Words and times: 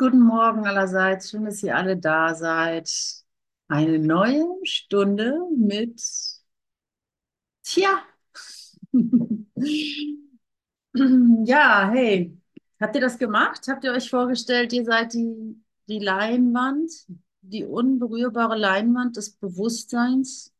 Guten 0.00 0.20
Morgen 0.20 0.66
allerseits. 0.66 1.28
Schön, 1.28 1.44
dass 1.44 1.62
ihr 1.62 1.76
alle 1.76 1.94
da 1.98 2.34
seid. 2.34 2.90
Eine 3.68 3.98
neue 3.98 4.46
Stunde 4.64 5.38
mit, 5.54 6.00
tja, 7.62 8.02
ja, 11.44 11.90
hey, 11.92 12.34
habt 12.80 12.94
ihr 12.94 13.02
das 13.02 13.18
gemacht? 13.18 13.68
Habt 13.68 13.84
ihr 13.84 13.92
euch 13.92 14.08
vorgestellt, 14.08 14.72
ihr 14.72 14.86
seid 14.86 15.12
die, 15.12 15.62
die 15.86 15.98
Leinwand, 15.98 16.90
die 17.42 17.66
unberührbare 17.66 18.56
Leinwand 18.56 19.18
des 19.18 19.32
Bewusstseins? 19.36 20.50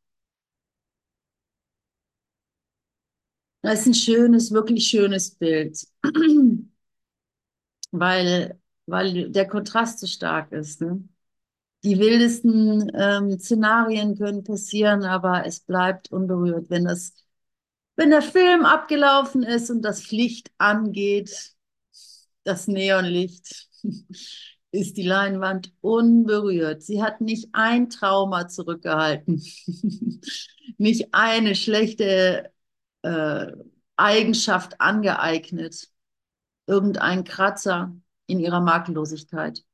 Das 3.62 3.80
ist 3.80 3.86
ein 3.86 3.94
schönes, 3.94 4.52
wirklich 4.52 4.86
schönes 4.86 5.30
Bild, 5.30 5.82
weil, 7.90 8.59
weil 8.90 9.30
der 9.30 9.46
Kontrast 9.48 10.00
so 10.00 10.06
stark 10.06 10.52
ist. 10.52 10.80
Ne? 10.80 11.08
Die 11.82 11.98
wildesten 11.98 12.90
ähm, 12.94 13.38
Szenarien 13.38 14.16
können 14.18 14.44
passieren, 14.44 15.04
aber 15.04 15.46
es 15.46 15.60
bleibt 15.60 16.12
unberührt. 16.12 16.68
Wenn 16.68 16.84
das, 16.84 17.14
wenn 17.96 18.10
der 18.10 18.22
Film 18.22 18.64
abgelaufen 18.64 19.42
ist 19.42 19.70
und 19.70 19.82
das 19.82 20.10
Licht 20.10 20.50
angeht, 20.58 21.52
das 22.44 22.66
Neonlicht, 22.68 23.68
ist 24.72 24.96
die 24.96 25.06
Leinwand 25.06 25.72
unberührt. 25.80 26.82
Sie 26.82 27.02
hat 27.02 27.20
nicht 27.20 27.48
ein 27.52 27.90
Trauma 27.90 28.48
zurückgehalten, 28.48 29.42
nicht 30.78 31.08
eine 31.12 31.54
schlechte 31.54 32.52
äh, 33.02 33.46
Eigenschaft 33.96 34.80
angeeignet, 34.80 35.88
irgendein 36.66 37.24
Kratzer 37.24 37.94
in 38.30 38.40
ihrer 38.40 38.60
Makellosigkeit 38.60 39.64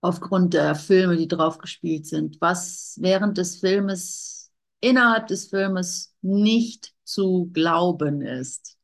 aufgrund 0.00 0.54
der 0.54 0.74
Filme, 0.74 1.16
die 1.16 1.28
draufgespielt 1.28 2.06
sind, 2.06 2.40
was 2.40 2.96
während 3.00 3.38
des 3.38 3.58
Filmes, 3.60 4.50
innerhalb 4.80 5.28
des 5.28 5.48
Filmes 5.48 6.14
nicht 6.22 6.92
zu 7.04 7.50
glauben 7.52 8.20
ist. 8.20 8.76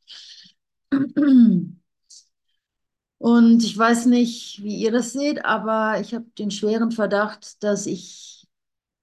Und 3.19 3.64
ich 3.64 3.77
weiß 3.77 4.06
nicht, 4.06 4.62
wie 4.62 4.77
ihr 4.77 4.92
das 4.92 5.12
seht, 5.12 5.44
aber 5.44 6.00
ich 6.00 6.14
habe 6.14 6.27
den 6.38 6.50
schweren 6.53 6.92
Verdacht, 6.92 7.62
dass 7.64 7.86
ich 7.86 8.47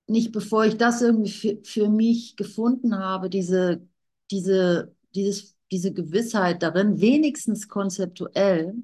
nicht, 0.08 0.32
bevor 0.32 0.66
ich 0.66 0.78
das 0.78 1.02
irgendwie 1.02 1.32
für, 1.32 1.60
für 1.64 1.90
mich 1.90 2.36
gefunden 2.38 2.98
habe, 2.98 3.30
diese, 3.30 3.88
diese, 4.32 4.96
dieses, 5.16 5.55
diese 5.72 5.94
Gewissheit 5.94 6.64
darin, 6.64 7.02
wenigstens 7.02 7.68
konzeptuell, 7.68 8.76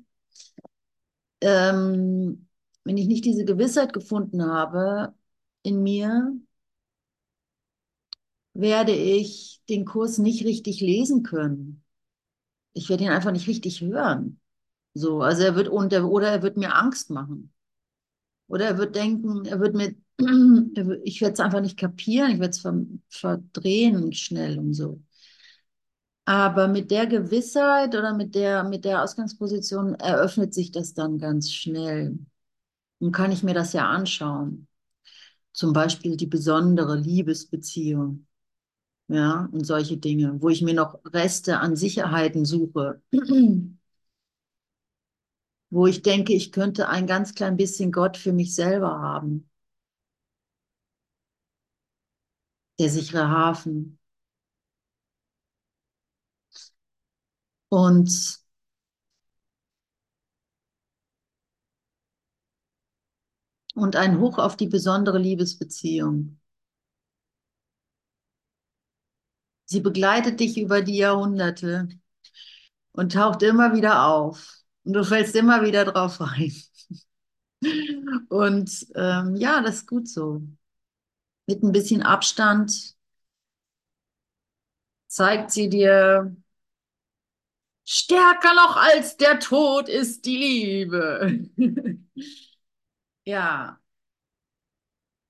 ähm, 1.42 2.48
wenn 2.84 2.98
ich 2.98 3.08
nicht 3.08 3.26
diese 3.26 3.46
Gewissheit 3.46 3.94
gefunden 3.94 4.44
habe 4.46 5.14
in 5.64 5.84
mir, 5.84 6.34
werde 8.54 8.92
ich 8.94 9.62
den 9.70 9.86
Kurs 9.86 10.18
nicht 10.18 10.46
richtig 10.46 10.82
lesen 10.82 11.24
können. 11.24 11.84
Ich 12.74 12.90
werde 12.90 13.06
ihn 13.06 13.12
einfach 13.12 13.32
nicht 13.32 13.48
richtig 13.48 13.82
hören. 13.82 14.40
So, 14.96 15.22
also 15.22 15.44
er 15.44 15.56
wird 15.56 15.70
unter, 15.70 16.10
oder 16.10 16.30
er 16.32 16.44
wird 16.44 16.58
mir 16.58 16.76
Angst 16.76 17.10
machen. 17.12 17.54
Oder 18.48 18.66
er 18.68 18.78
wird 18.78 18.96
denken, 18.96 19.46
er 19.46 19.60
wird 19.60 19.76
mir, 19.76 19.96
ich 21.06 21.22
werde 21.22 21.34
es 21.34 21.40
einfach 21.40 21.62
nicht 21.62 21.78
kapieren, 21.80 22.32
ich 22.32 22.40
werde 22.40 22.52
es 22.52 22.62
verdrehen 23.10 24.14
schnell 24.14 24.60
und 24.60 24.74
so. 24.74 25.02
Aber 26.32 26.70
mit 26.70 26.92
der 26.92 27.08
Gewissheit 27.08 27.94
oder 27.94 28.14
mit 28.14 28.36
der, 28.36 28.64
mit 28.64 28.86
der 28.86 29.04
Ausgangsposition 29.04 29.96
eröffnet 29.96 30.54
sich 30.54 30.72
das 30.72 30.94
dann 30.94 31.18
ganz 31.20 31.52
schnell. 31.52 32.18
Nun 33.00 33.12
kann 33.12 33.32
ich 33.32 33.44
mir 33.44 33.54
das 33.54 33.74
ja 33.74 33.90
anschauen. 33.90 34.68
Zum 35.54 35.74
Beispiel 35.74 36.18
die 36.18 36.28
besondere 36.28 36.98
Liebesbeziehung. 36.98 38.28
Ja, 39.10 39.50
und 39.52 39.66
solche 39.66 39.98
Dinge, 39.98 40.42
wo 40.42 40.50
ich 40.50 40.62
mir 40.64 40.74
noch 40.76 41.00
Reste 41.06 41.60
an 41.60 41.76
Sicherheiten 41.76 42.46
suche. 42.46 43.02
wo 45.72 45.88
ich 45.88 46.04
denke, 46.04 46.34
ich 46.34 46.52
könnte 46.52 46.88
ein 46.88 47.08
ganz 47.08 47.34
klein 47.34 47.58
bisschen 47.58 47.92
Gott 47.92 48.16
für 48.18 48.32
mich 48.32 48.54
selber 48.56 49.00
haben. 49.02 49.50
Der 52.80 52.90
sichere 52.90 53.30
Hafen. 53.30 53.98
Und 57.72 58.12
und 63.76 63.98
ein 63.98 64.20
Hoch 64.22 64.38
auf 64.38 64.56
die 64.56 64.68
besondere 64.68 65.18
Liebesbeziehung. 65.20 66.40
Sie 69.66 69.80
begleitet 69.82 70.40
dich 70.40 70.58
über 70.60 70.82
die 70.84 70.98
Jahrhunderte 70.98 71.88
und 72.94 73.14
taucht 73.14 73.44
immer 73.44 73.74
wieder 73.76 74.06
auf. 74.08 74.60
Und 74.84 74.94
du 74.94 75.04
fällst 75.04 75.36
immer 75.36 75.64
wieder 75.64 75.86
drauf 75.86 76.20
rein. 76.22 76.54
Und 78.30 78.88
ähm, 78.96 79.36
ja, 79.36 79.62
das 79.62 79.76
ist 79.78 79.88
gut 79.88 80.08
so. 80.08 80.42
Mit 81.46 81.62
ein 81.64 81.72
bisschen 81.72 82.02
Abstand 82.02 82.96
zeigt 85.08 85.52
sie 85.52 85.70
dir, 85.70 86.36
stärker 87.92 88.54
noch 88.56 88.78
als 88.78 89.18
der 89.18 89.40
Tod 89.40 89.90
ist 89.90 90.26
die 90.26 90.38
Liebe. 90.38 91.50
Ja, 93.26 93.80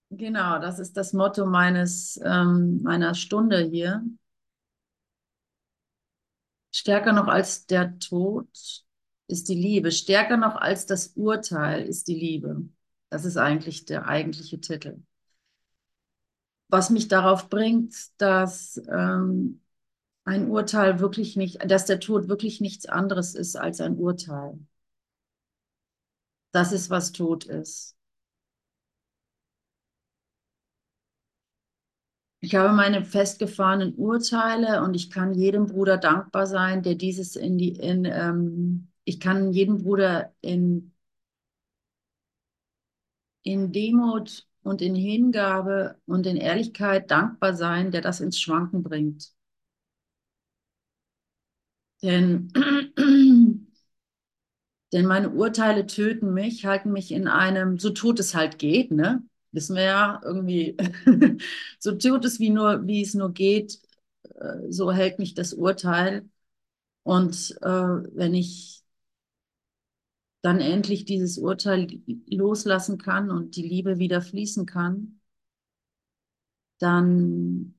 genau, 0.10 0.60
das 0.60 0.80
ist 0.80 0.96
das 0.98 1.14
Motto 1.14 1.46
meines, 1.46 2.20
ähm, 2.24 2.82
meiner 2.84 3.16
Stunde 3.16 3.60
hier. 3.64 4.04
Stärker 6.72 7.14
noch 7.14 7.28
als 7.28 7.66
der 7.66 7.98
Tod 8.00 8.48
ist 9.28 9.50
die 9.50 9.56
Liebe. 9.56 9.92
Stärker 9.92 10.38
noch 10.38 10.56
als 10.56 10.86
das 10.86 11.08
Urteil 11.16 11.84
ist 11.86 12.08
die 12.08 12.16
Liebe. 12.16 12.68
Das 13.10 13.26
ist 13.26 13.38
eigentlich 13.38 13.86
der 13.86 14.08
eigentliche 14.08 14.60
Titel. 14.60 15.02
Was 16.70 16.90
mich 16.90 17.08
darauf 17.10 17.50
bringt, 17.50 17.94
dass 18.18 18.82
ähm, 18.90 19.62
ein 20.26 20.50
Urteil 20.50 21.00
wirklich 21.00 21.36
nicht, 21.36 21.70
dass 21.70 21.86
der 21.86 22.00
Tod 22.00 22.28
wirklich 22.28 22.62
nichts 22.62 22.86
anderes 22.88 23.36
ist 23.36 23.56
als 23.56 23.82
ein 23.82 23.98
Urteil. 23.98 24.58
Das 26.54 26.72
ist, 26.72 26.90
was 26.90 27.12
tot 27.12 27.44
ist. 27.46 27.96
Ich 32.40 32.56
habe 32.56 32.74
meine 32.74 33.06
festgefahrenen 33.06 33.94
Urteile 33.96 34.82
und 34.84 34.96
ich 34.96 35.12
kann 35.12 35.34
jedem 35.36 35.68
Bruder 35.68 35.98
dankbar 35.98 36.48
sein, 36.48 36.82
der 36.82 36.96
dieses 36.96 37.36
in 37.36 37.58
die, 37.58 37.70
in, 37.70 38.06
ähm, 38.06 38.88
ich 39.04 39.20
kann 39.20 39.52
jedem 39.54 39.78
Bruder 39.84 40.34
in, 40.42 40.92
in 43.44 43.72
Demut 43.72 44.48
und 44.64 44.82
in 44.82 44.96
Hingabe 44.96 46.00
und 46.08 46.26
in 46.26 46.38
Ehrlichkeit 46.38 47.12
dankbar 47.12 47.56
sein, 47.56 47.92
der 47.92 48.02
das 48.02 48.20
ins 48.22 48.40
Schwanken 48.40 48.82
bringt. 48.84 49.32
Denn 52.04 52.52
Denn 54.94 55.06
meine 55.06 55.30
Urteile 55.30 55.88
töten 55.88 56.34
mich, 56.34 56.66
halten 56.66 56.92
mich 56.92 57.12
in 57.12 57.28
einem, 57.28 57.78
so 57.80 57.92
tot 57.92 58.20
es 58.20 58.36
halt 58.36 58.60
geht, 58.60 58.92
ne? 58.92 59.24
Wissen 59.54 59.76
wir 59.76 59.84
ja 59.84 60.22
irgendwie, 60.24 60.76
so 61.80 61.94
tot 61.94 62.26
es 62.26 62.40
wie 62.40 62.50
nur, 62.50 62.86
wie 62.88 63.02
es 63.02 63.14
nur 63.14 63.34
geht, 63.34 63.80
äh, 64.36 64.70
so 64.70 64.92
hält 64.92 65.18
mich 65.20 65.34
das 65.34 65.54
Urteil. 65.54 66.30
Und 67.04 67.58
äh, 67.62 67.68
wenn 67.70 68.34
ich 68.36 68.84
dann 70.44 70.60
endlich 70.62 71.06
dieses 71.06 71.38
Urteil 71.40 71.88
loslassen 72.28 72.98
kann 73.00 73.32
und 73.32 73.56
die 73.56 73.68
Liebe 73.68 73.98
wieder 74.00 74.22
fließen 74.22 74.66
kann, 74.68 75.20
dann 76.80 77.76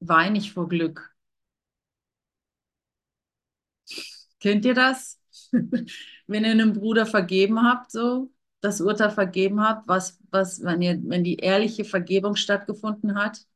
weine 0.00 0.38
ich 0.38 0.52
vor 0.52 0.68
Glück. 0.68 1.11
Kennt 4.42 4.64
ihr 4.64 4.74
das? 4.74 5.20
wenn 6.26 6.44
ihr 6.44 6.50
einem 6.50 6.72
Bruder 6.72 7.06
vergeben 7.06 7.62
habt, 7.62 7.92
so 7.92 8.32
das 8.60 8.80
Urteil 8.80 9.10
vergeben 9.10 9.60
habt, 9.60 9.86
was, 9.86 10.18
was, 10.30 10.62
wenn 10.64 10.82
ihr, 10.82 11.00
wenn 11.04 11.22
die 11.24 11.36
ehrliche 11.36 11.84
Vergebung 11.84 12.34
stattgefunden 12.34 13.14
hat, 13.16 13.46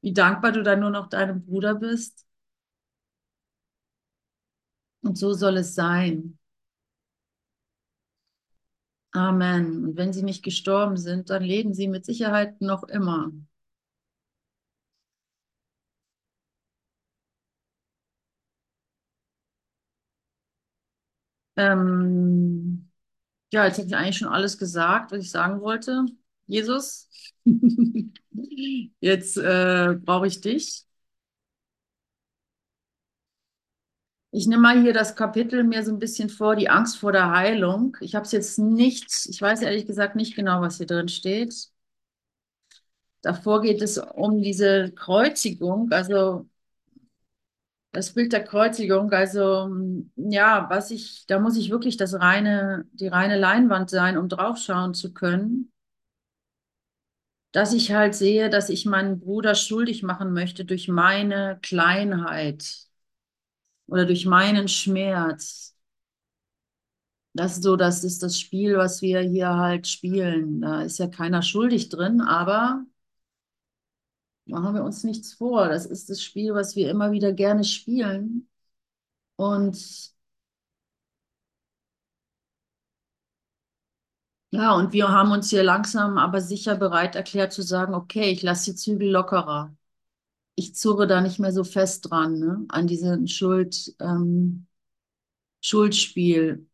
wie 0.00 0.14
dankbar 0.14 0.52
du 0.52 0.62
dann 0.62 0.80
nur 0.80 0.90
noch 0.90 1.08
deinem 1.08 1.44
Bruder 1.44 1.74
bist. 1.74 2.26
Und 5.02 5.18
so 5.18 5.34
soll 5.34 5.58
es 5.58 5.74
sein. 5.74 6.38
Amen. 9.12 9.84
Und 9.84 9.96
wenn 9.96 10.12
sie 10.12 10.22
nicht 10.22 10.42
gestorben 10.42 10.96
sind, 10.96 11.28
dann 11.30 11.42
leben 11.42 11.74
sie 11.74 11.88
mit 11.88 12.04
Sicherheit 12.06 12.60
noch 12.62 12.84
immer. 12.84 13.32
Ähm, 21.56 22.90
ja, 23.52 23.66
jetzt 23.66 23.78
habe 23.78 23.88
ich 23.88 23.96
eigentlich 23.96 24.18
schon 24.18 24.28
alles 24.28 24.58
gesagt, 24.58 25.12
was 25.12 25.20
ich 25.20 25.30
sagen 25.32 25.60
wollte. 25.62 26.06
Jesus, 26.46 27.10
jetzt 29.00 29.36
äh, 29.38 29.94
brauche 30.04 30.26
ich 30.26 30.40
dich. 30.40 30.86
Ich 34.32 34.46
nehme 34.48 34.60
mal 34.62 34.82
hier 34.82 34.92
das 34.92 35.14
Kapitel 35.16 35.62
mir 35.64 35.82
so 35.84 35.90
ein 35.92 35.98
bisschen 35.98 36.28
vor, 36.28 36.56
die 36.56 36.68
Angst 36.68 36.98
vor 36.98 37.12
der 37.12 37.30
Heilung. 37.30 37.96
Ich 38.00 38.14
habe 38.14 38.24
es 38.26 38.32
jetzt 38.32 38.58
nicht, 38.58 39.06
ich 39.30 39.40
weiß 39.40 39.62
ehrlich 39.62 39.86
gesagt 39.86 40.14
nicht 40.16 40.34
genau, 40.36 40.60
was 40.60 40.76
hier 40.78 40.86
drin 40.86 41.08
steht. 41.08 41.54
Davor 43.22 43.62
geht 43.62 43.80
es 43.82 43.98
um 43.98 44.40
diese 44.42 44.92
Kreuzigung, 44.92 45.90
also 45.92 46.46
das 47.94 48.12
Bild 48.12 48.32
der 48.32 48.44
Kreuzigung. 48.44 49.10
Also 49.12 49.70
ja, 50.16 50.66
was 50.70 50.90
ich, 50.90 51.24
da 51.28 51.38
muss 51.38 51.56
ich 51.56 51.70
wirklich 51.70 51.96
das 51.96 52.14
reine, 52.20 52.86
die 52.92 53.08
reine 53.08 53.38
Leinwand 53.38 53.88
sein, 53.90 54.18
um 54.18 54.28
draufschauen 54.28 54.94
zu 54.94 55.14
können. 55.14 55.72
Dass 57.52 57.72
ich 57.72 57.92
halt 57.92 58.14
sehe, 58.14 58.50
dass 58.50 58.68
ich 58.68 58.84
meinen 58.84 59.18
Bruder 59.20 59.54
schuldig 59.54 60.02
machen 60.02 60.32
möchte 60.34 60.64
durch 60.66 60.88
meine 60.88 61.58
Kleinheit 61.62 62.86
oder 63.86 64.04
durch 64.06 64.26
meinen 64.26 64.68
Schmerz. 64.68 65.74
Das 67.32 67.54
ist 67.56 67.62
so, 67.64 67.76
das 67.76 68.04
ist 68.04 68.22
das 68.22 68.38
Spiel, 68.38 68.76
was 68.76 69.02
wir 69.02 69.20
hier 69.20 69.48
halt 69.56 69.86
spielen. 69.88 70.60
Da 70.60 70.82
ist 70.82 70.98
ja 70.98 71.08
keiner 71.08 71.42
schuldig 71.42 71.88
drin, 71.88 72.20
aber 72.20 72.84
machen 74.46 74.74
wir 74.74 74.84
uns 74.84 75.04
nichts 75.04 75.34
vor. 75.34 75.68
Das 75.68 75.86
ist 75.86 76.10
das 76.10 76.22
Spiel, 76.22 76.54
was 76.54 76.76
wir 76.76 76.90
immer 76.90 77.12
wieder 77.12 77.32
gerne 77.32 77.64
spielen. 77.64 78.48
Und 79.36 80.14
ja, 84.50 84.74
und 84.74 84.92
wir 84.92 85.08
haben 85.08 85.32
uns 85.32 85.50
hier 85.50 85.62
langsam 85.64 86.16
aber 86.18 86.40
sicher 86.40 86.76
bereit 86.76 87.16
erklärt 87.16 87.52
zu 87.52 87.62
sagen, 87.62 87.94
okay, 87.94 88.30
ich 88.30 88.42
lasse 88.42 88.70
die 88.72 88.76
Zügel 88.76 89.10
lockerer. 89.10 89.74
Ich 90.56 90.74
zurre 90.76 91.06
da 91.08 91.20
nicht 91.20 91.38
mehr 91.40 91.52
so 91.52 91.64
fest 91.64 92.10
dran, 92.10 92.38
ne, 92.40 92.64
an 92.68 92.86
diesem 92.88 93.26
Schuld, 93.28 93.94
ähm, 94.00 94.66
Schuldspiel 95.62 96.68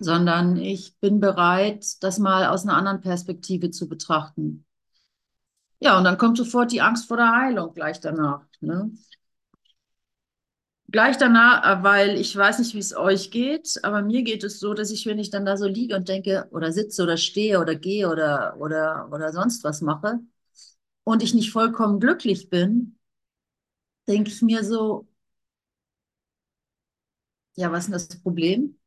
sondern 0.00 0.56
ich 0.56 0.98
bin 1.00 1.20
bereit, 1.20 2.02
das 2.02 2.18
mal 2.18 2.46
aus 2.46 2.64
einer 2.64 2.76
anderen 2.76 3.00
Perspektive 3.00 3.70
zu 3.70 3.88
betrachten. 3.88 4.64
Ja, 5.80 5.96
und 5.98 6.04
dann 6.04 6.18
kommt 6.18 6.36
sofort 6.38 6.72
die 6.72 6.80
Angst 6.80 7.06
vor 7.08 7.16
der 7.16 7.30
Heilung 7.36 7.72
gleich 7.74 8.00
danach. 8.00 8.42
Ne? 8.60 8.90
Gleich 10.90 11.18
danach, 11.18 11.80
äh, 11.80 11.82
weil 11.82 12.16
ich 12.18 12.34
weiß 12.34 12.58
nicht, 12.60 12.74
wie 12.74 12.78
es 12.78 12.96
euch 12.96 13.30
geht, 13.30 13.78
aber 13.82 14.00
mir 14.02 14.22
geht 14.22 14.42
es 14.44 14.58
so, 14.58 14.72
dass 14.74 14.90
ich, 14.90 15.04
wenn 15.06 15.18
ich 15.18 15.28
dann 15.30 15.44
da 15.44 15.56
so 15.58 15.66
liege 15.66 15.94
und 15.96 16.08
denke 16.08 16.48
oder 16.50 16.72
sitze 16.72 17.02
oder 17.02 17.16
stehe 17.18 17.60
oder 17.60 17.74
gehe 17.74 18.08
oder, 18.08 18.56
oder, 18.58 19.08
oder 19.12 19.32
sonst 19.32 19.64
was 19.64 19.82
mache 19.82 20.20
und 21.04 21.22
ich 21.22 21.34
nicht 21.34 21.52
vollkommen 21.52 22.00
glücklich 22.00 22.50
bin, 22.50 22.98
denke 24.08 24.30
ich 24.30 24.42
mir 24.42 24.64
so, 24.64 25.06
ja, 27.56 27.70
was 27.72 27.80
ist 27.80 27.86
denn 27.88 27.92
das 27.94 28.20
Problem? 28.22 28.78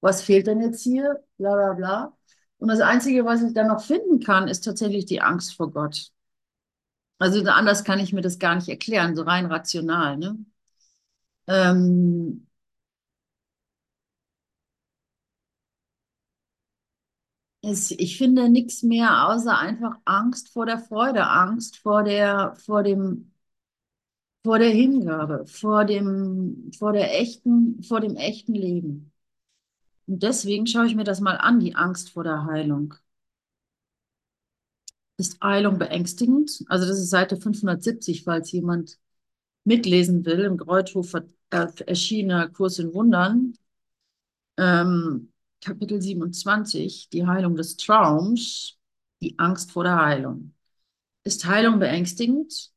Was 0.00 0.22
fehlt 0.22 0.46
denn 0.48 0.62
jetzt 0.62 0.82
hier? 0.82 1.24
Bla 1.38 1.54
bla 1.56 1.74
bla. 1.74 2.18
Und 2.62 2.68
das 2.68 2.80
Einzige, 2.80 3.24
was 3.24 3.42
ich 3.42 3.54
dann 3.54 3.66
noch 3.66 3.82
finden 3.82 4.20
kann, 4.20 4.46
ist 4.46 4.60
tatsächlich 4.62 5.04
die 5.04 5.20
Angst 5.20 5.54
vor 5.56 5.72
Gott. 5.72 6.12
Also 7.18 7.42
anders 7.48 7.84
kann 7.84 8.00
ich 8.00 8.12
mir 8.12 8.20
das 8.20 8.38
gar 8.38 8.54
nicht 8.56 8.68
erklären, 8.68 9.16
so 9.16 9.22
rein 9.22 9.46
rational. 9.46 10.18
Ne? 10.18 10.44
Ähm, 11.46 12.46
ich 17.62 18.18
finde 18.18 18.48
nichts 18.48 18.82
mehr 18.84 19.26
außer 19.28 19.56
einfach 19.58 19.96
Angst 20.04 20.50
vor 20.52 20.66
der 20.66 20.78
Freude, 20.78 21.26
Angst 21.28 21.76
vor 21.78 22.02
der, 22.04 22.54
vor 22.56 22.82
dem, 22.82 23.32
vor 24.44 24.58
der 24.58 24.70
Hingabe, 24.70 25.46
vor 25.46 25.84
dem, 25.84 26.70
vor 26.78 26.92
der 26.92 27.18
echten, 27.20 27.82
vor 27.82 28.00
dem 28.00 28.16
echten 28.16 28.54
Leben. 28.54 29.11
Und 30.06 30.22
deswegen 30.22 30.66
schaue 30.68 30.86
ich 30.86 30.94
mir 30.94 31.02
das 31.04 31.20
mal 31.20 31.36
an, 31.36 31.58
die 31.60 31.74
Angst 31.74 32.10
vor 32.10 32.22
der 32.24 32.44
Heilung. 32.44 32.94
Ist 35.16 35.40
Heilung 35.42 35.78
beängstigend? 35.78 36.64
Also 36.68 36.86
das 36.86 36.98
ist 36.98 37.10
Seite 37.10 37.36
570, 37.36 38.24
falls 38.24 38.50
jemand 38.52 38.98
mitlesen 39.64 40.24
will, 40.24 40.40
im 40.40 40.58
Kreuthof 40.58 41.14
äh, 41.14 41.66
erschienener 41.86 42.48
Kurs 42.50 42.78
in 42.78 42.94
Wundern. 42.94 43.54
Ähm, 44.58 45.32
Kapitel 45.60 46.00
27, 46.02 47.08
die 47.10 47.26
Heilung 47.26 47.56
des 47.56 47.76
Traums, 47.76 48.78
die 49.20 49.38
Angst 49.38 49.70
vor 49.72 49.84
der 49.84 49.96
Heilung. 49.96 50.54
Ist 51.24 51.46
Heilung 51.46 51.78
beängstigend? 51.80 52.72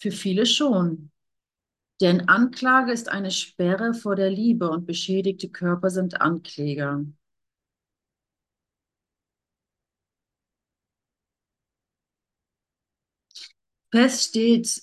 Für 0.00 0.12
viele 0.12 0.46
schon. 0.46 1.10
Denn 2.00 2.28
Anklage 2.28 2.90
ist 2.90 3.08
eine 3.10 3.30
Sperre 3.30 3.94
vor 3.94 4.16
der 4.16 4.28
Liebe 4.28 4.68
und 4.68 4.86
beschädigte 4.86 5.48
Körper 5.50 5.90
sind 5.90 6.20
Ankläger. 6.20 7.04
Fest 13.92 14.22
steht, 14.30 14.82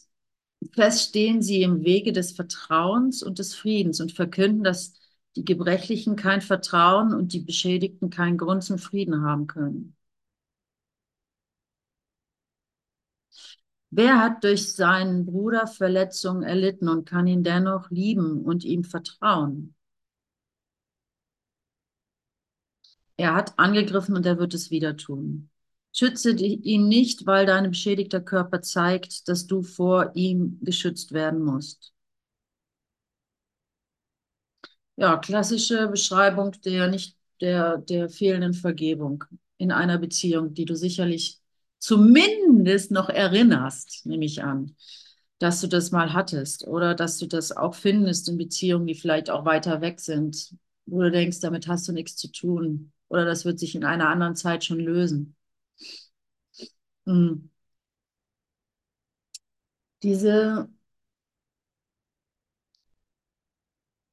fest 0.73 1.09
stehen 1.09 1.43
sie 1.43 1.63
im 1.63 1.83
Wege 1.85 2.13
des 2.13 2.33
Vertrauens 2.33 3.23
und 3.23 3.39
des 3.39 3.55
Friedens 3.55 4.01
und 4.01 4.13
verkünden, 4.13 4.63
dass 4.65 4.93
die 5.37 5.45
Gebrechlichen 5.45 6.17
kein 6.17 6.41
Vertrauen 6.41 7.13
und 7.15 7.33
die 7.33 7.41
Beschädigten 7.41 8.11
keinen 8.11 8.39
Grund 8.39 8.63
zum 8.65 8.79
Frieden 8.79 9.23
haben 9.23 9.47
können. 9.47 9.96
Wer 13.89 14.19
hat 14.21 14.45
durch 14.45 14.71
seinen 14.73 15.25
Bruder 15.25 15.67
Verletzungen 15.67 16.43
erlitten 16.43 16.87
und 16.87 17.03
kann 17.05 17.27
ihn 17.27 17.43
dennoch 17.43 17.89
lieben 17.91 18.41
und 18.45 18.63
ihm 18.63 18.85
vertrauen? 18.85 19.75
Er 23.15 23.35
hat 23.35 23.59
angegriffen 23.59 24.15
und 24.15 24.25
er 24.25 24.39
wird 24.39 24.53
es 24.55 24.71
wieder 24.71 24.97
tun. 24.97 25.49
Schütze 25.93 26.31
ihn 26.31 26.87
nicht, 26.87 27.25
weil 27.27 27.45
dein 27.45 27.69
beschädigter 27.69 28.21
Körper 28.21 28.61
zeigt, 28.63 29.27
dass 29.27 29.45
du 29.47 29.61
vor 29.63 30.11
ihm 30.15 30.57
geschützt 30.63 31.11
werden 31.13 31.43
musst. 31.43 31.93
Ja, 34.95 35.17
klassische 35.17 35.87
Beschreibung 35.87 36.51
der 36.65 36.87
nicht 36.87 37.17
der, 37.41 37.77
der 37.77 38.09
fehlenden 38.09 38.53
Vergebung 38.53 39.23
in 39.57 39.71
einer 39.71 39.97
Beziehung, 39.99 40.53
die 40.53 40.65
du 40.65 40.75
sicherlich 40.75 41.39
zumindest 41.79 42.91
noch 42.91 43.09
erinnerst, 43.09 44.05
nehme 44.05 44.25
ich 44.25 44.43
an, 44.43 44.75
dass 45.39 45.61
du 45.61 45.67
das 45.67 45.91
mal 45.91 46.13
hattest 46.13 46.67
oder 46.67 46.95
dass 46.95 47.17
du 47.19 47.27
das 47.27 47.55
auch 47.55 47.75
findest 47.75 48.29
in 48.29 48.37
Beziehungen, 48.37 48.87
die 48.87 48.95
vielleicht 48.95 49.29
auch 49.29 49.45
weiter 49.45 49.81
weg 49.81 49.99
sind, 49.99 50.55
wo 50.85 51.01
du 51.01 51.11
denkst, 51.11 51.39
damit 51.41 51.67
hast 51.67 51.87
du 51.87 51.91
nichts 51.93 52.15
zu 52.17 52.31
tun 52.31 52.91
oder 53.09 53.25
das 53.25 53.45
wird 53.45 53.59
sich 53.59 53.75
in 53.75 53.83
einer 53.85 54.09
anderen 54.09 54.35
Zeit 54.35 54.65
schon 54.65 54.79
lösen. 54.79 55.35
Hm. 57.05 57.47
Diese, 60.03 60.67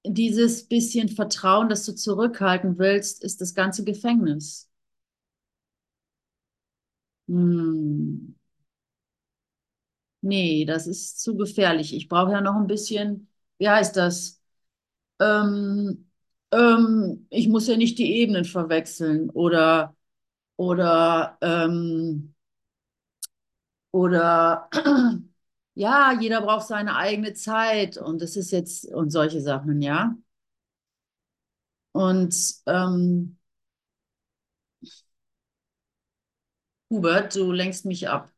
dieses 0.06 0.66
bisschen 0.66 1.08
Vertrauen, 1.10 1.68
das 1.68 1.84
du 1.84 1.94
zurückhalten 1.94 2.78
willst, 2.78 3.22
ist 3.22 3.40
das 3.42 3.54
ganze 3.54 3.84
Gefängnis. 3.84 4.70
Hm. 7.28 8.34
Nee, 10.20 10.64
das 10.64 10.86
ist 10.86 11.20
zu 11.20 11.36
gefährlich. 11.36 11.94
Ich 11.94 12.08
brauche 12.08 12.32
ja 12.32 12.40
noch 12.40 12.54
ein 12.56 12.66
bisschen, 12.66 13.28
wie 13.58 13.68
heißt 13.68 13.96
das? 13.96 14.40
Ähm, 15.20 16.10
ähm, 16.52 17.26
ich 17.30 17.48
muss 17.48 17.68
ja 17.68 17.76
nicht 17.76 17.98
die 17.98 18.12
Ebenen 18.16 18.44
verwechseln 18.46 19.30
oder, 19.30 19.96
oder, 20.56 21.38
ähm, 21.42 22.34
oder, 23.92 24.68
ja, 25.74 26.12
jeder 26.20 26.42
braucht 26.42 26.66
seine 26.66 26.96
eigene 26.96 27.34
Zeit 27.34 27.96
und 27.96 28.20
das 28.22 28.36
ist 28.36 28.50
jetzt, 28.52 28.86
und 28.92 29.10
solche 29.10 29.40
Sachen, 29.40 29.80
ja. 29.82 30.16
Und, 31.92 32.34
ähm, 32.66 33.38
Hubert, 36.90 37.34
du 37.36 37.52
lenkst 37.52 37.84
mich 37.84 38.08
ab. 38.08 38.30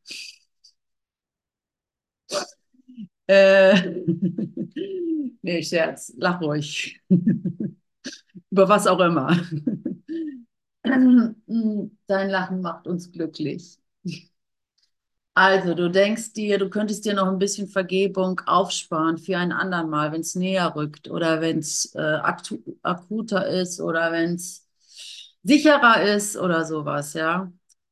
Äh, 3.27 3.73
nee, 5.41 5.61
Scherz, 5.63 6.13
lach 6.17 6.41
ruhig. 6.41 7.01
Über 8.51 8.69
was 8.69 8.87
auch 8.87 8.99
immer. 8.99 9.37
Dein 12.07 12.29
Lachen 12.29 12.61
macht 12.61 12.87
uns 12.87 13.11
glücklich. 13.11 13.77
Also, 15.33 15.75
du 15.75 15.89
denkst 15.91 16.33
dir, 16.33 16.57
du 16.57 16.67
könntest 16.69 17.05
dir 17.05 17.13
noch 17.13 17.27
ein 17.27 17.37
bisschen 17.37 17.67
Vergebung 17.67 18.41
aufsparen 18.47 19.17
für 19.19 19.37
ein 19.37 19.51
andern 19.51 19.87
Mal, 19.89 20.11
wenn 20.11 20.21
es 20.21 20.33
näher 20.35 20.75
rückt 20.75 21.09
oder 21.11 21.41
wenn 21.41 21.59
es 21.59 21.93
äh, 21.95 21.99
akuter 22.81 23.47
ist 23.47 23.79
oder 23.79 24.11
wenn 24.11 24.33
es 24.35 24.67
sicherer 25.43 26.01
ist 26.03 26.37
oder 26.37 26.65
sowas, 26.65 27.13
ja. 27.13 27.51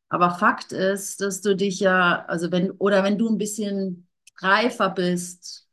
Aber 0.09 0.31
Fakt 0.35 0.71
ist, 0.71 1.21
dass 1.21 1.41
du 1.41 1.55
dich 1.55 1.79
ja, 1.79 2.25
also 2.25 2.51
wenn, 2.51 2.71
oder 2.71 3.03
wenn 3.03 3.17
du 3.17 3.29
ein 3.29 3.38
bisschen 3.38 4.07
reifer 4.39 4.89
bist 4.89 5.67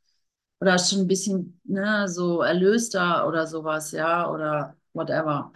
oder 0.61 0.79
schon 0.79 1.01
ein 1.01 1.07
bisschen, 1.07 1.59
ne, 1.65 2.07
so 2.09 2.41
erlöster 2.41 3.27
oder 3.27 3.47
sowas, 3.47 3.91
ja, 3.91 4.29
oder 4.31 4.77
whatever. 4.93 5.51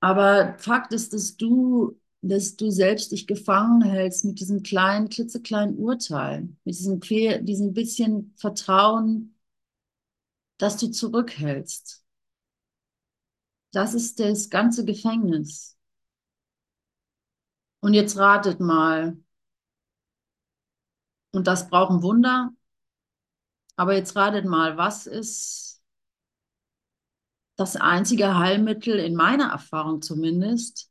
Aber 0.00 0.56
Fakt 0.58 0.92
ist, 0.92 1.12
dass 1.12 1.36
du 1.36 1.98
dass 2.20 2.56
du 2.56 2.70
selbst 2.70 3.12
dich 3.12 3.28
gefangen 3.28 3.80
hältst 3.82 4.24
mit 4.24 4.40
diesem 4.40 4.64
kleinen, 4.64 5.08
klitzekleinen 5.08 5.76
Urteil, 5.78 6.48
mit 6.64 6.74
diesem, 6.76 6.98
diesem 7.00 7.74
bisschen 7.74 8.34
Vertrauen, 8.36 9.36
dass 10.58 10.76
du 10.76 10.88
zurückhältst. 10.92 12.04
Das 13.72 13.94
ist 13.94 14.20
das 14.20 14.50
ganze 14.50 14.84
Gefängnis. 14.84 15.77
Und 17.80 17.94
jetzt 17.94 18.16
ratet 18.16 18.60
mal. 18.60 19.16
Und 21.32 21.46
das 21.46 21.68
braucht 21.68 21.90
ein 21.90 22.02
Wunder. 22.02 22.50
Aber 23.76 23.94
jetzt 23.94 24.16
ratet 24.16 24.44
mal, 24.44 24.76
was 24.76 25.06
ist 25.06 25.80
das 27.56 27.76
einzige 27.76 28.36
Heilmittel 28.36 28.98
in 28.98 29.14
meiner 29.14 29.50
Erfahrung 29.50 30.00
zumindest, 30.00 30.90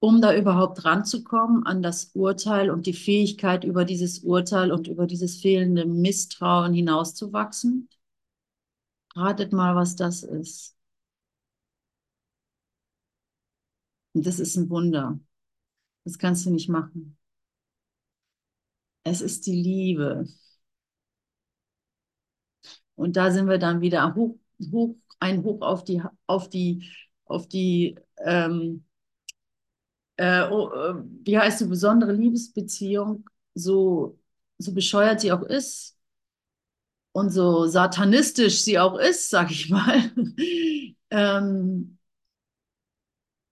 um 0.00 0.20
da 0.20 0.34
überhaupt 0.34 0.84
ranzukommen 0.84 1.64
an 1.64 1.82
das 1.82 2.10
Urteil 2.14 2.70
und 2.70 2.86
die 2.86 2.92
Fähigkeit, 2.92 3.64
über 3.64 3.84
dieses 3.84 4.20
Urteil 4.20 4.72
und 4.72 4.88
über 4.88 5.06
dieses 5.06 5.40
fehlende 5.40 5.86
Misstrauen 5.86 6.74
hinauszuwachsen? 6.74 7.88
Ratet 9.14 9.52
mal, 9.52 9.76
was 9.76 9.96
das 9.96 10.22
ist. 10.22 10.76
Und 14.14 14.26
das 14.26 14.38
ist 14.38 14.56
ein 14.56 14.70
Wunder. 14.70 15.18
Das 16.04 16.16
kannst 16.18 16.46
du 16.46 16.50
nicht 16.50 16.68
machen. 16.68 17.16
Es 19.04 19.20
ist 19.20 19.46
die 19.46 19.52
Liebe. 19.62 20.26
Und 22.94 23.16
da 23.16 23.30
sind 23.30 23.48
wir 23.48 23.58
dann 23.58 23.80
wieder 23.80 24.14
hoch, 24.14 24.36
hoch, 24.70 24.96
ein 25.20 25.42
Hoch 25.44 25.60
auf 25.62 25.84
die, 25.84 26.02
auf 26.26 26.48
die, 26.48 26.88
auf 27.26 27.48
die, 27.48 27.96
ähm, 28.24 28.84
äh, 30.16 30.42
oh, 30.50 30.70
äh, 30.72 30.94
wie 31.24 31.38
heißt 31.38 31.60
die 31.60 31.64
besondere 31.66 32.12
Liebesbeziehung, 32.12 33.28
so, 33.54 34.18
so 34.58 34.72
bescheuert 34.74 35.20
sie 35.20 35.32
auch 35.32 35.42
ist 35.42 35.96
und 37.12 37.30
so 37.30 37.66
satanistisch 37.66 38.62
sie 38.62 38.78
auch 38.78 38.98
ist, 38.98 39.30
sag 39.30 39.50
ich 39.50 39.68
mal, 39.70 40.10
ähm, 41.10 41.98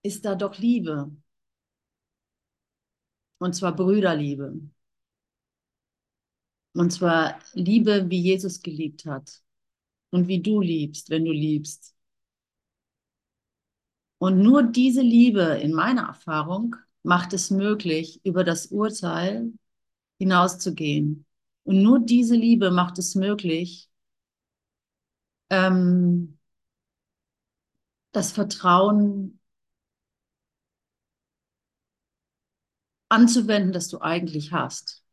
ist 0.03 0.25
da 0.27 0.35
doch 0.35 0.59
Liebe. 0.59 1.11
Und 3.41 3.55
zwar 3.55 3.75
Brüderliebe. 3.75 4.61
Und 6.75 6.91
zwar 6.93 7.41
Liebe, 7.55 8.09
wie 8.11 8.21
Jesus 8.21 8.63
geliebt 8.63 9.07
hat. 9.07 9.43
Und 10.11 10.29
wie 10.29 10.43
du 10.43 10.61
liebst, 10.61 11.11
wenn 11.11 11.25
du 11.25 11.33
liebst. 11.33 11.95
Und 14.19 14.43
nur 14.43 14.63
diese 14.63 15.01
Liebe, 15.01 15.59
in 15.63 15.73
meiner 15.73 16.03
Erfahrung, 16.09 16.77
macht 17.03 17.33
es 17.33 17.51
möglich, 17.51 18.21
über 18.25 18.45
das 18.45 18.67
Urteil 18.67 19.53
hinauszugehen. 20.19 21.25
Und 21.65 21.83
nur 21.83 22.01
diese 22.01 22.37
Liebe 22.37 22.71
macht 22.71 22.99
es 22.99 23.15
möglich, 23.15 23.89
ähm, 25.49 26.39
das 28.13 28.33
Vertrauen 28.33 29.40
anzuwenden, 33.11 33.73
das 33.73 33.89
du 33.89 34.01
eigentlich 34.01 34.53
hast. 34.53 35.05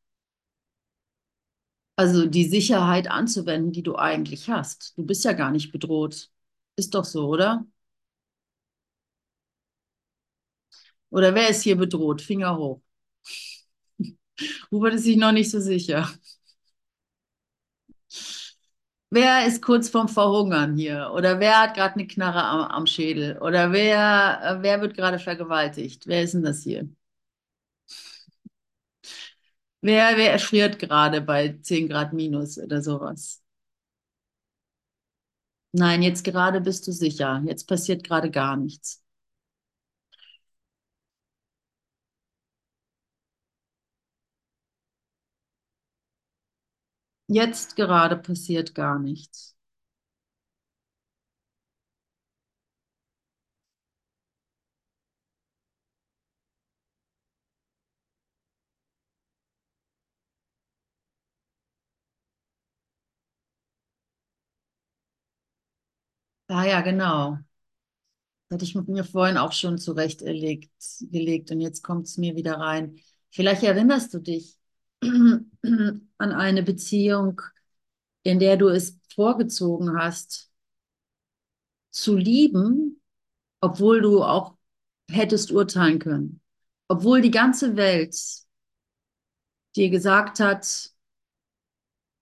Also 1.95 2.25
die 2.27 2.45
Sicherheit 2.45 3.09
anzuwenden, 3.09 3.71
die 3.71 3.83
du 3.83 3.95
eigentlich 3.97 4.49
hast. 4.49 4.97
Du 4.97 5.03
bist 5.05 5.23
ja 5.25 5.33
gar 5.33 5.51
nicht 5.51 5.71
bedroht. 5.71 6.29
Ist 6.75 6.93
doch 6.95 7.05
so, 7.05 7.27
oder? 7.27 7.65
Oder 11.09 11.33
wer 11.35 11.49
ist 11.49 11.63
hier 11.63 11.75
bedroht? 11.77 12.21
Finger 12.21 12.57
hoch. 12.57 12.81
Hubert 14.71 14.95
ist 14.95 15.03
sich 15.03 15.17
noch 15.17 15.31
nicht 15.31 15.51
so 15.51 15.59
sicher. 15.59 16.09
Wer 19.09 19.45
ist 19.47 19.61
kurz 19.61 19.89
vorm 19.89 20.07
Verhungern 20.09 20.75
hier? 20.77 21.11
Oder 21.13 21.39
wer 21.39 21.61
hat 21.61 21.75
gerade 21.75 21.95
eine 21.95 22.07
Knarre 22.07 22.43
am, 22.43 22.59
am, 22.71 22.87
Schädel? 22.87 23.37
Oder 23.39 23.71
wer, 23.71 24.59
wer 24.61 24.81
wird 24.81 24.95
gerade 24.95 25.19
vergewaltigt? 25.19 26.07
Wer 26.07 26.23
ist 26.23 26.33
denn 26.33 26.43
das 26.43 26.63
hier? 26.63 26.89
Wer, 29.81 30.17
wer 30.17 30.31
erfriert 30.33 30.77
gerade 30.79 31.19
bei 31.21 31.57
10 31.63 31.87
Grad 31.89 32.13
minus 32.13 32.57
oder 32.59 32.81
sowas? 32.83 33.41
Nein, 35.71 36.01
jetzt 36.03 36.23
gerade 36.25 36.59
bist 36.61 36.85
du 36.87 36.91
sicher. 36.91 37.41
Jetzt 37.45 37.67
passiert 37.69 38.03
gerade 38.03 38.29
gar 38.31 38.57
nichts. 38.57 39.01
Jetzt 47.29 47.77
gerade 47.77 48.17
passiert 48.17 48.75
gar 48.75 48.99
nichts. 48.99 49.56
Ah 66.49 66.65
ja, 66.65 66.81
genau. 66.81 67.37
Das 68.49 68.55
hatte 68.61 68.65
ich 68.65 68.75
mir 68.87 69.03
vorhin 69.03 69.37
auch 69.37 69.51
schon 69.51 69.77
zurechtlegt 69.77 70.71
gelegt 71.11 71.51
und 71.51 71.59
jetzt 71.59 71.83
kommt 71.83 72.07
es 72.07 72.17
mir 72.17 72.35
wieder 72.35 72.55
rein. 72.59 72.97
Vielleicht 73.31 73.63
erinnerst 73.63 74.13
du 74.13 74.19
dich 74.19 74.57
an 75.01 76.01
eine 76.17 76.63
Beziehung, 76.63 77.41
in 78.23 78.39
der 78.39 78.57
du 78.57 78.69
es 78.69 78.99
vorgezogen 79.15 79.97
hast, 79.99 80.49
zu 81.91 82.15
lieben, 82.15 83.01
obwohl 83.61 84.01
du 84.01 84.23
auch 84.23 84.55
hättest 85.11 85.51
urteilen 85.51 85.99
können. 85.99 86.41
Obwohl 86.87 87.21
die 87.21 87.31
ganze 87.31 87.75
Welt 87.77 88.15
dir 89.75 89.89
gesagt 89.89 90.39
hat, 90.41 90.91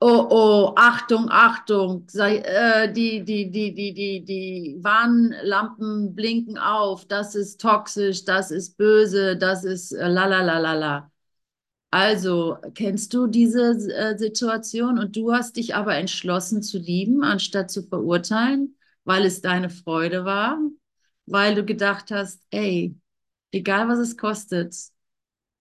Oh, 0.02 0.28
oh, 0.30 0.74
Achtung, 0.76 1.30
Achtung, 1.32 2.06
sei, 2.10 2.38
äh, 2.40 2.92
die, 2.92 3.24
die, 3.24 3.50
die, 3.50 3.74
die, 3.74 3.94
die, 3.94 4.24
die 4.26 4.78
Warnlampen 4.84 6.14
blinken 6.14 6.58
auf, 6.58 7.06
das 7.08 7.34
ist 7.34 7.60
toxisch, 7.62 8.24
das 8.26 8.52
ist 8.52 8.78
böse, 8.78 9.38
das 9.38 9.64
ist 9.64 9.94
äh, 9.94 10.08
la 10.08 10.26
la 10.28 10.42
la 10.42 10.60
la 10.60 10.74
la. 10.74 11.12
Also, 11.92 12.58
kennst 12.76 13.14
du 13.14 13.28
diese 13.28 13.72
äh, 13.96 14.18
Situation 14.18 15.00
und 15.00 15.16
du 15.16 15.34
hast 15.34 15.58
dich 15.58 15.76
aber 15.76 15.96
entschlossen 15.98 16.64
zu 16.64 16.80
lieben, 16.80 17.24
anstatt 17.24 17.72
zu 17.72 17.84
verurteilen, 17.84 18.78
weil 19.06 19.26
es 19.26 19.42
deine 19.42 19.70
Freude 19.72 20.26
war, 20.26 20.60
weil 21.28 21.56
du 21.56 21.66
gedacht 21.66 22.12
hast, 22.12 22.44
ey, 22.52 22.96
egal 23.52 23.88
was 23.90 24.00
es 24.00 24.18
kostet, 24.18 24.76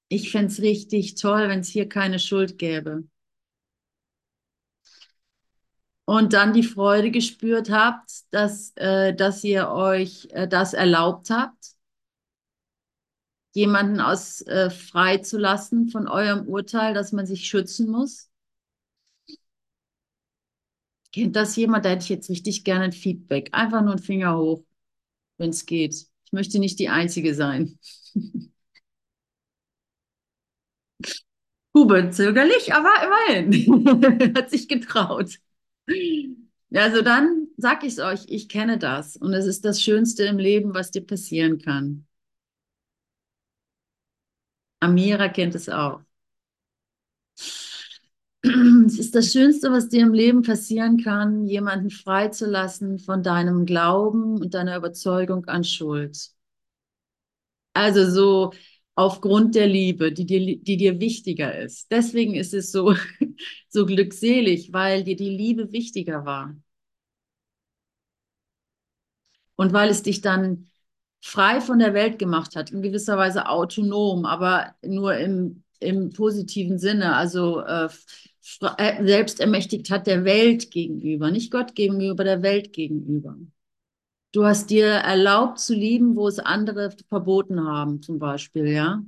ich 0.09 0.31
fände 0.31 0.49
es 0.53 0.61
richtig 0.63 1.17
toll, 1.17 1.49
wenn 1.49 1.61
es 1.61 1.69
hier 1.69 1.89
keine 1.89 2.19
Schuld 2.19 2.59
gäbe. 2.59 3.05
Und 6.07 6.35
dann 6.35 6.53
die 6.53 6.63
Freude 6.63 7.11
gespürt 7.11 7.71
habt, 7.71 8.11
dass, 8.31 8.73
äh, 8.77 9.15
dass 9.15 9.43
ihr 9.43 9.71
euch 9.71 10.29
äh, 10.33 10.47
das 10.47 10.75
erlaubt 10.75 11.31
habt 11.31 11.75
jemanden 13.55 14.01
aus 14.01 14.43
äh, 14.43 14.69
freizulassen 14.69 15.89
von 15.89 16.09
eurem 16.09 16.47
Urteil, 16.49 16.93
dass 16.93 17.13
man 17.13 17.25
sich 17.27 17.47
schützen 17.47 17.89
muss? 17.89 18.29
Kennt 21.13 21.37
das 21.37 21.55
jemand? 21.57 21.85
Da 21.85 21.91
hätte 21.91 22.03
ich 22.03 22.09
jetzt 22.09 22.29
richtig 22.29 22.65
gerne 22.65 22.87
ein 22.87 22.93
Feedback. 22.93 23.51
Einfach 23.53 23.83
nur 23.83 23.93
ein 23.93 23.99
Finger 24.01 24.37
hoch, 24.37 24.65
wenn 25.39 25.51
es 25.51 25.67
geht. 25.67 25.95
Ich 25.95 26.33
möchte 26.33 26.59
nicht 26.59 26.81
die 26.81 26.89
Einzige 26.89 27.35
sein. 27.35 27.79
Hubert 31.75 32.15
zögerlich, 32.15 32.73
aber 32.75 32.91
immerhin. 33.05 34.35
Hat 34.37 34.51
sich 34.51 34.69
getraut. 34.69 35.39
Also 36.75 37.03
dann 37.03 37.49
sag 37.57 37.85
ich 37.85 37.95
es 37.95 37.99
euch, 38.01 38.25
ich 38.29 38.49
kenne 38.49 38.79
das. 38.79 39.17
Und 39.17 39.33
es 39.33 39.47
ist 39.47 39.65
das 39.65 39.81
Schönste 39.83 40.25
im 40.25 40.39
Leben, 40.39 40.75
was 40.75 40.91
dir 40.91 41.03
passieren 41.07 41.59
kann. 41.59 42.07
Amira 44.81 45.29
kennt 45.31 45.55
es 45.57 45.69
auch. 45.69 46.01
Es 48.87 48.99
ist 48.99 49.15
das 49.15 49.33
Schönste, 49.33 49.71
was 49.73 49.89
dir 49.89 50.03
im 50.03 50.13
Leben 50.15 50.43
passieren 50.43 50.99
kann, 51.03 51.45
jemanden 51.47 51.91
freizulassen 51.91 52.99
von 52.99 53.23
deinem 53.23 53.65
Glauben 53.67 54.39
und 54.41 54.55
deiner 54.55 54.77
Überzeugung 54.77 55.47
an 55.47 55.65
Schuld. 55.65 56.31
Also 57.73 58.09
so 58.11 58.53
aufgrund 58.95 59.55
der 59.55 59.67
Liebe, 59.67 60.13
die 60.13 60.27
dir, 60.27 60.59
die 60.59 60.77
dir 60.77 61.01
wichtiger 61.01 61.57
ist. 61.59 61.91
Deswegen 61.91 62.35
ist 62.35 62.55
es 62.55 62.71
so, 62.73 62.95
so 63.69 63.87
glückselig, 63.87 64.73
weil 64.73 65.05
dir 65.05 65.17
die 65.17 65.31
Liebe 65.31 65.73
wichtiger 65.73 66.25
war. 66.25 66.57
Und 69.57 69.73
weil 69.73 69.89
es 69.89 70.03
dich 70.03 70.21
dann 70.21 70.67
frei 71.21 71.61
von 71.61 71.79
der 71.79 71.95
Welt 71.95 72.19
gemacht 72.19 72.57
hat, 72.57 72.71
in 72.71 72.83
gewisser 72.83 73.17
Weise 73.17 73.49
autonom, 73.49 74.27
aber 74.27 74.75
nur 74.85 75.17
im, 75.17 75.63
im 75.81 76.13
positiven 76.13 76.79
Sinne, 76.79 77.17
also 77.17 77.61
äh, 77.61 77.89
selbst 79.03 79.41
ermächtigt 79.41 79.91
hat 79.91 80.07
der 80.07 80.25
Welt 80.25 80.71
gegenüber, 80.71 81.31
nicht 81.31 81.51
Gott 81.51 81.75
gegenüber, 81.75 82.25
der 82.25 82.43
Welt 82.43 82.73
gegenüber. 82.73 83.37
Du 84.35 84.45
hast 84.45 84.69
dir 84.71 84.87
erlaubt 84.87 85.61
zu 85.61 85.75
lieben, 85.75 86.17
wo 86.17 86.27
es 86.27 86.41
andere 86.41 86.91
verboten 87.09 87.65
haben, 87.69 88.03
zum 88.03 88.19
Beispiel, 88.19 88.67
ja. 88.67 89.05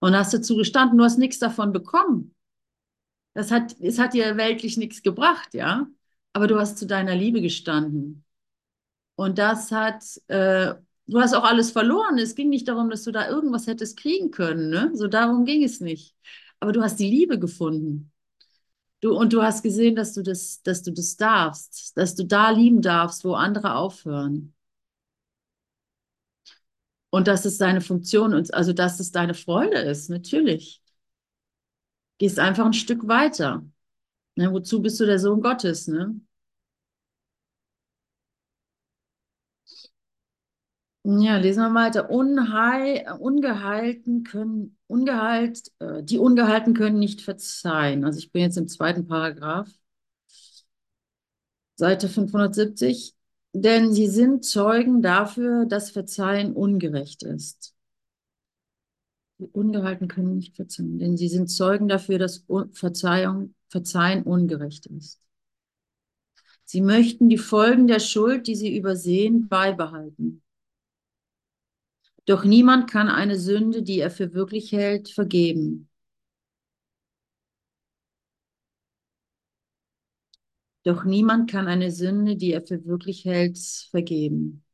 Und 0.00 0.14
hast 0.14 0.34
dazu 0.34 0.54
gestanden, 0.54 0.98
du 0.98 1.04
hast 1.04 1.16
nichts 1.16 1.38
davon 1.38 1.72
bekommen. 1.72 2.34
Das 3.32 3.50
hat, 3.50 3.74
es 3.80 3.98
hat 3.98 4.12
dir 4.12 4.36
weltlich 4.36 4.76
nichts 4.76 5.02
gebracht, 5.02 5.54
ja. 5.54 5.86
Aber 6.34 6.46
du 6.46 6.60
hast 6.60 6.76
zu 6.76 6.86
deiner 6.86 7.14
Liebe 7.16 7.40
gestanden. 7.40 8.22
Und 9.16 9.38
das 9.38 9.72
hat, 9.72 10.04
äh, 10.26 10.74
du 11.06 11.20
hast 11.20 11.32
auch 11.32 11.44
alles 11.44 11.70
verloren. 11.70 12.18
Es 12.18 12.34
ging 12.34 12.50
nicht 12.50 12.68
darum, 12.68 12.90
dass 12.90 13.04
du 13.04 13.12
da 13.12 13.30
irgendwas 13.30 13.66
hättest 13.66 13.96
kriegen 13.96 14.30
können, 14.30 14.68
ne? 14.68 14.90
So 14.92 15.08
darum 15.08 15.46
ging 15.46 15.64
es 15.64 15.80
nicht. 15.80 16.14
Aber 16.60 16.72
du 16.72 16.82
hast 16.82 16.96
die 16.96 17.08
Liebe 17.08 17.38
gefunden. 17.38 18.12
Du, 19.00 19.12
und 19.16 19.32
du 19.32 19.42
hast 19.42 19.62
gesehen, 19.62 19.94
dass 19.94 20.12
du 20.14 20.22
das, 20.22 20.60
dass 20.62 20.82
du 20.82 20.92
das 20.92 21.16
darfst, 21.16 21.96
dass 21.96 22.14
du 22.16 22.24
da 22.24 22.50
lieben 22.50 22.82
darfst, 22.82 23.24
wo 23.24 23.34
andere 23.34 23.74
aufhören. 23.76 24.54
Und 27.10 27.26
dass 27.28 27.44
es 27.44 27.58
deine 27.58 27.80
Funktion 27.80 28.34
und 28.34 28.52
also 28.54 28.72
dass 28.72 29.00
es 29.00 29.12
deine 29.12 29.34
Freude 29.34 29.78
ist, 29.78 30.10
natürlich. 30.10 30.82
Gehst 32.18 32.38
einfach 32.38 32.64
ein 32.66 32.72
Stück 32.72 33.06
weiter. 33.08 33.64
Ne, 34.36 34.52
wozu 34.52 34.82
bist 34.82 35.00
du 35.00 35.06
der 35.06 35.18
Sohn 35.20 35.40
Gottes, 35.42 35.88
ne? 35.88 36.20
Ja, 41.10 41.38
lesen 41.38 41.62
wir 41.62 41.74
weiter. 41.74 42.10
Unheil, 42.10 43.10
Ungeheilten 43.18 44.24
können, 44.24 44.76
ungeheilt, 44.88 45.72
äh, 45.78 46.02
die 46.02 46.18
Ungehalten 46.18 46.74
können 46.74 46.98
nicht 46.98 47.22
verzeihen. 47.22 48.04
Also 48.04 48.18
ich 48.18 48.30
bin 48.30 48.42
jetzt 48.42 48.58
im 48.58 48.68
zweiten 48.68 49.06
Paragraph, 49.06 49.70
Seite 51.76 52.08
570. 52.08 53.14
Denn 53.54 53.92
sie 53.94 54.08
sind 54.08 54.44
Zeugen 54.44 55.00
dafür, 55.00 55.64
dass 55.64 55.90
Verzeihen 55.90 56.52
ungerecht 56.52 57.22
ist. 57.22 57.74
Die 59.38 59.46
Ungehalten 59.46 60.08
können 60.08 60.36
nicht 60.36 60.56
verzeihen, 60.56 60.98
denn 60.98 61.16
sie 61.16 61.28
sind 61.28 61.48
Zeugen 61.48 61.88
dafür, 61.88 62.18
dass 62.18 62.44
Verzeihung, 62.72 63.54
Verzeihen 63.68 64.24
ungerecht 64.24 64.86
ist. 64.86 65.20
Sie 66.64 66.82
möchten 66.82 67.30
die 67.30 67.38
Folgen 67.38 67.86
der 67.86 68.00
Schuld, 68.00 68.46
die 68.46 68.54
sie 68.54 68.76
übersehen, 68.76 69.48
beibehalten. 69.48 70.42
Doch 72.28 72.44
niemand 72.44 72.88
kann 72.88 73.08
eine 73.08 73.36
Sünde, 73.36 73.82
die 73.82 73.98
er 73.98 74.12
für 74.12 74.32
wirklich 74.34 74.70
hält, 74.70 75.08
vergeben. 75.08 75.88
Doch 80.84 81.04
niemand 81.04 81.48
kann 81.50 81.68
eine 81.68 81.90
Sünde, 81.92 82.34
die 82.36 82.52
er 82.52 82.62
für 82.62 82.84
wirklich 82.84 83.24
hält, 83.24 83.58
vergeben. 83.90 84.64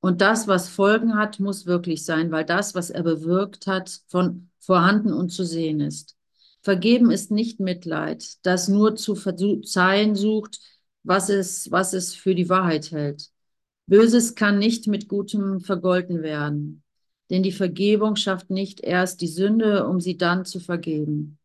Und 0.00 0.20
das, 0.20 0.46
was 0.48 0.68
Folgen 0.68 1.16
hat, 1.16 1.40
muss 1.40 1.66
wirklich 1.66 2.04
sein, 2.04 2.30
weil 2.30 2.44
das, 2.44 2.74
was 2.74 2.90
er 2.90 3.02
bewirkt 3.02 3.66
hat, 3.66 4.00
von 4.08 4.50
vorhanden 4.60 5.12
und 5.12 5.30
zu 5.30 5.44
sehen 5.44 5.80
ist. 5.80 6.16
Vergeben 6.62 7.10
ist 7.10 7.30
nicht 7.30 7.60
Mitleid, 7.60 8.24
das 8.44 8.68
nur 8.68 8.96
zu 8.96 9.14
verzeihen 9.14 10.14
sucht, 10.14 10.60
was 11.02 11.28
es, 11.30 11.70
was 11.70 11.92
es 11.94 12.14
für 12.14 12.34
die 12.34 12.48
Wahrheit 12.48 12.90
hält. 12.90 13.30
Böses 13.88 14.34
kann 14.34 14.58
nicht 14.58 14.86
mit 14.86 15.08
Gutem 15.08 15.60
vergolten 15.60 16.22
werden, 16.22 16.82
denn 17.30 17.42
die 17.42 17.52
Vergebung 17.52 18.16
schafft 18.16 18.50
nicht 18.50 18.80
erst 18.80 19.22
die 19.22 19.28
Sünde, 19.28 19.86
um 19.86 19.98
sie 19.98 20.18
dann 20.18 20.44
zu 20.44 20.60
vergeben. 20.60 21.38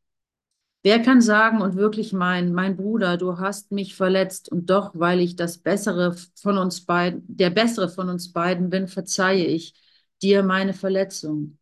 Wer 0.84 1.02
kann 1.02 1.22
sagen 1.22 1.62
und 1.62 1.78
wirklich 1.78 2.12
meinen, 2.12 2.54
mein 2.54 2.76
Bruder, 2.76 3.16
du 3.16 3.40
hast 3.40 3.72
mich 3.72 3.96
verletzt 3.96 4.52
und 4.52 4.70
doch, 4.70 4.92
weil 4.94 5.22
ich 5.22 5.38
das 5.38 5.58
Bessere 5.58 6.18
von 6.36 6.58
uns 6.58 6.82
beiden, 6.82 7.24
der 7.28 7.50
Bessere 7.50 7.88
von 7.88 8.10
uns 8.10 8.34
beiden 8.34 8.70
bin, 8.70 8.90
verzeihe 8.90 9.46
ich 9.46 9.74
dir 10.22 10.44
meine 10.44 10.74
Verletzung. 10.74 11.58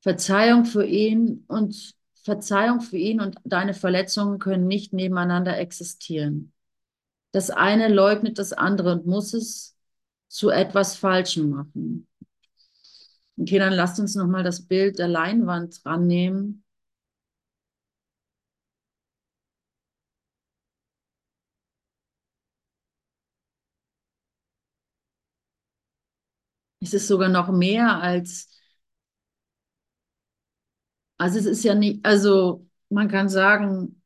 Verzeihung 0.00 0.64
für 0.64 0.84
ihn 0.84 1.44
und 1.46 1.94
Verzeihung 2.24 2.80
für 2.80 2.96
ihn 2.96 3.20
und 3.20 3.36
deine 3.44 3.74
Verletzungen 3.74 4.40
können 4.40 4.66
nicht 4.66 4.92
nebeneinander 4.92 5.56
existieren. 5.58 6.52
Das 7.32 7.50
eine 7.50 7.88
leugnet 7.88 8.38
das 8.38 8.52
andere 8.52 8.92
und 8.92 9.06
muss 9.06 9.34
es 9.34 9.76
zu 10.28 10.50
etwas 10.50 10.96
Falschem 10.96 11.50
machen. 11.50 12.06
Okay, 13.38 13.58
dann 13.58 13.72
lasst 13.72 13.98
uns 13.98 14.14
nochmal 14.14 14.44
das 14.44 14.66
Bild 14.66 14.98
der 15.00 15.08
Leinwand 15.08 15.80
rannehmen. 15.84 16.64
Es 26.80 26.94
ist 26.94 27.08
sogar 27.08 27.28
noch 27.28 27.48
mehr 27.50 28.00
als, 28.02 28.48
also 31.18 31.38
es 31.38 31.46
ist 31.46 31.64
ja 31.64 31.74
nicht, 31.74 32.04
also 32.04 32.66
man 32.88 33.08
kann 33.08 33.28
sagen, 33.28 33.99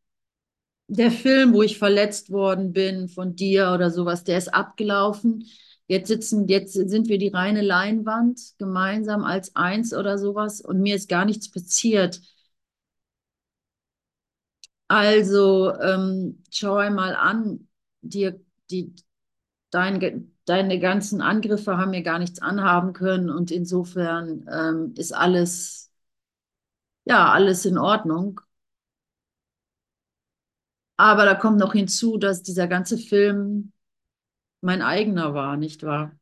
der 0.89 1.11
Film, 1.11 1.53
wo 1.55 1.63
ich 1.63 1.79
verletzt 1.79 2.31
worden 2.31 2.73
bin 2.73 3.09
von 3.09 3.35
dir 3.37 3.73
oder 3.75 3.91
sowas, 3.91 4.25
der 4.25 4.39
ist 4.39 4.53
abgelaufen. 4.55 5.47
Jetzt 5.87 6.09
sitzen, 6.09 6.49
jetzt 6.49 6.73
sind 6.75 7.09
wir 7.09 7.19
die 7.19 7.29
reine 7.29 7.61
Leinwand 7.63 8.41
gemeinsam 8.59 9.25
als 9.25 9.55
eins 9.57 9.93
oder 9.95 10.19
sowas 10.19 10.61
und 10.61 10.81
mir 10.81 10.97
ist 10.97 11.09
gar 11.09 11.25
nichts 11.25 11.51
passiert. 11.51 12.21
Also 14.89 15.73
ähm, 15.81 16.43
schau 16.51 16.77
einmal 16.77 17.15
an, 17.17 17.69
dir, 18.03 18.41
die, 18.71 18.95
dein, 19.71 20.33
deine 20.47 20.79
ganzen 20.81 21.21
Angriffe 21.23 21.79
haben 21.79 21.91
mir 21.93 22.03
gar 22.03 22.19
nichts 22.19 22.41
anhaben 22.43 22.93
können 22.93 23.31
und 23.31 23.51
insofern 23.51 24.47
ähm, 24.53 24.95
ist 24.97 25.13
alles, 25.15 25.91
ja, 27.05 27.33
alles 27.33 27.65
in 27.65 27.79
Ordnung. 27.79 28.41
Aber 30.97 31.25
da 31.25 31.35
kommt 31.35 31.59
noch 31.59 31.73
hinzu, 31.73 32.19
dass 32.19 32.43
dieser 32.43 32.69
ganze 32.69 32.99
Film 32.99 33.73
mein 34.61 34.83
eigener 34.83 35.35
war, 35.35 35.57
nicht 35.57 35.83
wahr? 35.83 36.13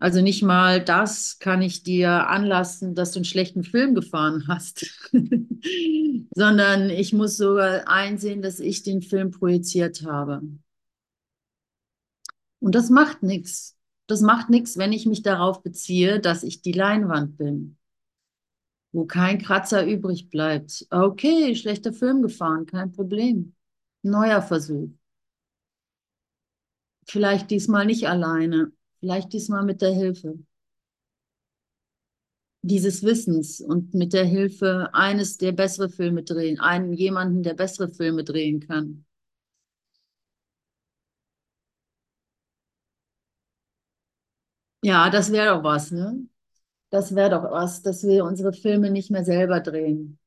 Also 0.00 0.22
nicht 0.22 0.42
mal 0.44 0.82
das 0.82 1.40
kann 1.40 1.60
ich 1.60 1.82
dir 1.82 2.28
anlassen, 2.28 2.94
dass 2.94 3.10
du 3.12 3.18
einen 3.18 3.24
schlechten 3.24 3.64
Film 3.64 3.96
gefahren 3.96 4.44
hast, 4.46 5.08
sondern 6.34 6.88
ich 6.88 7.12
muss 7.12 7.36
sogar 7.36 7.88
einsehen, 7.88 8.40
dass 8.40 8.60
ich 8.60 8.84
den 8.84 9.02
Film 9.02 9.32
projiziert 9.32 10.04
habe. 10.04 10.42
Und 12.60 12.74
das 12.74 12.90
macht 12.90 13.24
nichts. 13.24 13.76
Das 14.06 14.20
macht 14.20 14.50
nichts, 14.50 14.78
wenn 14.78 14.92
ich 14.92 15.04
mich 15.04 15.22
darauf 15.22 15.62
beziehe, 15.62 16.20
dass 16.20 16.44
ich 16.44 16.62
die 16.62 16.72
Leinwand 16.72 17.36
bin 17.36 17.77
wo 18.92 19.04
kein 19.06 19.38
Kratzer 19.40 19.86
übrig 19.86 20.30
bleibt. 20.30 20.86
Okay, 20.90 21.54
schlechter 21.54 21.92
Film 21.92 22.22
gefahren, 22.22 22.66
kein 22.66 22.92
Problem. 22.92 23.54
Neuer 24.02 24.42
Versuch. 24.42 24.90
Vielleicht 27.08 27.50
diesmal 27.50 27.86
nicht 27.86 28.06
alleine, 28.08 28.70
vielleicht 29.00 29.32
diesmal 29.32 29.64
mit 29.64 29.82
der 29.82 29.90
Hilfe 29.92 30.38
dieses 32.62 33.02
Wissens 33.02 33.60
und 33.60 33.94
mit 33.94 34.12
der 34.12 34.24
Hilfe 34.24 34.90
eines, 34.92 35.38
der 35.38 35.50
bessere 35.52 35.88
Filme 35.90 36.22
drehen, 36.22 36.60
einen 36.60 36.92
jemanden, 36.92 37.42
der 37.42 37.54
bessere 37.54 37.88
Filme 37.88 38.22
drehen 38.22 38.60
kann. 38.60 39.04
Ja, 44.82 45.08
das 45.10 45.30
wäre 45.32 45.54
doch 45.56 45.62
was, 45.64 45.90
ne? 45.92 46.26
Das 46.90 47.14
wäre 47.14 47.30
doch 47.30 47.50
was, 47.50 47.82
dass 47.82 48.02
wir 48.04 48.24
unsere 48.24 48.52
Filme 48.52 48.90
nicht 48.90 49.10
mehr 49.10 49.24
selber 49.24 49.60
drehen. 49.60 50.18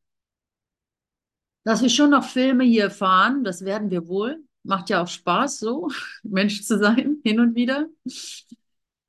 Dass 1.64 1.82
wir 1.82 1.90
schon 1.90 2.12
noch 2.12 2.24
Filme 2.24 2.64
hier 2.64 2.90
fahren, 2.90 3.44
das 3.44 3.66
werden 3.66 3.90
wir 3.92 4.08
wohl. 4.08 4.44
Macht 4.64 4.90
ja 4.90 5.02
auch 5.02 5.08
Spaß, 5.08 5.60
so 5.60 5.90
Mensch 6.24 6.64
zu 6.64 6.78
sein, 6.78 7.20
hin 7.24 7.40
und 7.40 7.56
wieder. 7.56 7.88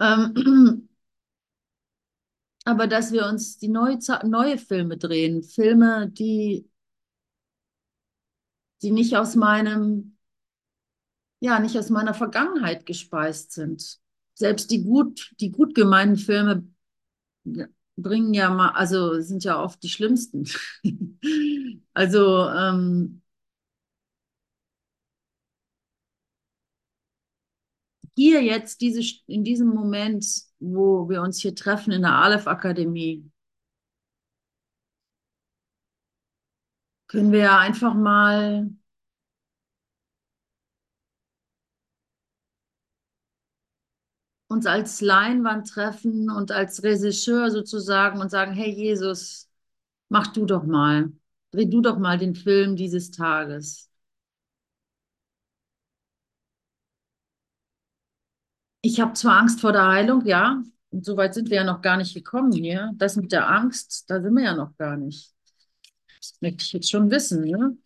Ähm, 0.00 0.88
aber 2.64 2.86
dass 2.86 3.12
wir 3.12 3.26
uns 3.26 3.58
die 3.58 3.68
neue, 3.68 3.98
neue 4.24 4.58
Filme 4.58 4.96
drehen, 4.96 5.42
Filme, 5.42 6.08
die, 6.10 6.68
die 8.82 8.90
nicht 8.90 9.16
aus 9.16 9.34
meinem, 9.34 10.16
ja, 11.40 11.58
nicht 11.58 11.76
aus 11.78 11.90
meiner 11.90 12.14
Vergangenheit 12.14 12.86
gespeist 12.86 13.52
sind. 13.52 13.98
Selbst 14.34 14.70
die 14.70 14.82
gut, 14.84 15.32
die 15.40 15.50
gut 15.50 15.74
gemeinten 15.74 16.16
Filme 16.16 16.71
bringen 17.96 18.34
ja 18.34 18.50
mal, 18.50 18.70
also 18.70 19.20
sind 19.20 19.44
ja 19.44 19.60
oft 19.62 19.82
die 19.82 19.88
schlimmsten. 19.88 20.44
also 21.94 22.48
ähm, 22.50 23.22
hier 28.14 28.42
jetzt 28.42 28.80
diese, 28.80 29.00
in 29.26 29.44
diesem 29.44 29.68
Moment, 29.68 30.24
wo 30.60 31.08
wir 31.08 31.22
uns 31.22 31.40
hier 31.40 31.54
treffen 31.54 31.92
in 31.92 32.02
der 32.02 32.14
Aleph 32.14 32.46
Akademie, 32.46 33.30
können 37.06 37.32
wir 37.32 37.40
ja 37.40 37.58
einfach 37.58 37.94
mal 37.94 38.70
uns 44.52 44.66
als 44.66 45.00
Leinwand 45.00 45.68
treffen 45.68 46.30
und 46.30 46.52
als 46.52 46.82
Regisseur 46.82 47.50
sozusagen 47.50 48.20
und 48.20 48.30
sagen, 48.30 48.52
hey 48.52 48.70
Jesus, 48.70 49.48
mach 50.08 50.28
du 50.28 50.46
doch 50.46 50.64
mal, 50.64 51.12
dreh 51.52 51.66
du 51.66 51.80
doch 51.82 51.98
mal 51.98 52.18
den 52.18 52.34
Film 52.36 52.76
dieses 52.76 53.10
Tages. 53.10 53.90
Ich 58.80 59.00
habe 59.00 59.12
zwar 59.14 59.38
Angst 59.38 59.60
vor 59.60 59.72
der 59.72 59.86
Heilung, 59.86 60.24
ja, 60.26 60.62
und 60.90 61.04
so 61.04 61.16
weit 61.16 61.34
sind 61.34 61.50
wir 61.50 61.58
ja 61.58 61.64
noch 61.64 61.82
gar 61.82 61.96
nicht 61.96 62.14
gekommen 62.14 62.52
hier. 62.52 62.90
Das 62.96 63.16
mit 63.16 63.32
der 63.32 63.48
Angst, 63.48 64.10
da 64.10 64.20
sind 64.20 64.34
wir 64.34 64.44
ja 64.44 64.54
noch 64.56 64.76
gar 64.76 64.96
nicht. 64.96 65.32
Das 66.20 66.36
möchte 66.40 66.64
ich 66.64 66.72
jetzt 66.72 66.90
schon 66.90 67.10
wissen. 67.10 67.42
Ne? 67.44 67.76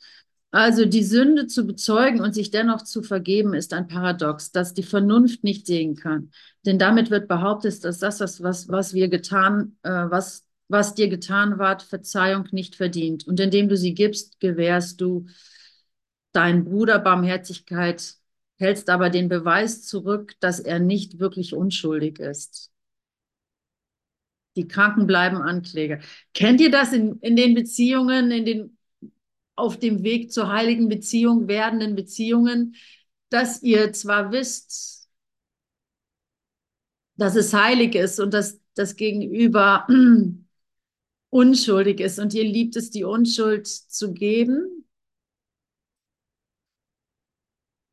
Also 0.57 0.87
die 0.87 1.05
Sünde 1.05 1.49
zu 1.49 1.67
bezeugen 1.67 2.23
und 2.23 2.35
sich 2.35 2.51
dennoch 2.51 2.81
zu 2.81 3.03
vergeben, 3.03 3.53
ist 3.53 3.75
ein 3.75 3.89
Paradox, 3.89 4.53
das 4.53 4.73
die 4.73 4.83
Vernunft 4.83 5.45
nicht 5.45 5.67
sehen 5.67 5.97
kann. 5.97 6.31
Denn 6.65 6.79
damit 6.79 7.11
wird 7.11 7.29
behauptet, 7.29 7.85
dass 7.85 7.99
das, 7.99 8.21
was, 8.21 8.67
was, 8.71 8.95
wir 8.95 9.09
getan, 9.09 9.77
äh, 9.83 9.91
was, 9.91 10.47
was 10.69 10.95
dir 10.95 11.09
getan 11.09 11.59
ward, 11.59 11.83
Verzeihung 11.83 12.49
nicht 12.53 12.75
verdient. 12.75 13.27
Und 13.27 13.39
indem 13.39 13.69
du 13.69 13.77
sie 13.77 13.93
gibst, 13.93 14.41
gewährst 14.41 15.03
du 15.03 15.27
deinen 16.33 16.65
Bruder 16.65 17.01
Barmherzigkeit, 17.01 18.15
hältst 18.59 18.89
aber 18.89 19.11
den 19.11 19.29
Beweis 19.29 19.83
zurück, 19.83 20.37
dass 20.41 20.59
er 20.59 20.79
nicht 20.79 21.19
wirklich 21.19 21.53
unschuldig 21.53 22.19
ist. 22.19 22.73
Die 24.57 24.67
Kranken 24.67 25.07
bleiben 25.07 25.37
Ankläger. 25.37 25.99
Kennt 26.33 26.63
ihr 26.63 26.71
das 26.71 26.95
in, 26.95 27.19
in 27.19 27.37
den 27.37 27.53
Beziehungen, 27.53 28.31
in 28.31 28.47
den 28.47 28.76
auf 29.57 29.79
dem 29.79 30.03
Weg 30.03 30.33
zur 30.33 30.53
heiligen 30.53 30.89
Beziehung 30.89 31.49
werdenden 31.49 31.97
Beziehungen, 31.97 32.77
dass 33.31 33.63
ihr 33.63 33.93
zwar 33.93 34.33
wisst, 34.33 35.09
dass 37.17 37.35
es 37.35 37.53
heilig 37.55 37.95
ist 37.95 38.21
und 38.21 38.33
dass 38.35 38.61
das 38.75 38.97
Gegenüber 38.97 39.87
unschuldig 41.31 42.01
ist 42.01 42.19
und 42.19 42.35
ihr 42.35 42.45
liebt 42.45 42.77
es, 42.77 42.91
die 42.91 43.05
Unschuld 43.05 43.67
zu 43.67 44.13
geben, 44.13 44.77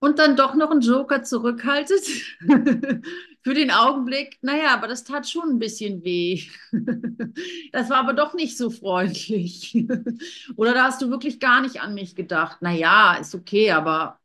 und 0.04 0.20
dann 0.20 0.36
doch 0.36 0.54
noch 0.54 0.70
einen 0.70 0.82
Joker 0.82 1.24
zurückhaltet 1.24 2.04
für 3.44 3.54
den 3.54 3.72
Augenblick. 3.72 4.40
Naja, 4.42 4.74
aber 4.74 4.88
das 4.88 5.04
tat 5.04 5.30
schon 5.30 5.50
ein 5.50 5.60
bisschen 5.60 6.04
weh. 6.04 6.44
das 7.72 7.90
war 7.90 7.98
aber 7.98 8.14
doch 8.14 8.34
nicht 8.34 8.58
so 8.58 8.70
freundlich. 8.70 9.76
Oder 10.56 10.74
da 10.74 10.86
hast 10.86 11.02
du 11.02 11.10
wirklich 11.10 11.40
gar 11.40 11.62
nicht 11.62 11.82
an 11.82 11.94
mich 11.94 12.16
gedacht. 12.16 12.62
Naja, 12.62 13.16
ist 13.16 13.36
okay, 13.36 13.72
aber 13.72 14.20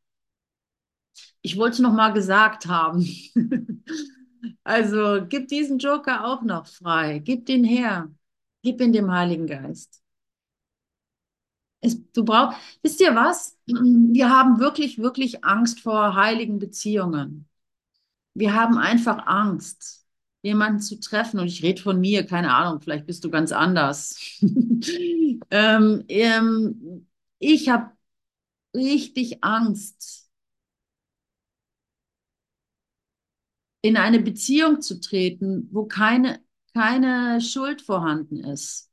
ich 1.42 1.56
wollte 1.56 1.74
es 1.74 1.78
noch 1.80 1.92
mal 1.92 2.12
gesagt 2.12 2.66
haben. 2.66 3.04
also 4.64 5.24
gib 5.28 5.48
diesen 5.48 5.78
Joker 5.78 6.24
auch 6.24 6.42
noch 6.42 6.66
frei. 6.66 7.18
Gib 7.18 7.46
den 7.46 7.64
her. 7.64 8.10
Gib 8.62 8.80
ihn 8.80 8.92
dem 8.92 9.10
Heiligen 9.10 9.46
Geist. 9.46 10.02
Es, 11.80 11.96
du 12.12 12.24
brauchst, 12.24 12.58
wisst 12.82 13.00
ihr 13.00 13.14
was? 13.14 13.56
Wir 13.66 14.30
haben 14.30 14.58
wirklich, 14.58 14.98
wirklich 14.98 15.44
Angst 15.44 15.80
vor 15.80 16.16
heiligen 16.16 16.58
Beziehungen. 16.58 17.48
Wir 18.38 18.54
haben 18.54 18.78
einfach 18.78 19.26
Angst, 19.26 20.06
jemanden 20.42 20.80
zu 20.80 21.00
treffen. 21.00 21.40
Und 21.40 21.48
ich 21.48 21.62
rede 21.62 21.82
von 21.82 22.00
mir, 22.00 22.24
keine 22.26 22.54
Ahnung, 22.54 22.80
vielleicht 22.80 23.06
bist 23.06 23.24
du 23.24 23.30
ganz 23.30 23.52
anders. 23.52 24.18
ähm, 25.50 26.04
ähm, 26.08 27.06
ich 27.38 27.68
habe 27.68 27.92
richtig 28.74 29.42
Angst, 29.42 30.30
in 33.82 33.96
eine 33.96 34.20
Beziehung 34.20 34.80
zu 34.80 35.00
treten, 35.00 35.68
wo 35.72 35.86
keine, 35.86 36.40
keine 36.74 37.40
Schuld 37.40 37.82
vorhanden 37.82 38.38
ist 38.44 38.88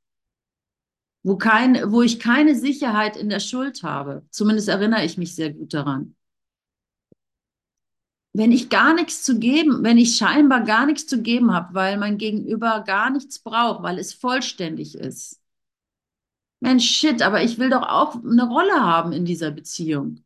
wo, 1.26 1.36
kein, 1.36 1.90
wo 1.90 2.02
ich 2.02 2.20
keine 2.20 2.54
Sicherheit 2.54 3.16
in 3.16 3.28
der 3.28 3.40
Schuld 3.40 3.82
habe. 3.82 4.24
Zumindest 4.30 4.68
erinnere 4.68 5.04
ich 5.04 5.18
mich 5.18 5.34
sehr 5.34 5.52
gut 5.52 5.74
daran. 5.74 6.15
Wenn 8.36 8.52
ich 8.52 8.68
gar 8.68 8.92
nichts 8.94 9.22
zu 9.22 9.38
geben, 9.38 9.82
wenn 9.82 9.96
ich 9.96 10.16
scheinbar 10.16 10.62
gar 10.62 10.84
nichts 10.84 11.06
zu 11.06 11.22
geben 11.22 11.52
habe, 11.54 11.72
weil 11.74 11.96
mein 11.96 12.18
Gegenüber 12.18 12.82
gar 12.86 13.10
nichts 13.10 13.38
braucht, 13.38 13.82
weil 13.82 13.98
es 13.98 14.12
vollständig 14.12 14.94
ist. 14.94 15.40
Mensch, 16.60 16.84
shit, 16.90 17.22
aber 17.22 17.42
ich 17.42 17.58
will 17.58 17.70
doch 17.70 17.82
auch 17.82 18.16
eine 18.22 18.46
Rolle 18.48 18.80
haben 18.82 19.12
in 19.12 19.24
dieser 19.24 19.50
Beziehung. 19.50 20.24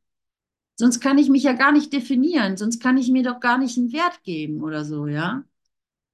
Sonst 0.76 1.00
kann 1.00 1.18
ich 1.18 1.28
mich 1.30 1.44
ja 1.44 1.52
gar 1.54 1.72
nicht 1.72 1.92
definieren, 1.92 2.56
sonst 2.56 2.80
kann 2.82 2.98
ich 2.98 3.10
mir 3.10 3.22
doch 3.22 3.40
gar 3.40 3.58
nicht 3.58 3.78
einen 3.78 3.92
Wert 3.92 4.22
geben 4.24 4.62
oder 4.62 4.84
so, 4.84 5.06
ja. 5.06 5.44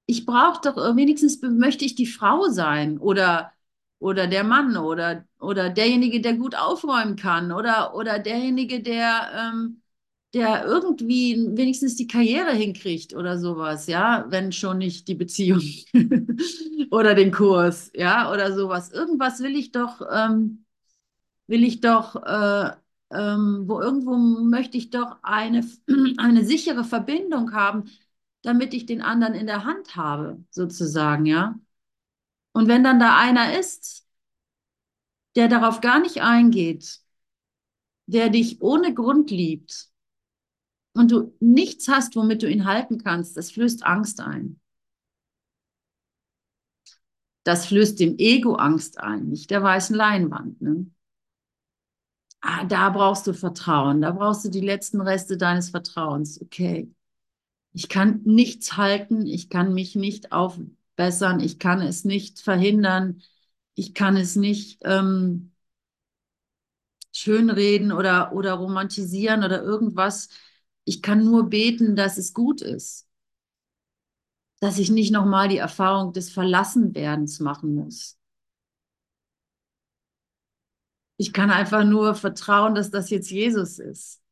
Ich 0.07 0.27
brauche 0.27 0.61
doch, 0.63 0.97
wenigstens 0.97 1.43
möchte 1.43 1.85
ich 1.85 1.95
die 1.97 2.07
Frau 2.07 2.49
sein 2.51 2.99
oder 2.99 3.53
oder 4.01 4.27
der 4.29 4.45
Mann 4.45 4.77
oder, 4.77 5.27
oder 5.41 5.71
derjenige, 5.71 6.21
der 6.21 6.35
gut 6.35 6.55
aufräumen 6.57 7.17
kann 7.17 7.53
oder, 7.53 7.95
oder 7.97 8.19
derjenige, 8.19 8.83
der, 8.83 9.53
ähm, 9.55 9.83
der 10.35 10.65
irgendwie 10.65 11.37
wenigstens 11.57 11.97
die 11.97 12.07
Karriere 12.07 12.53
hinkriegt 12.53 13.15
oder 13.15 13.39
sowas, 13.39 13.87
ja, 13.87 14.27
wenn 14.29 14.53
schon 14.53 14.79
nicht 14.79 15.09
die 15.09 15.15
Beziehung 15.15 15.63
oder 16.91 17.15
den 17.15 17.33
Kurs, 17.33 17.91
ja, 17.95 18.31
oder 18.33 18.55
sowas. 18.55 18.91
Irgendwas 18.93 19.41
will 19.41 19.57
ich 19.57 19.73
doch, 19.73 20.03
ähm, 20.13 20.65
will 21.47 21.65
ich 21.65 21.81
doch, 21.81 22.17
äh, 22.17 22.71
ähm, 23.13 23.65
wo 23.67 23.81
irgendwo 23.81 24.17
möchte 24.17 24.77
ich 24.79 24.91
doch 24.91 25.19
eine, 25.23 25.67
eine 26.19 26.45
sichere 26.45 26.85
Verbindung 26.85 27.53
haben, 27.53 27.85
damit 28.43 28.75
ich 28.75 28.87
den 28.87 29.03
anderen 29.03 29.35
in 29.35 29.47
der 29.47 29.65
Hand 29.65 29.97
habe, 29.97 30.45
sozusagen, 30.51 31.27
ja. 31.27 31.59
Und 32.53 32.69
wenn 32.69 32.85
dann 32.85 33.01
da 33.01 33.17
einer 33.19 33.59
ist, 33.59 34.07
der 35.37 35.49
darauf 35.49 35.81
gar 35.81 36.01
nicht 36.01 36.23
eingeht, 36.23 37.01
der 38.07 38.31
dich 38.31 38.61
ohne 38.63 38.95
Grund 38.95 39.31
liebt 39.31 39.91
und 40.97 41.11
du 41.11 41.33
nichts 41.41 41.89
hast, 41.89 42.17
womit 42.17 42.43
du 42.43 42.49
ihn 42.51 42.65
halten 42.65 43.03
kannst, 43.03 43.37
das 43.37 43.51
flößt 43.51 43.85
Angst 43.85 44.21
ein. 44.21 44.61
Das 47.45 47.65
flößt 47.67 47.99
dem 48.01 48.17
Ego 48.19 48.57
Angst 48.57 48.99
ein, 49.01 49.29
nicht 49.29 49.51
der 49.51 49.63
weißen 49.63 49.97
Leinwand. 49.97 50.61
Ne? 50.61 50.87
Ah, 52.41 52.65
da 52.65 52.91
brauchst 52.91 53.27
du 53.27 53.33
Vertrauen, 53.35 54.01
da 54.03 54.13
brauchst 54.13 54.45
du 54.45 54.51
die 54.51 54.61
letzten 54.61 55.01
Reste 55.01 55.37
deines 55.37 55.71
Vertrauens. 55.71 56.41
Okay. 56.41 56.93
Ich 57.75 57.89
kann 57.89 58.23
nichts 58.25 58.77
halten, 58.77 59.27
ich 59.27 59.51
kann 59.51 59.75
mich 59.75 59.97
nicht 59.97 60.33
auf, 60.33 60.59
bessern, 60.97 61.41
ich 61.41 61.59
kann 61.61 61.83
es 61.83 62.05
nicht 62.05 62.41
verhindern, 62.41 63.23
ich 63.75 63.95
kann 63.95 64.17
es 64.17 64.37
nicht 64.37 64.81
ähm, 64.85 65.53
schönreden 67.13 67.93
oder, 67.93 68.33
oder 68.33 68.55
romantisieren 68.55 69.43
oder 69.45 69.63
irgendwas. 69.63 70.29
Ich 70.89 71.03
kann 71.03 71.25
nur 71.25 71.51
beten, 71.51 71.97
dass 71.97 72.17
es 72.17 72.33
gut 72.33 72.63
ist. 72.63 73.07
Dass 74.61 74.79
ich 74.79 74.91
nicht 74.91 75.13
nochmal 75.13 75.49
die 75.49 75.57
Erfahrung 75.59 76.13
des 76.13 76.31
Verlassenwerdens 76.31 77.41
machen 77.41 77.75
muss. 77.75 78.19
Ich 81.19 81.33
kann 81.33 81.51
einfach 81.51 81.85
nur 81.85 82.15
vertrauen, 82.15 82.75
dass 82.75 82.91
das 82.91 83.11
jetzt 83.11 83.31
Jesus 83.31 83.79
ist. 83.79 84.23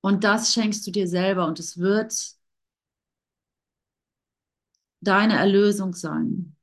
Und 0.00 0.24
das 0.24 0.52
schenkst 0.52 0.86
du 0.86 0.90
dir 0.90 1.08
selber 1.08 1.46
und 1.46 1.58
es 1.60 1.78
wird 1.78 2.36
deine 5.00 5.34
Erlösung 5.36 5.92
sein. 5.94 6.56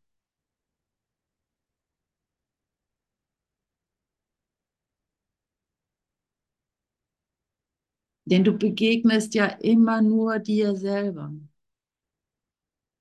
Denn 8.29 8.43
du 8.43 8.53
begegnest 8.53 9.33
ja 9.33 9.45
immer 9.45 10.01
nur 10.01 10.39
dir 10.39 10.75
selber. 10.75 11.33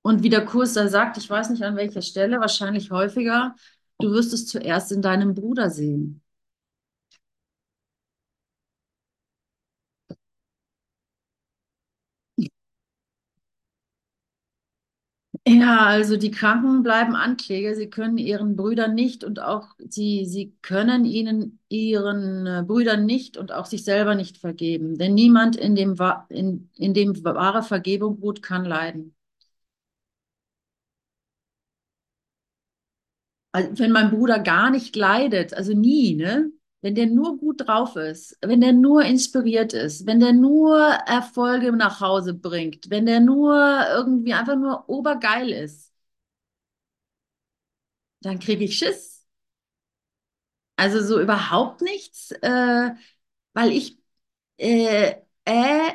Und 0.01 0.23
wie 0.23 0.29
der 0.29 0.45
Kurs 0.45 0.73
da 0.73 0.87
sagt, 0.87 1.17
ich 1.17 1.29
weiß 1.29 1.49
nicht 1.51 1.63
an 1.63 1.75
welcher 1.75 2.01
Stelle, 2.01 2.39
wahrscheinlich 2.39 2.89
häufiger, 2.91 3.55
du 3.99 4.11
wirst 4.11 4.33
es 4.33 4.47
zuerst 4.47 4.91
in 4.91 5.01
deinem 5.01 5.35
Bruder 5.35 5.69
sehen. 5.69 6.21
Ja, 15.47 15.85
also 15.87 16.15
die 16.17 16.31
Kranken 16.31 16.83
bleiben 16.83 17.15
Ankläger. 17.15 17.75
Sie 17.75 17.89
können 17.89 18.17
ihren 18.17 18.55
Brüdern 18.55 18.93
nicht 18.93 19.23
und 19.23 19.41
auch 19.41 19.69
sie, 19.89 20.25
sie 20.25 20.53
können 20.61 21.05
ihnen 21.05 21.59
ihren 21.69 22.45
äh, 22.45 22.63
Brüdern 22.65 23.05
nicht 23.05 23.35
und 23.37 23.51
auch 23.51 23.65
sich 23.65 23.83
selber 23.83 24.15
nicht 24.15 24.37
vergeben. 24.37 24.97
Denn 24.97 25.13
niemand, 25.15 25.55
in 25.55 25.75
dem, 25.75 25.95
in, 26.29 26.69
in 26.75 26.93
dem 26.93 27.23
wahre 27.23 27.63
Vergebung 27.63 28.19
ruht, 28.21 28.41
kann 28.43 28.63
leiden. 28.65 29.15
Also 33.51 33.77
wenn 33.79 33.91
mein 33.91 34.09
Bruder 34.11 34.39
gar 34.39 34.69
nicht 34.71 34.95
leidet, 34.95 35.53
also 35.53 35.73
nie, 35.73 36.15
ne? 36.15 36.51
Wenn 36.81 36.95
der 36.95 37.07
nur 37.07 37.37
gut 37.39 37.67
drauf 37.67 37.95
ist, 37.97 38.37
wenn 38.41 38.61
der 38.61 38.71
nur 38.73 39.03
inspiriert 39.03 39.73
ist, 39.73 40.05
wenn 40.05 40.19
der 40.21 40.31
nur 40.33 40.77
Erfolge 40.79 41.71
nach 41.73 41.99
Hause 42.01 42.33
bringt, 42.33 42.89
wenn 42.89 43.05
der 43.05 43.19
nur 43.19 43.53
irgendwie 43.93 44.33
einfach 44.33 44.55
nur 44.55 44.87
obergeil 44.89 45.49
ist, 45.49 45.93
dann 48.21 48.39
kriege 48.39 48.63
ich 48.65 48.77
Schiss. 48.77 49.25
Also 50.77 51.01
so 51.01 51.19
überhaupt 51.21 51.81
nichts, 51.81 52.31
äh, 52.41 52.91
weil 53.53 53.71
ich 53.71 53.99
äh, 54.57 55.15
äh, 55.49 55.93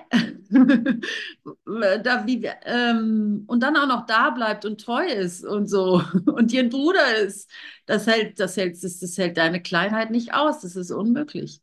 da 2.02 2.26
wie 2.26 2.44
ähm, 2.64 3.44
und 3.46 3.60
dann 3.62 3.76
auch 3.76 3.86
noch 3.86 4.06
da 4.06 4.30
bleibt 4.30 4.64
und 4.64 4.80
treu 4.80 5.04
ist 5.06 5.44
und 5.44 5.68
so 5.68 6.02
und 6.26 6.50
dir 6.52 6.62
ein 6.62 6.70
Bruder 6.70 7.16
ist, 7.18 7.50
das 7.86 8.06
hält, 8.06 8.40
das 8.40 8.56
hält, 8.56 8.82
das, 8.82 9.00
das 9.00 9.18
hält 9.18 9.36
deine 9.36 9.62
Kleinheit 9.62 10.10
nicht 10.10 10.34
aus, 10.34 10.60
das 10.60 10.76
ist 10.76 10.90
unmöglich. 10.90 11.60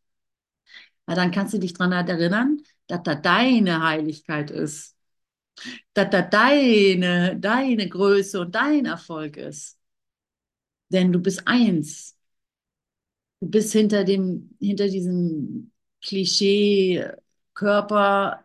Weil 1.06 1.16
dann 1.16 1.32
kannst 1.32 1.54
du 1.54 1.58
dich 1.60 1.74
daran 1.74 1.92
erinnern, 2.08 2.62
dass 2.88 3.04
da 3.04 3.16
deine 3.16 3.84
Heiligkeit 3.84 4.52
ist, 4.52 4.96
dass 5.94 6.10
da 6.10 6.22
deine, 6.22 7.38
deine 7.40 7.90
Größe 7.90 8.40
und 8.42 8.56
dein 8.56 8.86
Erfolg 8.86 9.38
ist. 9.38 9.78
Denn 10.90 11.12
du 11.12 11.20
bist 11.20 11.48
eins. 11.48 12.16
Du 13.40 13.50
bist 13.50 13.72
hinter 13.74 14.04
dem, 14.04 14.56
hinter 14.60 14.88
diesem 14.88 15.72
Klischee-Körper, 17.56 18.44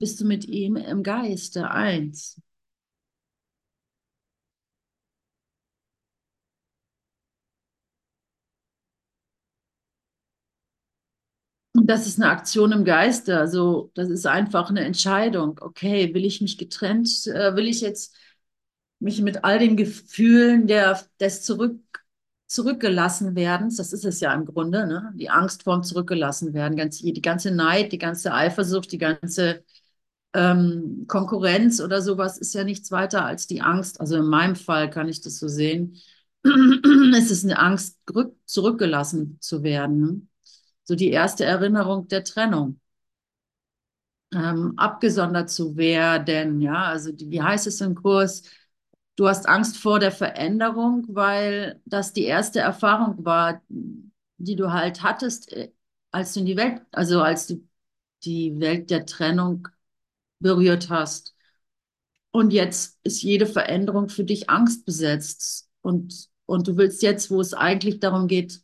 bist 0.00 0.20
du 0.20 0.24
mit 0.26 0.46
ihm 0.46 0.76
im 0.76 1.02
Geiste 1.04 1.70
eins. 1.70 2.40
Und 11.74 11.86
das 11.88 12.06
ist 12.06 12.20
eine 12.20 12.30
Aktion 12.30 12.72
im 12.72 12.84
Geiste. 12.84 13.38
Also, 13.38 13.90
das 13.94 14.08
ist 14.10 14.26
einfach 14.26 14.70
eine 14.70 14.84
Entscheidung. 14.84 15.58
Okay, 15.62 16.12
will 16.14 16.24
ich 16.24 16.40
mich 16.40 16.58
getrennt, 16.58 17.08
äh, 17.28 17.54
will 17.56 17.68
ich 17.68 17.80
jetzt 17.80 18.14
mich 19.00 19.20
mit 19.22 19.44
all 19.44 19.58
den 19.58 19.76
Gefühlen 19.76 20.66
der, 20.66 21.00
des 21.20 21.42
zurück, 21.44 21.80
zurückgelassen 22.50 23.36
werdens, 23.36 23.76
das 23.76 23.92
ist 23.92 24.04
es 24.04 24.18
ja 24.18 24.34
im 24.34 24.44
Grunde, 24.44 24.84
ne? 24.84 25.12
Die 25.14 25.30
Angst 25.30 25.62
vorm 25.62 25.84
Zurückgelassen 25.84 26.52
werden, 26.52 26.76
ganz, 26.76 26.98
die 26.98 27.22
ganze 27.22 27.52
Neid, 27.52 27.92
die 27.92 27.98
ganze 27.98 28.34
Eifersucht, 28.34 28.90
die 28.90 28.98
ganze 28.98 29.64
ähm, 30.34 31.04
Konkurrenz 31.06 31.80
oder 31.80 32.02
sowas 32.02 32.38
ist 32.38 32.52
ja 32.54 32.64
nichts 32.64 32.90
weiter 32.90 33.24
als 33.24 33.46
die 33.46 33.60
Angst. 33.62 34.00
Also 34.00 34.16
in 34.16 34.26
meinem 34.26 34.56
Fall 34.56 34.90
kann 34.90 35.08
ich 35.08 35.20
das 35.20 35.38
so 35.38 35.46
sehen. 35.46 35.96
Es 37.16 37.30
ist 37.30 37.44
eine 37.44 37.58
Angst, 37.58 38.00
zurückgelassen 38.46 39.38
zu 39.40 39.62
werden. 39.62 40.00
Ne? 40.00 40.22
So 40.84 40.96
die 40.96 41.10
erste 41.10 41.44
Erinnerung 41.44 42.08
der 42.08 42.24
Trennung. 42.24 42.80
Ähm, 44.34 44.74
abgesondert 44.76 45.50
zu 45.50 45.76
werden, 45.76 46.60
ja, 46.60 46.84
also 46.84 47.12
die, 47.12 47.30
wie 47.30 47.42
heißt 47.42 47.66
es 47.66 47.80
im 47.80 47.96
Kurs? 47.96 48.42
Du 49.20 49.28
hast 49.28 49.46
Angst 49.46 49.76
vor 49.76 49.98
der 49.98 50.12
Veränderung, 50.12 51.04
weil 51.08 51.78
das 51.84 52.14
die 52.14 52.24
erste 52.24 52.60
Erfahrung 52.60 53.22
war, 53.22 53.60
die 53.68 54.56
du 54.56 54.72
halt 54.72 55.02
hattest, 55.02 55.52
äh, 55.52 55.70
als 56.10 56.32
du 56.32 56.40
in 56.40 56.46
die 56.46 56.56
Welt, 56.56 56.80
also 56.90 57.20
als 57.20 57.46
du 57.46 57.62
die 58.24 58.58
Welt 58.60 58.88
der 58.88 59.04
Trennung 59.04 59.68
berührt 60.38 60.88
hast. 60.88 61.34
Und 62.30 62.54
jetzt 62.54 62.98
ist 63.02 63.22
jede 63.22 63.44
Veränderung 63.44 64.08
für 64.08 64.24
dich 64.24 64.48
angstbesetzt. 64.48 65.68
Und, 65.82 66.30
und 66.46 66.66
du 66.66 66.78
willst 66.78 67.02
jetzt, 67.02 67.30
wo 67.30 67.42
es 67.42 67.52
eigentlich 67.52 68.00
darum 68.00 68.26
geht, 68.26 68.62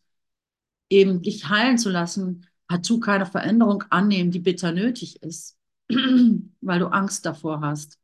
eben 0.88 1.20
dich 1.20 1.50
heilen 1.50 1.76
zu 1.76 1.90
lassen, 1.90 2.46
partout 2.66 3.00
keine 3.00 3.26
Veränderung 3.26 3.82
annehmen, 3.90 4.30
die 4.30 4.40
bitter 4.40 4.72
nötig 4.72 5.22
ist, 5.22 5.58
weil 5.90 6.78
du 6.78 6.86
Angst 6.86 7.26
davor 7.26 7.60
hast. 7.60 7.98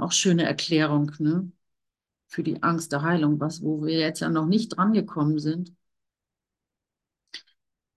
Auch 0.00 0.12
schöne 0.12 0.44
Erklärung, 0.44 1.12
ne? 1.18 1.50
Für 2.28 2.42
die 2.42 2.62
Angst 2.62 2.92
der 2.92 3.02
Heilung, 3.02 3.40
was, 3.40 3.62
wo 3.62 3.84
wir 3.84 3.98
jetzt 3.98 4.20
ja 4.20 4.28
noch 4.28 4.46
nicht 4.46 4.76
dran 4.76 4.92
gekommen 4.92 5.38
sind. 5.38 5.72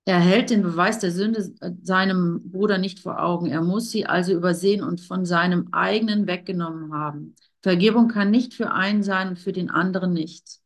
Er 0.05 0.19
hält 0.19 0.49
den 0.49 0.63
Beweis 0.63 0.99
der 0.99 1.11
Sünde 1.11 1.53
seinem 1.83 2.51
Bruder 2.51 2.77
nicht 2.77 2.99
vor 2.99 3.21
Augen. 3.21 3.47
Er 3.47 3.61
muss 3.61 3.91
sie 3.91 4.05
also 4.05 4.33
übersehen 4.33 4.83
und 4.83 4.99
von 4.99 5.25
seinem 5.25 5.69
eigenen 5.73 6.27
weggenommen 6.27 6.93
haben. 6.93 7.35
Vergebung 7.61 8.07
kann 8.07 8.31
nicht 8.31 8.53
für 8.55 8.71
einen 8.71 9.03
sein 9.03 9.29
und 9.29 9.39
für 9.39 9.53
den 9.53 9.69
anderen 9.69 10.13
nicht. 10.13 10.59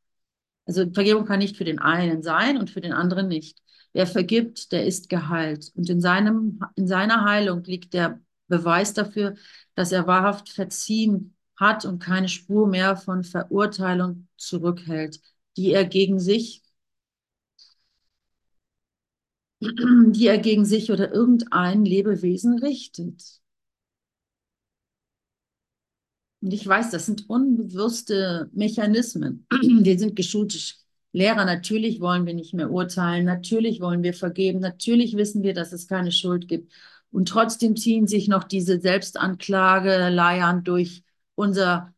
Also 0.66 0.90
Vergebung 0.92 1.26
kann 1.26 1.40
nicht 1.40 1.58
für 1.58 1.66
den 1.66 1.80
einen 1.80 2.24
sein 2.24 2.58
und 2.58 2.70
für 2.70 2.82
den 2.82 2.94
anderen 2.94 3.28
nicht. 3.28 3.60
Wer 3.94 4.08
vergibt, 4.08 4.72
der 4.72 4.86
ist 4.86 5.10
geheilt. 5.10 5.72
Und 5.76 5.90
in 5.90 6.02
seinem, 6.02 6.60
in 6.76 6.88
seiner 6.88 7.26
Heilung 7.26 7.64
liegt 7.64 7.94
der 7.94 8.22
Beweis 8.48 8.94
dafür, 8.94 9.36
dass 9.76 9.92
er 9.92 10.08
wahrhaft 10.08 10.50
verziehen 10.50 11.36
hat 11.58 11.86
und 11.86 12.00
keine 12.00 12.30
Spur 12.30 12.68
mehr 12.68 12.98
von 12.98 13.24
Verurteilung 13.24 14.28
zurückhält, 14.38 15.22
die 15.58 15.72
er 15.72 15.86
gegen 15.86 16.20
sich 16.20 16.64
die 19.60 20.28
er 20.28 20.38
gegen 20.38 20.66
sich 20.66 20.92
oder 20.92 21.12
irgendein 21.14 21.86
Lebewesen 21.86 22.60
richtet. 22.60 23.42
Und 26.42 26.54
ich 26.54 26.68
weiß, 26.68 26.92
das 26.92 27.06
sind 27.08 27.30
unbewusste 27.30 28.50
Mechanismen. 28.54 29.48
Wir 29.84 29.98
sind 29.98 30.16
geschulte 30.16 30.58
Lehrer. 31.12 31.46
Natürlich 31.46 32.02
wollen 32.02 32.26
wir 32.26 32.34
nicht 32.34 32.54
mehr 32.54 32.70
urteilen. 32.70 33.26
Natürlich 33.26 33.82
wollen 33.82 34.04
wir 34.04 34.14
vergeben. 34.14 34.60
Natürlich 34.60 35.16
wissen 35.16 35.42
wir, 35.44 35.54
dass 35.54 35.72
es 35.74 35.88
keine 35.88 36.12
Schuld 36.12 36.48
gibt. 36.48 36.72
Und 37.16 37.30
trotzdem 37.30 37.78
ziehen 37.78 38.08
sich 38.08 38.28
noch 38.28 38.44
diese 38.44 38.82
Selbstanklageleiern 38.82 40.66
durch 40.66 41.02
unser 41.36 41.94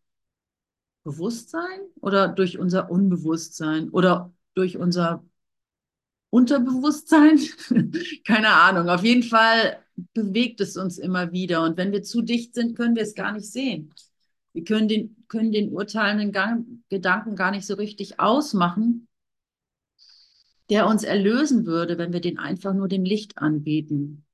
Bewusstsein 1.03 1.79
oder 2.01 2.27
durch 2.27 2.59
unser 2.59 2.91
Unbewusstsein 2.91 3.89
oder 3.89 4.31
durch 4.53 4.77
unser 4.77 5.25
Unterbewusstsein? 6.29 7.39
Keine 8.27 8.49
Ahnung. 8.49 8.89
Auf 8.89 9.03
jeden 9.03 9.23
Fall 9.23 9.79
bewegt 10.13 10.61
es 10.61 10.77
uns 10.77 10.99
immer 10.99 11.31
wieder. 11.31 11.63
Und 11.63 11.77
wenn 11.77 11.91
wir 11.91 12.03
zu 12.03 12.21
dicht 12.21 12.53
sind, 12.53 12.77
können 12.77 12.95
wir 12.95 13.01
es 13.01 13.15
gar 13.15 13.31
nicht 13.31 13.51
sehen. 13.51 13.91
Wir 14.53 14.65
können 14.65 14.87
den, 14.87 15.25
können 15.29 15.51
den 15.51 15.73
urteilenden 15.73 16.31
Gang, 16.31 16.83
Gedanken 16.89 17.35
gar 17.35 17.49
nicht 17.49 17.65
so 17.65 17.73
richtig 17.73 18.19
ausmachen, 18.19 19.07
der 20.69 20.85
uns 20.85 21.03
erlösen 21.03 21.65
würde, 21.65 21.97
wenn 21.97 22.13
wir 22.13 22.21
den 22.21 22.37
einfach 22.37 22.75
nur 22.75 22.87
dem 22.87 23.03
Licht 23.03 23.39
anbieten. 23.39 24.26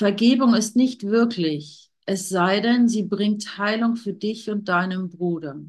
Vergebung 0.00 0.54
ist 0.54 0.76
nicht 0.76 1.02
wirklich, 1.02 1.90
es 2.06 2.30
sei 2.30 2.60
denn, 2.60 2.88
sie 2.88 3.02
bringt 3.02 3.58
Heilung 3.58 3.96
für 3.96 4.14
dich 4.14 4.48
und 4.48 4.66
deinem 4.70 5.10
Bruder. 5.10 5.60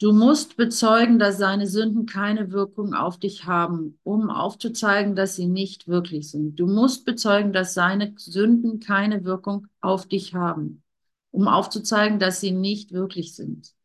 Du 0.00 0.12
musst 0.12 0.56
bezeugen, 0.56 1.20
dass 1.20 1.38
seine 1.38 1.68
Sünden 1.68 2.04
keine 2.04 2.50
Wirkung 2.50 2.94
auf 2.94 3.20
dich 3.20 3.44
haben, 3.44 4.00
um 4.02 4.28
aufzuzeigen, 4.28 5.14
dass 5.14 5.36
sie 5.36 5.46
nicht 5.46 5.86
wirklich 5.86 6.28
sind. 6.28 6.58
Du 6.58 6.66
musst 6.66 7.04
bezeugen, 7.04 7.52
dass 7.52 7.74
seine 7.74 8.12
Sünden 8.16 8.80
keine 8.80 9.22
Wirkung 9.22 9.68
auf 9.80 10.08
dich 10.08 10.34
haben, 10.34 10.82
um 11.30 11.46
aufzuzeigen, 11.46 12.18
dass 12.18 12.40
sie 12.40 12.50
nicht 12.50 12.90
wirklich 12.90 13.36
sind. 13.36 13.75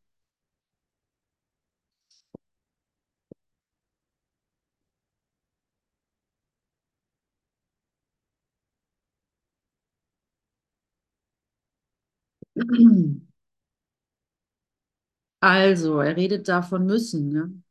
Also, 15.39 15.99
er 15.99 16.15
redet 16.17 16.47
davon 16.47 16.85
müssen. 16.85 17.29
Ne? 17.29 17.61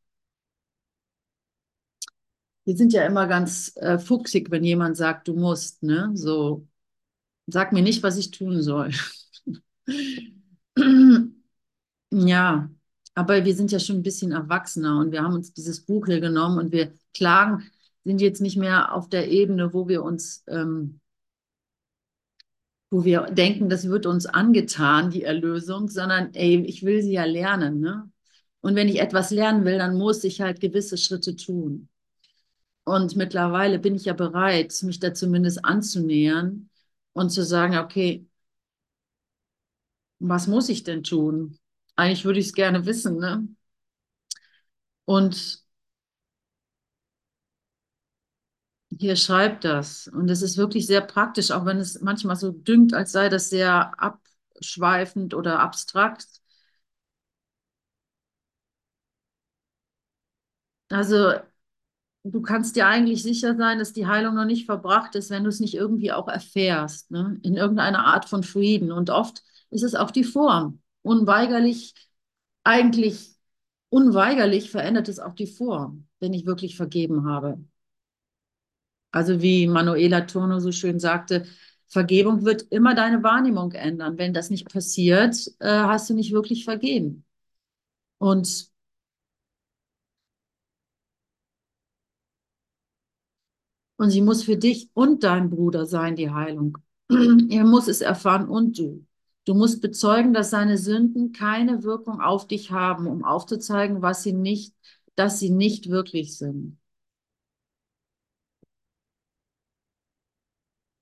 wir 2.65 2.77
sind 2.77 2.93
ja 2.93 3.05
immer 3.05 3.27
ganz 3.27 3.73
äh, 3.77 3.99
fuchsig, 3.99 4.51
wenn 4.51 4.65
jemand 4.65 4.97
sagt, 4.97 5.29
du 5.29 5.35
musst, 5.35 5.83
ne? 5.83 6.11
So, 6.15 6.69
sag 7.47 7.73
mir 7.73 7.83
nicht, 7.83 8.03
was 8.03 8.17
ich 8.19 8.31
tun 8.31 8.63
soll. 8.63 8.93
Ja, 12.13 12.71
aber 13.15 13.45
wir 13.45 13.55
sind 13.55 13.73
ja 13.73 13.79
schon 13.81 13.97
ein 13.99 14.03
bisschen 14.03 14.33
erwachsener 14.33 14.99
und 14.99 15.13
wir 15.13 15.23
haben 15.23 15.35
uns 15.35 15.53
dieses 15.53 15.85
Buch 15.85 16.07
hier 16.07 16.21
genommen 16.21 16.59
und 16.59 16.73
wir 16.73 16.93
klagen, 17.15 17.71
sind 18.05 18.21
jetzt 18.21 18.41
nicht 18.41 18.57
mehr 18.57 18.95
auf 18.95 19.09
der 19.09 19.29
Ebene, 19.29 19.73
wo 19.75 19.89
wir 19.89 20.03
uns, 20.03 20.43
ähm, 20.49 21.00
wo 22.91 23.05
wir 23.05 23.23
denken, 23.27 23.69
das 23.69 23.89
wird 23.89 24.07
uns 24.07 24.27
angetan, 24.27 25.11
die 25.11 25.23
Erlösung, 25.23 25.89
sondern 25.89 26.35
ey, 26.35 26.61
ich 26.65 26.83
will 26.85 27.03
sie 27.03 27.13
ja 27.13 27.25
lernen, 27.25 27.81
ne? 27.81 28.11
Und 28.63 28.75
wenn 28.77 28.89
ich 28.89 29.01
etwas 29.01 29.31
lernen 29.31 29.65
will, 29.65 29.79
dann 29.79 29.97
muss 29.97 30.23
ich 30.25 30.41
halt 30.43 30.61
gewisse 30.61 30.99
Schritte 30.99 31.35
tun. 31.37 31.89
Und 32.85 33.17
mittlerweile 33.17 33.79
bin 33.79 33.95
ich 33.95 34.05
ja 34.07 34.13
bereit, 34.15 34.75
mich 34.83 35.01
da 35.01 35.15
zumindest 35.15 35.65
anzunähern 35.65 36.71
und 37.13 37.31
zu 37.31 37.45
sagen, 37.45 37.79
okay, 37.79 38.27
was 40.21 40.47
muss 40.47 40.69
ich 40.69 40.85
denn 40.85 41.03
tun? 41.03 41.59
Eigentlich 41.97 42.25
würde 42.25 42.39
ich 42.41 42.47
es 42.47 42.53
gerne 42.55 42.87
wissen, 42.87 43.17
ne? 43.19 43.47
Und 45.05 45.63
hier 49.01 49.17
schreibt 49.17 49.65
das. 49.65 50.09
Und 50.09 50.31
es 50.31 50.43
ist 50.43 50.57
wirklich 50.57 50.87
sehr 50.87 51.01
praktisch, 51.01 51.51
auch 51.51 51.65
wenn 51.67 51.79
es 51.79 52.01
manchmal 52.03 52.37
so 52.37 52.53
dünkt, 52.53 52.95
als 52.95 53.13
sei 53.13 53.29
das 53.29 53.51
sehr 53.51 53.93
abschweifend 54.01 55.35
oder 55.35 55.61
abstrakt. 55.61 56.27
Also 60.89 61.33
du 62.25 62.43
kannst 62.43 62.77
dir 62.77 62.87
eigentlich 62.89 63.23
sicher 63.23 63.57
sein, 63.57 63.79
dass 63.81 63.93
die 63.93 64.07
Heilung 64.07 64.37
noch 64.37 64.47
nicht 64.47 64.67
verbracht 64.67 65.15
ist, 65.17 65.31
wenn 65.31 65.45
du 65.45 65.51
es 65.51 65.61
nicht 65.61 65.75
irgendwie 65.75 66.13
auch 66.13 66.29
erfährst, 66.29 67.11
ne? 67.11 67.39
In 67.43 67.57
irgendeiner 67.57 68.07
Art 68.07 68.27
von 68.27 68.43
Frieden. 68.45 68.93
Und 68.93 69.11
oft 69.11 69.43
ist 69.71 69.83
es 69.85 69.95
auch 69.95 70.11
die 70.11 70.25
Form. 70.25 70.83
Unweigerlich, 71.03 71.95
eigentlich 72.65 73.37
unweigerlich 73.91 74.71
verändert 74.71 75.09
es 75.09 75.21
auch 75.21 75.35
die 75.35 75.47
Form, 75.47 76.09
wenn 76.21 76.35
ich 76.35 76.47
wirklich 76.47 76.77
vergeben 76.77 77.27
habe. 77.27 77.59
Also 79.13 79.43
wie 79.43 79.67
Manuela 79.67 80.23
Turno 80.23 80.61
so 80.61 80.73
schön 80.73 81.01
sagte, 81.01 81.47
Vergebung 81.89 82.45
wird 82.45 82.63
immer 82.71 82.95
deine 82.95 83.23
Wahrnehmung 83.23 83.73
ändern. 83.73 84.19
Wenn 84.19 84.35
das 84.35 84.51
nicht 84.51 84.69
passiert, 84.71 85.37
äh, 85.61 85.69
hast 85.69 86.09
du 86.11 86.15
nicht 86.15 86.33
wirklich 86.33 86.65
vergeben. 86.65 87.25
Und 88.19 88.71
Und 93.97 94.11
sie 94.11 94.23
muss 94.23 94.43
für 94.45 94.57
dich 94.57 94.91
und 94.95 95.23
dein 95.25 95.51
Bruder 95.51 95.87
sein, 95.87 96.17
die 96.17 96.31
Heilung. 96.31 96.79
er 97.11 97.65
muss 97.65 97.87
es 97.89 98.01
erfahren 98.01 98.49
und 98.49 98.79
du. 98.79 99.07
Du 99.45 99.55
musst 99.55 99.81
bezeugen, 99.83 100.33
dass 100.33 100.51
seine 100.51 100.79
Sünden 100.79 101.33
keine 101.33 101.83
Wirkung 101.83 102.21
auf 102.21 102.47
dich 102.47 102.71
haben, 102.71 103.07
um 103.07 103.25
aufzuzeigen, 103.25 104.03
was 104.03 104.23
sie 104.23 104.33
nicht, 104.33 104.75
dass 105.17 105.39
sie 105.39 105.51
nicht 105.51 105.91
wirklich 105.91 106.37
sind. 106.37 106.79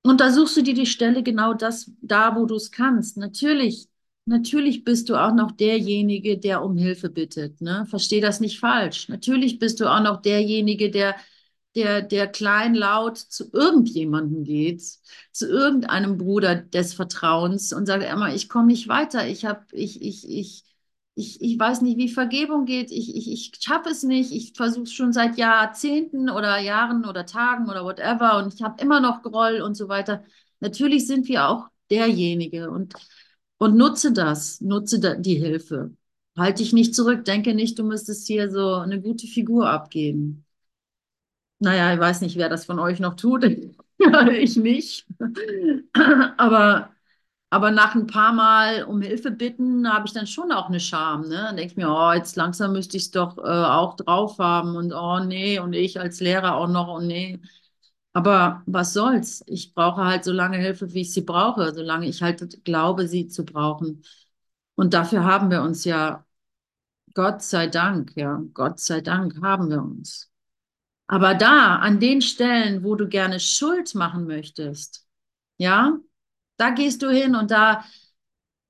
Und 0.08 0.20
da 0.20 0.32
suchst 0.32 0.56
du 0.56 0.62
dir 0.62 0.72
die 0.72 0.86
Stelle 0.86 1.22
genau 1.22 1.52
das, 1.52 1.90
da 2.00 2.34
wo 2.34 2.46
du 2.46 2.54
es 2.54 2.70
kannst. 2.70 3.18
Natürlich, 3.18 3.88
natürlich 4.24 4.82
bist 4.82 5.10
du 5.10 5.16
auch 5.16 5.34
noch 5.34 5.52
derjenige, 5.52 6.38
der 6.38 6.64
um 6.64 6.78
Hilfe 6.78 7.10
bittet. 7.10 7.60
Ne? 7.60 7.84
Versteh 7.90 8.20
das 8.20 8.40
nicht 8.40 8.58
falsch. 8.58 9.10
Natürlich 9.10 9.58
bist 9.58 9.80
du 9.80 9.86
auch 9.86 10.02
noch 10.02 10.22
derjenige, 10.22 10.90
der 10.90 11.14
der, 11.74 12.00
der 12.02 12.26
kleinlaut 12.26 13.18
zu 13.18 13.52
irgendjemandem 13.52 14.42
geht, 14.44 14.82
zu 15.32 15.46
irgendeinem 15.46 16.16
Bruder 16.16 16.56
des 16.56 16.94
Vertrauens 16.94 17.74
und 17.74 17.86
sagt, 17.86 18.02
Emma, 18.02 18.32
ich 18.32 18.48
komme 18.48 18.68
nicht 18.68 18.88
weiter, 18.88 19.28
ich 19.28 19.44
habe, 19.44 19.64
ich, 19.72 20.00
ich, 20.02 20.28
ich, 20.28 20.64
ich, 21.18 21.40
ich 21.42 21.58
weiß 21.58 21.82
nicht, 21.82 21.98
wie 21.98 22.08
Vergebung 22.08 22.64
geht, 22.64 22.92
ich, 22.92 23.14
ich, 23.16 23.30
ich 23.32 23.52
schaffe 23.60 23.90
es 23.90 24.04
nicht, 24.04 24.30
ich 24.32 24.52
versuche 24.54 24.84
es 24.84 24.92
schon 24.92 25.12
seit 25.12 25.36
Jahrzehnten 25.36 26.30
oder 26.30 26.58
Jahren 26.58 27.04
oder 27.04 27.26
Tagen 27.26 27.68
oder 27.68 27.84
whatever 27.84 28.38
und 28.38 28.54
ich 28.54 28.62
habe 28.62 28.80
immer 28.80 29.00
noch 29.00 29.22
Groll 29.22 29.60
und 29.60 29.74
so 29.74 29.88
weiter. 29.88 30.22
Natürlich 30.60 31.08
sind 31.08 31.26
wir 31.26 31.48
auch 31.48 31.66
derjenige 31.90 32.70
und, 32.70 32.94
und 33.58 33.76
nutze 33.76 34.12
das, 34.12 34.60
nutze 34.60 35.00
da 35.00 35.16
die 35.16 35.34
Hilfe. 35.34 35.92
Halte 36.36 36.62
dich 36.62 36.72
nicht 36.72 36.94
zurück, 36.94 37.24
denke 37.24 37.52
nicht, 37.54 37.78
du 37.80 37.84
müsstest 37.84 38.28
hier 38.28 38.48
so 38.50 38.74
eine 38.74 39.00
gute 39.02 39.26
Figur 39.26 39.68
abgeben. 39.68 40.44
Naja, 41.58 41.92
ich 41.92 41.98
weiß 41.98 42.20
nicht, 42.20 42.36
wer 42.36 42.48
das 42.48 42.64
von 42.64 42.78
euch 42.78 43.00
noch 43.00 43.14
tut. 43.16 43.44
ich 44.32 44.56
nicht. 44.56 45.04
aber, 46.36 46.90
aber 47.50 47.70
nach 47.70 47.94
ein 47.94 48.06
paar 48.06 48.32
Mal 48.32 48.84
um 48.84 49.00
Hilfe 49.00 49.30
bitten, 49.30 49.90
habe 49.92 50.06
ich 50.06 50.12
dann 50.12 50.26
schon 50.26 50.52
auch 50.52 50.68
eine 50.68 50.80
Scham. 50.80 51.22
Ne? 51.28 51.36
Dann 51.36 51.56
denke 51.56 51.72
ich 51.72 51.76
mir, 51.76 51.90
oh, 51.90 52.12
jetzt 52.12 52.36
langsam 52.36 52.72
müsste 52.72 52.96
ich 52.98 53.04
es 53.04 53.10
doch 53.10 53.38
äh, 53.38 53.40
auch 53.40 53.96
drauf 53.96 54.38
haben. 54.38 54.76
Und 54.76 54.92
oh 54.92 55.18
nee, 55.20 55.58
und 55.58 55.72
ich 55.72 55.98
als 55.98 56.20
Lehrer 56.20 56.56
auch 56.56 56.68
noch, 56.68 56.88
und 56.88 57.06
nee. 57.06 57.40
Aber 58.12 58.62
was 58.66 58.92
soll's? 58.94 59.44
Ich 59.46 59.74
brauche 59.74 60.04
halt 60.04 60.24
so 60.24 60.32
lange 60.32 60.58
Hilfe, 60.58 60.92
wie 60.94 61.02
ich 61.02 61.12
sie 61.14 61.22
brauche, 61.22 61.74
solange 61.74 62.06
ich 62.08 62.22
halt 62.22 62.64
glaube, 62.64 63.08
sie 63.08 63.28
zu 63.28 63.44
brauchen. 63.44 64.02
Und 64.74 64.94
dafür 64.94 65.24
haben 65.24 65.50
wir 65.50 65.62
uns 65.62 65.84
ja, 65.84 66.26
Gott 67.14 67.42
sei 67.42 67.66
Dank, 67.68 68.12
ja, 68.16 68.42
Gott 68.54 68.80
sei 68.80 69.00
Dank 69.00 69.40
haben 69.42 69.70
wir 69.70 69.82
uns. 69.82 70.30
Aber 71.06 71.34
da, 71.34 71.76
an 71.76 72.00
den 72.00 72.22
Stellen, 72.22 72.84
wo 72.84 72.94
du 72.94 73.08
gerne 73.08 73.40
Schuld 73.40 73.94
machen 73.94 74.26
möchtest, 74.26 75.06
ja, 75.58 75.98
da 76.58 76.70
gehst 76.70 77.02
du 77.02 77.10
hin 77.10 77.36
und 77.36 77.50
da, 77.52 77.84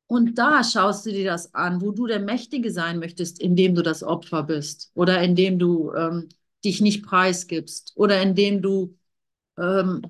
und 0.06 0.38
da 0.38 0.64
schaust 0.64 1.06
du 1.06 1.10
dir 1.12 1.26
das 1.30 1.54
an, 1.54 1.80
wo 1.82 1.92
du 1.92 2.06
der 2.06 2.20
Mächtige 2.20 2.70
sein 2.72 2.98
möchtest, 2.98 3.40
indem 3.40 3.74
du 3.74 3.82
das 3.82 4.02
Opfer 4.02 4.42
bist 4.44 4.90
oder 4.94 5.22
indem 5.22 5.58
du 5.58 5.92
ähm, 5.94 6.28
dich 6.64 6.80
nicht 6.80 7.04
preisgibst 7.04 7.92
oder 7.96 8.22
indem 8.22 8.62
du 8.62 8.96
ähm, 9.58 10.02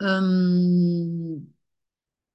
ähm, 0.00 1.54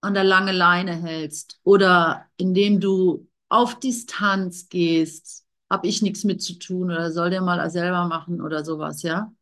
an 0.02 0.14
der 0.14 0.24
lange 0.24 0.52
Leine 0.52 0.96
hältst 1.02 1.60
oder 1.64 2.28
indem 2.38 2.80
du 2.80 3.30
auf 3.50 3.80
Distanz 3.80 4.70
gehst, 4.70 5.46
habe 5.70 5.88
ich 5.88 6.02
nichts 6.02 6.24
mit 6.24 6.42
zu 6.44 6.56
tun 6.60 6.86
oder 6.92 7.12
soll 7.12 7.30
der 7.32 7.42
mal 7.42 7.70
selber 7.70 8.06
machen 8.08 8.42
oder 8.42 8.66
sowas, 8.66 9.04
ja? 9.04 9.34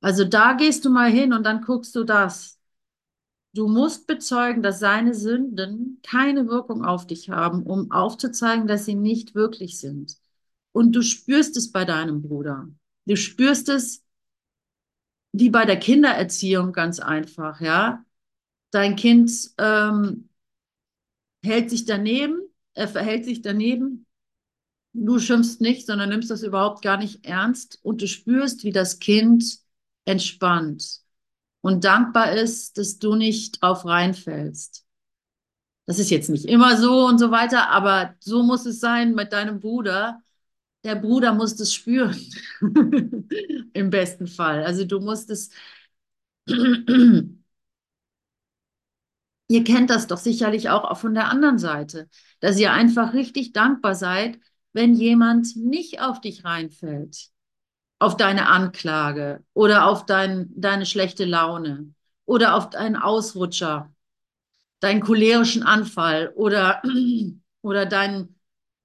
Also 0.00 0.24
da 0.24 0.54
gehst 0.54 0.84
du 0.84 0.90
mal 0.90 1.10
hin 1.10 1.32
und 1.32 1.44
dann 1.44 1.62
guckst 1.62 1.94
du 1.94 2.04
das. 2.04 2.58
Du 3.52 3.68
musst 3.68 4.06
bezeugen, 4.06 4.62
dass 4.62 4.78
seine 4.78 5.12
Sünden 5.14 5.98
keine 6.02 6.46
Wirkung 6.48 6.84
auf 6.84 7.06
dich 7.06 7.30
haben, 7.30 7.64
um 7.64 7.90
aufzuzeigen, 7.90 8.66
dass 8.66 8.84
sie 8.84 8.94
nicht 8.94 9.34
wirklich 9.34 9.78
sind. 9.78 10.16
Und 10.72 10.92
du 10.92 11.02
spürst 11.02 11.56
es 11.56 11.72
bei 11.72 11.84
deinem 11.84 12.22
Bruder. 12.22 12.68
Du 13.06 13.16
spürst 13.16 13.68
es 13.68 14.04
wie 15.32 15.50
bei 15.50 15.64
der 15.64 15.78
Kindererziehung 15.78 16.72
ganz 16.72 17.00
einfach, 17.00 17.60
ja. 17.60 18.04
Dein 18.70 18.96
Kind 18.96 19.32
ähm, 19.58 20.28
hält 21.42 21.70
sich 21.70 21.84
daneben 21.84 22.50
er 22.74 22.88
verhält 22.88 23.24
sich 23.24 23.42
daneben. 23.42 24.06
Du 24.92 25.18
schimpfst 25.18 25.60
nicht, 25.60 25.86
sondern 25.86 26.08
nimmst 26.08 26.30
das 26.30 26.42
überhaupt 26.42 26.82
gar 26.82 26.96
nicht 26.96 27.24
ernst 27.26 27.78
und 27.82 28.02
du 28.02 28.08
spürst, 28.08 28.64
wie 28.64 28.72
das 28.72 28.98
Kind 28.98 29.58
entspannt 30.10 31.00
und 31.62 31.84
dankbar 31.84 32.32
ist, 32.32 32.78
dass 32.78 32.98
du 32.98 33.14
nicht 33.14 33.62
drauf 33.62 33.84
reinfällst. 33.84 34.86
Das 35.86 35.98
ist 35.98 36.10
jetzt 36.10 36.30
nicht 36.30 36.44
immer 36.44 36.76
so 36.76 37.06
und 37.06 37.18
so 37.18 37.30
weiter, 37.30 37.70
aber 37.70 38.14
so 38.20 38.42
muss 38.42 38.66
es 38.66 38.80
sein 38.80 39.14
mit 39.14 39.32
deinem 39.32 39.60
Bruder. 39.60 40.22
Der 40.84 40.94
Bruder 40.96 41.34
muss 41.34 41.58
es 41.60 41.74
spüren, 41.74 42.16
im 43.72 43.90
besten 43.90 44.26
Fall. 44.26 44.64
Also 44.64 44.84
du 44.84 45.00
musst 45.00 45.30
es 45.30 45.50
Ihr 49.48 49.64
kennt 49.64 49.90
das 49.90 50.06
doch 50.06 50.18
sicherlich 50.18 50.70
auch 50.70 50.96
von 50.96 51.12
der 51.12 51.28
anderen 51.28 51.58
Seite, 51.58 52.08
dass 52.38 52.56
ihr 52.58 52.72
einfach 52.72 53.14
richtig 53.14 53.52
dankbar 53.52 53.96
seid, 53.96 54.38
wenn 54.72 54.94
jemand 54.94 55.56
nicht 55.56 56.00
auf 56.00 56.20
dich 56.20 56.44
reinfällt, 56.44 57.30
auf 58.00 58.16
deine 58.18 58.48
Anklage 58.48 59.44
oder 59.54 59.86
auf 59.88 60.06
dein, 60.06 60.50
deine 60.56 60.86
schlechte 60.86 61.26
Laune 61.26 61.94
oder 62.26 62.56
auf 62.56 62.70
deinen 62.70 62.96
Ausrutscher, 62.96 63.92
deinen 64.80 65.00
cholerischen 65.00 65.62
Anfall 65.62 66.32
oder, 66.34 66.82
oder 67.62 67.86
dein, 67.86 68.34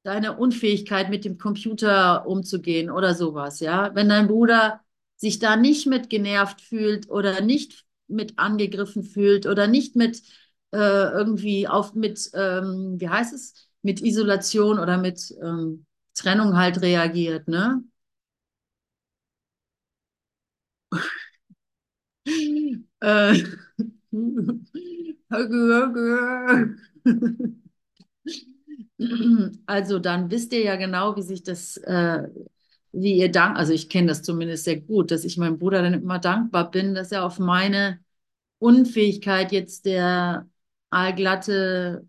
deine 0.04 0.38
Unfähigkeit 0.38 1.10
mit 1.10 1.26
dem 1.26 1.38
Computer 1.38 2.28
umzugehen 2.28 2.92
oder 2.92 3.16
sowas, 3.16 3.60
ja. 3.60 3.96
Wenn 3.96 4.10
dein 4.10 4.28
Bruder 4.28 4.82
sich 5.18 5.40
da 5.40 5.56
nicht 5.56 5.88
mit 5.88 6.10
genervt 6.10 6.62
fühlt 6.62 7.10
oder 7.10 7.42
nicht 7.42 7.86
mit 8.08 8.38
angegriffen 8.38 9.04
fühlt 9.04 9.46
oder 9.48 9.68
nicht 9.68 9.96
mit 9.96 10.22
äh, 10.72 10.78
irgendwie 10.78 11.68
auf 11.68 11.94
mit, 11.96 12.30
ähm, 12.34 12.96
wie 13.00 13.10
heißt 13.10 13.34
es, 13.34 13.70
mit 13.82 14.02
Isolation 14.02 14.80
oder 14.80 14.98
mit, 14.98 15.34
ähm, 15.42 15.86
Trennung 16.16 16.58
halt 16.58 16.82
reagiert, 16.82 17.48
ne? 17.48 17.84
Äh, 23.02 23.34
Also 29.66 30.00
dann 30.00 30.32
wisst 30.32 30.54
ihr 30.54 30.64
ja 30.64 30.76
genau, 30.76 31.16
wie 31.16 31.22
sich 31.22 31.44
das, 31.44 31.78
äh, 31.78 32.24
wie 32.92 33.18
ihr 33.18 33.32
dank, 33.32 33.58
also 33.58 33.74
ich 33.74 33.90
kenne 33.90 34.08
das 34.08 34.22
zumindest 34.22 34.64
sehr 34.64 34.80
gut, 34.80 35.12
dass 35.12 35.26
ich 35.26 35.38
meinem 35.38 35.60
Bruder 35.60 35.82
dann 35.82 35.94
immer 35.94 36.20
dankbar 36.20 36.72
bin, 36.72 36.96
dass 36.96 37.12
er 37.12 37.26
auf 37.26 37.40
meine 37.40 38.00
Unfähigkeit 38.60 39.52
jetzt 39.52 39.86
der 39.86 40.48
allglatte 40.90 42.08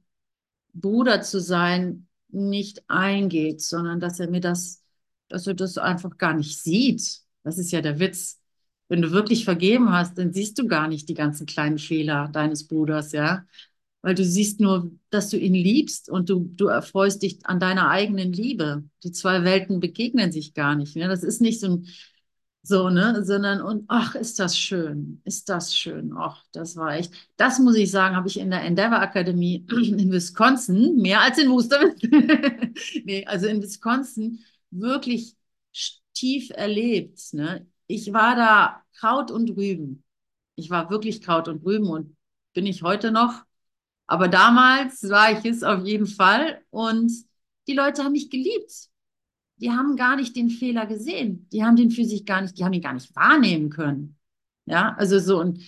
Bruder 0.74 1.22
zu 1.22 1.40
sein 1.40 2.08
nicht 2.30 2.84
eingeht, 2.88 3.62
sondern 3.62 4.00
dass 4.00 4.20
er 4.20 4.30
mir 4.30 4.40
das, 4.40 4.82
dass 5.28 5.46
er 5.46 5.54
das 5.54 5.78
einfach 5.78 6.18
gar 6.18 6.34
nicht 6.34 6.60
sieht. 6.62 7.20
Das 7.44 7.58
ist 7.58 7.72
ja 7.72 7.80
der 7.80 7.98
Witz. 8.00 8.40
Wenn 8.88 9.02
du 9.02 9.10
wirklich 9.10 9.44
vergeben 9.44 9.92
hast, 9.92 10.16
dann 10.18 10.32
siehst 10.32 10.58
du 10.58 10.66
gar 10.66 10.88
nicht 10.88 11.08
die 11.08 11.14
ganzen 11.14 11.46
kleinen 11.46 11.78
Fehler 11.78 12.28
deines 12.32 12.66
Bruders, 12.66 13.12
ja 13.12 13.44
weil 14.06 14.14
du 14.14 14.24
siehst 14.24 14.60
nur, 14.60 14.92
dass 15.10 15.30
du 15.30 15.36
ihn 15.36 15.52
liebst 15.52 16.08
und 16.08 16.30
du, 16.30 16.48
du 16.54 16.68
erfreust 16.68 17.22
dich 17.22 17.44
an 17.44 17.58
deiner 17.58 17.90
eigenen 17.90 18.32
Liebe. 18.32 18.84
Die 19.02 19.10
zwei 19.10 19.42
Welten 19.42 19.80
begegnen 19.80 20.30
sich 20.30 20.54
gar 20.54 20.76
nicht. 20.76 20.94
Ne? 20.94 21.08
Das 21.08 21.24
ist 21.24 21.40
nicht 21.40 21.58
so 21.58 21.66
ein, 21.66 21.88
so, 22.62 22.88
ne, 22.88 23.24
sondern 23.24 23.60
und 23.60 23.86
ach, 23.88 24.14
ist 24.14 24.38
das 24.38 24.56
schön, 24.56 25.20
ist 25.24 25.48
das 25.48 25.74
schön. 25.74 26.12
Ach, 26.16 26.44
das 26.52 26.76
war 26.76 26.94
echt, 26.94 27.12
das 27.36 27.58
muss 27.58 27.74
ich 27.74 27.90
sagen, 27.90 28.14
habe 28.14 28.28
ich 28.28 28.38
in 28.38 28.50
der 28.50 28.62
Endeavor 28.62 29.00
Akademie 29.00 29.66
in 29.72 30.12
Wisconsin, 30.12 30.94
mehr 31.02 31.22
als 31.22 31.38
in 31.38 31.50
Worcester, 31.50 31.92
nee, 33.04 33.26
also 33.26 33.48
in 33.48 33.60
Wisconsin 33.60 34.38
wirklich 34.70 35.34
tief 36.14 36.50
erlebt. 36.50 37.18
Ne? 37.32 37.66
Ich 37.86 38.12
war 38.12 38.36
da 38.36 38.82
Kraut 38.98 39.30
und 39.30 39.50
Rüben. 39.56 40.04
Ich 40.56 40.70
war 40.70 40.90
wirklich 40.90 41.22
Kraut 41.22 41.48
und 41.48 41.64
Rüben 41.64 41.88
und 41.88 42.16
bin 42.54 42.66
ich 42.66 42.82
heute 42.82 43.10
noch. 43.12 43.44
Aber 44.06 44.28
damals 44.28 45.08
war 45.08 45.32
ich 45.32 45.44
es 45.44 45.62
auf 45.62 45.84
jeden 45.84 46.06
Fall 46.06 46.62
und 46.70 47.12
die 47.66 47.74
Leute 47.74 48.04
haben 48.04 48.12
mich 48.12 48.30
geliebt. 48.30 48.88
Die 49.56 49.70
haben 49.70 49.96
gar 49.96 50.16
nicht 50.16 50.36
den 50.36 50.50
Fehler 50.50 50.86
gesehen. 50.86 51.48
Die 51.52 51.64
haben 51.64 51.76
den 51.76 51.90
für 51.90 52.04
sich 52.04 52.24
gar 52.26 52.42
nicht, 52.42 52.58
die 52.58 52.64
haben 52.64 52.72
ihn 52.72 52.82
gar 52.82 52.92
nicht 52.94 53.14
wahrnehmen 53.16 53.70
können. 53.70 54.18
Ja, 54.66 54.94
also 54.96 55.18
so 55.18 55.40
und 55.40 55.60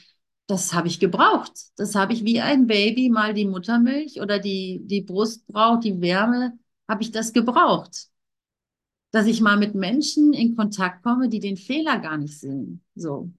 das 0.47 0.73
habe 0.73 0.89
ich 0.89 1.01
gebraucht. 1.01 1.53
Das 1.77 1.95
habe 1.95 2.12
ich 2.12 2.25
wie 2.25 2.41
ein 2.41 2.66
Baby 2.66 3.11
mal 3.11 3.35
die 3.35 3.47
Muttermilch 3.47 4.21
oder 4.21 4.39
die, 4.39 4.81
die 4.85 5.03
Brust 5.03 5.47
braucht, 5.47 5.85
die 5.85 6.01
Wärme, 6.01 6.59
habe 6.89 7.03
ich 7.03 7.11
das 7.12 7.33
gebraucht. 7.33 8.09
Dass 9.11 9.26
ich 9.26 9.40
mal 9.40 9.56
mit 9.56 9.74
Menschen 9.74 10.32
in 10.32 10.56
Kontakt 10.56 11.02
komme, 11.02 11.28
die 11.28 11.40
den 11.40 11.56
Fehler 11.56 11.98
gar 11.98 12.16
nicht 12.18 12.38
sehen. 12.38 12.82
So 12.94 13.30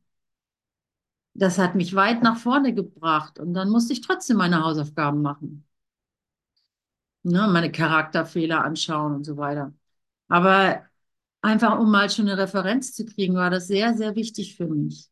das 1.40 1.58
hat 1.58 1.76
mich 1.76 1.96
weit 1.96 2.22
nach 2.22 2.38
vorne 2.38 2.74
gebracht 2.74 3.40
und 3.40 3.54
dann 3.54 3.70
musste 3.70 3.94
ich 3.94 4.02
trotzdem 4.02 4.38
meine 4.38 4.64
Hausaufgaben 4.64 5.22
machen. 5.22 5.66
Ne, 7.24 7.48
meine 7.52 7.72
Charakterfehler 7.72 8.64
anschauen 8.64 9.16
und 9.16 9.24
so 9.26 9.38
weiter. 9.38 9.74
Aber 10.30 10.84
einfach, 11.42 11.80
um 11.80 11.92
mal 11.92 12.10
schon 12.10 12.30
eine 12.30 12.38
Referenz 12.38 12.94
zu 12.94 13.06
kriegen, 13.06 13.36
war 13.36 13.50
das 13.50 13.68
sehr, 13.68 13.96
sehr 13.98 14.16
wichtig 14.16 14.56
für 14.58 14.68
mich. 14.68 15.10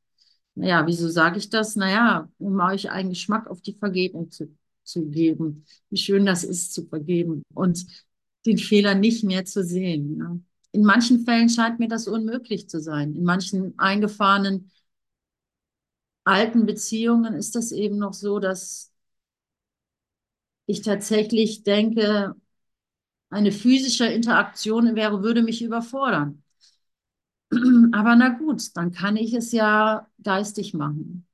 Naja, 0.55 0.87
wieso 0.87 1.09
sage 1.09 1.37
ich 1.37 1.49
das? 1.49 1.75
Naja, 1.75 2.29
um 2.39 2.59
euch 2.59 2.89
einen 2.91 3.09
Geschmack 3.09 3.47
auf 3.47 3.61
die 3.61 3.73
Vergebung 3.75 4.31
zu, 4.31 4.55
zu 4.83 5.05
geben. 5.09 5.65
Wie 5.89 5.97
schön 5.97 6.25
das 6.25 6.43
ist, 6.43 6.73
zu 6.73 6.85
vergeben 6.87 7.43
und 7.53 7.85
den 8.45 8.57
Fehler 8.57 8.95
nicht 8.95 9.23
mehr 9.23 9.45
zu 9.45 9.63
sehen. 9.63 10.17
Ja. 10.19 10.39
In 10.71 10.83
manchen 10.85 11.25
Fällen 11.25 11.49
scheint 11.49 11.79
mir 11.79 11.87
das 11.87 12.07
unmöglich 12.07 12.69
zu 12.69 12.79
sein. 12.79 13.15
In 13.15 13.23
manchen 13.23 13.77
eingefahrenen 13.79 14.71
alten 16.25 16.65
Beziehungen 16.67 17.33
ist 17.33 17.55
das 17.55 17.71
eben 17.71 17.97
noch 17.97 18.13
so, 18.13 18.37
dass 18.39 18.91
ich 20.65 20.81
tatsächlich 20.81 21.63
denke, 21.63 22.35
eine 23.31 23.51
physische 23.53 24.07
Interaktion 24.07 24.95
wäre, 24.95 25.23
würde 25.23 25.43
mich 25.43 25.61
überfordern. 25.63 26.43
Aber 27.93 28.15
na 28.15 28.29
gut, 28.29 28.75
dann 28.75 28.91
kann 28.91 29.15
ich 29.17 29.33
es 29.33 29.51
ja 29.51 30.07
geistig 30.23 30.73
machen 30.73 31.27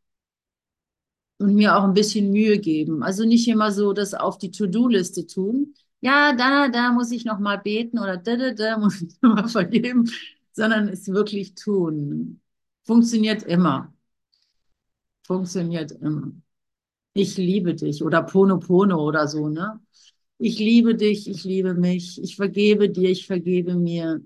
und 1.37 1.55
mir 1.55 1.75
auch 1.77 1.83
ein 1.83 1.93
bisschen 1.93 2.31
Mühe 2.31 2.59
geben. 2.59 3.03
Also 3.03 3.25
nicht 3.25 3.47
immer 3.47 3.71
so 3.71 3.93
das 3.93 4.13
auf 4.13 4.37
die 4.37 4.51
To-Do-Liste 4.51 5.27
tun. 5.27 5.73
Ja, 6.03 6.33
da, 6.35 6.67
da 6.67 6.91
muss 6.91 7.11
ich 7.11 7.23
noch 7.25 7.39
mal 7.39 7.57
beten 7.57 7.97
oder 7.99 8.17
da, 8.17 8.35
da, 8.35 8.51
da 8.53 8.77
muss 8.77 9.01
ich 9.01 9.21
noch 9.21 9.35
mal 9.35 9.47
vergeben, 9.47 10.09
sondern 10.51 10.89
es 10.89 11.07
wirklich 11.07 11.55
tun. 11.55 12.41
Funktioniert 12.85 13.43
immer 13.43 13.93
funktioniert 15.23 15.91
immer. 15.91 16.31
Ich 17.13 17.37
liebe 17.37 17.75
dich 17.75 18.03
oder 18.03 18.23
Pono 18.23 18.59
Pono 18.59 18.97
oder 19.05 19.27
so, 19.27 19.49
ne? 19.49 19.79
Ich 20.39 20.59
liebe 20.59 20.95
dich, 20.95 21.29
ich 21.29 21.45
liebe 21.45 21.75
mich, 21.75 22.21
ich 22.23 22.37
vergebe 22.37 22.89
dir, 22.89 23.11
ich 23.11 23.27
vergebe 23.27 23.75
mir. 23.75 24.23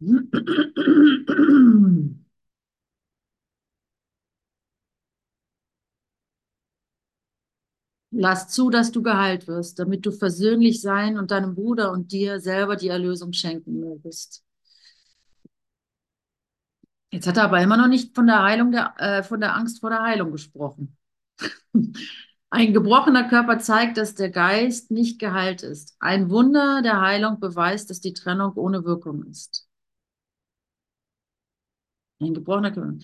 Lass 8.14 8.48
zu, 8.48 8.68
dass 8.68 8.92
du 8.92 9.02
geheilt 9.02 9.48
wirst, 9.48 9.78
damit 9.78 10.04
du 10.04 10.12
versöhnlich 10.12 10.82
sein 10.82 11.18
und 11.18 11.30
deinem 11.30 11.54
Bruder 11.54 11.90
und 11.92 12.12
dir 12.12 12.40
selber 12.40 12.76
die 12.76 12.88
Erlösung 12.88 13.32
schenken 13.32 13.80
mögest. 13.80 14.44
Jetzt 17.10 17.26
hat 17.26 17.38
er 17.38 17.44
aber 17.44 17.62
immer 17.62 17.78
noch 17.78 17.88
nicht 17.88 18.14
von 18.14 18.26
der 18.26 18.42
Heilung 18.42 18.70
der, 18.70 18.94
äh, 18.98 19.22
von 19.22 19.40
der 19.40 19.56
Angst 19.56 19.80
vor 19.80 19.90
der 19.90 20.02
Heilung 20.02 20.30
gesprochen. 20.30 20.96
Ein 22.50 22.74
gebrochener 22.74 23.28
Körper 23.28 23.58
zeigt, 23.58 23.96
dass 23.96 24.14
der 24.14 24.28
Geist 24.28 24.90
nicht 24.90 25.18
geheilt 25.18 25.62
ist. 25.62 25.96
Ein 25.98 26.28
Wunder 26.28 26.82
der 26.82 27.00
Heilung 27.00 27.40
beweist, 27.40 27.88
dass 27.88 28.00
die 28.00 28.12
Trennung 28.12 28.52
ohne 28.56 28.84
Wirkung 28.84 29.24
ist. 29.24 29.66
Ein 32.20 32.34
gebrochener 32.34 32.72
Körper. 32.72 32.98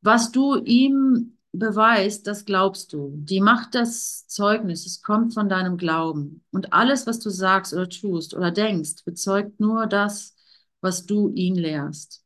Was 0.00 0.32
du 0.32 0.56
ihm 0.56 1.35
beweist, 1.58 2.26
das 2.26 2.44
glaubst 2.44 2.92
du. 2.92 3.12
Die 3.16 3.40
Macht 3.40 3.74
des 3.74 4.26
Zeugnisses 4.28 5.02
kommt 5.02 5.34
von 5.34 5.48
deinem 5.48 5.76
Glauben. 5.76 6.44
Und 6.52 6.72
alles, 6.72 7.06
was 7.06 7.20
du 7.20 7.30
sagst 7.30 7.72
oder 7.74 7.88
tust 7.88 8.34
oder 8.34 8.50
denkst, 8.50 9.04
bezeugt 9.04 9.60
nur 9.60 9.86
das, 9.86 10.34
was 10.80 11.06
du 11.06 11.30
ihn 11.34 11.54
lehrst. 11.56 12.24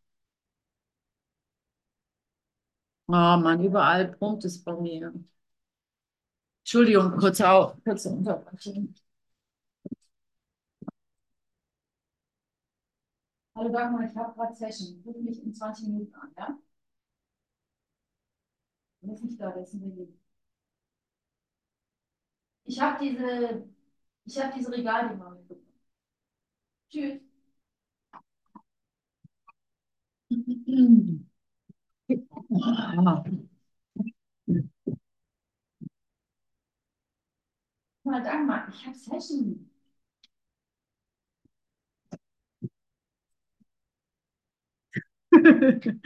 Oh 3.09 3.13
Mann, 3.37 3.63
überall 3.63 4.07
brummt 4.09 4.45
es 4.47 4.63
bei 4.65 4.73
mir. 4.75 5.13
Entschuldigung, 6.63 7.17
kurze, 7.19 7.45
kurze 7.85 8.09
Unterbrechung. 8.11 8.95
Hallo 13.55 13.69
Dagmar, 13.71 14.05
ich 14.11 14.17
habe 14.17 14.35
gerade 14.35 14.55
Session. 14.57 15.01
Ruf 15.07 15.17
mich 15.23 15.41
in 15.43 15.55
20 15.55 15.87
Minuten 15.87 16.15
an, 16.17 16.31
ja? 16.37 16.59
Der 19.03 19.13
ist 19.15 19.23
nicht 19.25 19.39
da, 19.41 19.51
ist 19.51 19.75
in 19.75 19.81
Berlin. 19.81 20.19
Ich 22.65 22.81
habe 22.81 22.99
diese, 23.05 23.65
ich 24.25 24.39
habe 24.43 24.53
diese 24.57 24.73
Regale 24.73 25.15
mal 25.17 25.33
mitgebracht. 25.35 25.67
Tschüss. 26.91 27.21
Mal 38.05 38.23
ich 38.73 38.87
habe 38.87 38.97
Session. 38.97 39.71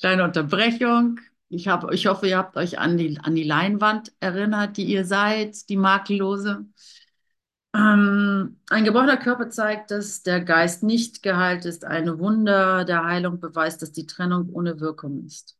Kleine 0.00 0.24
Unterbrechung. 0.24 1.20
Ich, 1.50 1.68
hab, 1.68 1.90
ich 1.92 2.06
hoffe, 2.06 2.28
ihr 2.28 2.38
habt 2.38 2.56
euch 2.56 2.78
an 2.78 2.96
die, 2.98 3.18
an 3.20 3.34
die 3.34 3.44
Leinwand 3.44 4.12
erinnert, 4.20 4.76
die 4.76 4.84
ihr 4.84 5.04
seid, 5.04 5.68
die 5.68 5.76
makellose. 5.76 6.66
Ähm, 7.74 8.58
ein 8.70 8.84
gebrochener 8.84 9.16
Körper 9.16 9.50
zeigt, 9.50 9.90
dass 9.90 10.22
der 10.22 10.40
Geist 10.42 10.82
nicht 10.82 11.22
geheilt 11.22 11.64
ist. 11.64 11.84
Ein 11.84 12.18
Wunder 12.18 12.84
der 12.84 13.04
Heilung 13.04 13.40
beweist, 13.40 13.82
dass 13.82 13.92
die 13.92 14.06
Trennung 14.06 14.50
ohne 14.52 14.80
Wirkung 14.80 15.24
ist. 15.24 15.56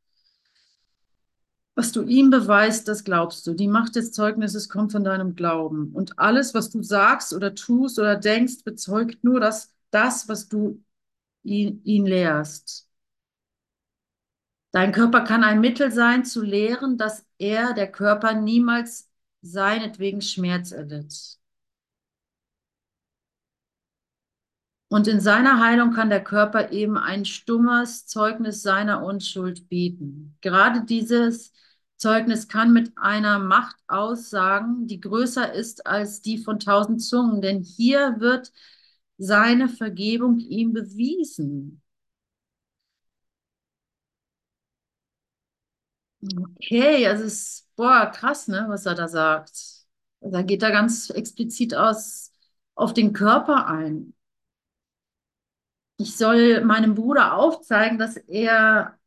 Was 1.75 1.93
du 1.93 2.03
ihm 2.03 2.31
beweist, 2.31 2.89
das 2.89 3.05
glaubst 3.05 3.47
du. 3.47 3.55
Die 3.55 3.69
Macht 3.69 3.95
des 3.95 4.11
Zeugnisses 4.13 4.69
kommt 4.69 4.91
von 4.93 5.05
deinem 5.05 5.37
Glauben. 5.37 5.93
Und 5.93 6.19
alles, 6.19 6.53
was 6.53 6.71
du 6.71 6.83
sagst 6.83 7.33
oder 7.33 7.55
tust 7.55 7.99
oder 8.01 8.17
denkst, 8.17 8.65
bezeugt 8.65 9.23
nur 9.23 9.39
das, 9.39 9.73
das 9.93 10.29
was 10.29 10.49
du 10.49 10.83
ihn, 11.45 11.81
ihn 11.85 12.05
lehrst. 12.05 12.88
Dein 14.71 14.93
Körper 14.93 15.23
kann 15.23 15.45
ein 15.45 15.61
Mittel 15.61 15.91
sein, 15.91 16.25
zu 16.25 16.43
lehren, 16.43 16.99
dass 16.99 17.27
er, 17.39 17.73
der 17.75 17.91
Körper, 17.91 18.35
niemals 18.35 19.11
seinetwegen 19.41 20.21
Schmerz 20.21 20.73
erlitt. 20.73 21.39
Und 24.89 25.07
in 25.07 25.21
seiner 25.21 25.61
Heilung 25.61 25.93
kann 25.93 26.09
der 26.09 26.25
Körper 26.25 26.73
eben 26.73 26.97
ein 26.97 27.25
stummes 27.25 28.07
Zeugnis 28.07 28.63
seiner 28.63 29.05
Unschuld 29.05 29.69
bieten. 29.69 30.37
Gerade 30.41 30.85
dieses 30.85 31.53
Zeugnis 31.97 32.49
kann 32.49 32.73
mit 32.73 32.93
einer 32.97 33.39
Macht 33.39 33.77
aussagen, 33.87 34.87
die 34.87 35.01
größer 35.01 35.53
ist 35.53 35.87
als 35.87 36.23
die 36.23 36.39
von 36.39 36.59
tausend 36.59 37.03
Zungen, 37.03 37.43
denn 37.43 37.61
hier 37.63 38.17
wird 38.21 38.53
seine 39.19 39.69
Vergebung 39.69 40.39
ihm 40.39 40.73
bewiesen. 40.73 41.83
Okay, 46.23 47.07
also 47.07 47.25
es 47.25 47.33
ist, 47.61 47.77
boah, 47.77 48.11
krass, 48.13 48.49
ne, 48.49 48.65
was 48.69 48.87
er 48.87 48.95
da 48.95 49.07
sagt. 49.09 49.53
Da 50.21 50.43
geht 50.43 50.63
er 50.63 50.73
ganz 50.73 51.11
explizit 51.11 51.75
aus, 51.75 52.33
auf 52.75 52.93
den 52.93 53.13
Körper 53.13 53.67
ein. 53.69 54.15
Ich 55.97 56.17
soll 56.17 56.65
meinem 56.65 56.95
Bruder 56.95 57.35
aufzeigen, 57.35 57.99
dass 57.99 58.17
er 58.17 58.99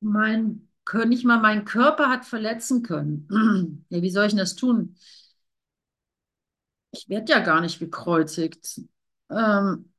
mein, 0.00 0.68
nicht 1.06 1.24
mal 1.24 1.40
meinen 1.40 1.64
Körper 1.64 2.08
hat 2.08 2.24
verletzen 2.24 2.82
können. 2.82 3.28
Ja, 3.90 4.02
wie 4.02 4.10
soll 4.10 4.26
ich 4.26 4.32
denn 4.32 4.38
das 4.38 4.54
tun? 4.56 4.96
Ich 6.92 7.08
werde 7.08 7.32
ja 7.32 7.40
gar 7.40 7.60
nicht 7.60 7.78
gekreuzigt. 7.78 8.80
Ähm, 9.30 9.89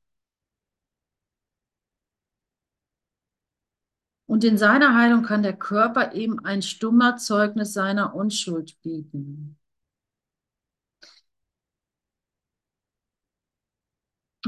und 4.32 4.44
in 4.44 4.56
seiner 4.56 4.94
Heilung 4.96 5.24
kann 5.24 5.42
der 5.42 5.52
Körper 5.52 6.14
eben 6.14 6.42
ein 6.42 6.62
stummer 6.62 7.18
Zeugnis 7.18 7.74
seiner 7.74 8.14
Unschuld 8.14 8.80
bieten. 8.80 9.58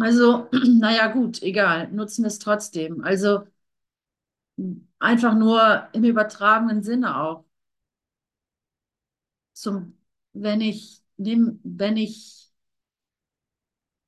Also, 0.00 0.48
naja, 0.80 1.08
gut, 1.08 1.42
egal, 1.42 1.88
nutzen 1.92 2.24
es 2.24 2.38
trotzdem. 2.38 3.02
Also 3.04 3.44
einfach 4.98 5.34
nur 5.34 5.88
im 5.92 6.04
übertragenen 6.04 6.82
Sinne 6.82 7.20
auch. 7.20 7.44
Zum, 9.52 9.98
wenn 10.32 10.60
ich, 10.60 11.02
wenn 11.16 11.96
ich 11.96 12.52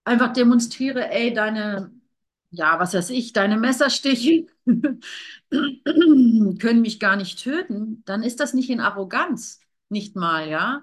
einfach 0.05 0.33
demonstriere, 0.33 1.11
ey, 1.11 1.33
deine, 1.35 1.91
ja, 2.51 2.79
was 2.81 2.95
weiß 2.95 3.11
ich, 3.11 3.33
deine 3.33 3.57
Messerstiche 3.57 4.47
können 5.51 6.81
mich 6.83 7.01
gar 7.01 7.17
nicht 7.17 7.43
töten, 7.43 8.03
dann 8.07 8.23
ist 8.23 8.41
das 8.41 8.55
nicht 8.55 8.71
in 8.71 8.81
Arroganz, 8.81 9.61
nicht 9.89 10.17
mal, 10.17 10.49
ja, 10.49 10.83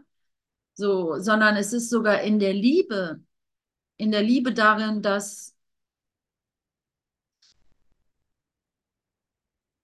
so, 0.75 1.19
sondern 1.19 1.55
es 1.57 1.73
ist 1.73 1.89
sogar 1.89 2.21
in 2.21 2.39
der 2.39 2.53
Liebe, 2.53 3.23
in 3.97 4.11
der 4.11 4.23
Liebe 4.23 4.53
darin, 4.53 5.01
dass, 5.01 5.55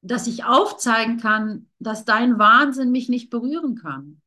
dass 0.02 0.28
ich 0.28 0.44
aufzeigen 0.46 1.20
kann, 1.20 1.70
dass 1.80 2.04
dein 2.06 2.38
Wahnsinn 2.40 2.92
mich 2.92 3.08
nicht 3.10 3.30
berühren 3.30 3.76
kann. 3.76 4.22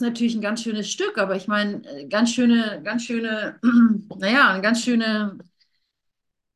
Ist 0.00 0.06
natürlich 0.06 0.34
ein 0.34 0.40
ganz 0.40 0.62
schönes 0.62 0.90
Stück, 0.90 1.18
aber 1.18 1.36
ich 1.36 1.46
meine, 1.46 1.84
äh, 1.84 2.06
ganz 2.06 2.32
schöne, 2.32 2.80
ganz 2.82 3.04
schöne, 3.04 3.60
naja, 4.18 4.48
eine 4.48 4.62
ganz 4.62 4.82
schöne 4.82 5.38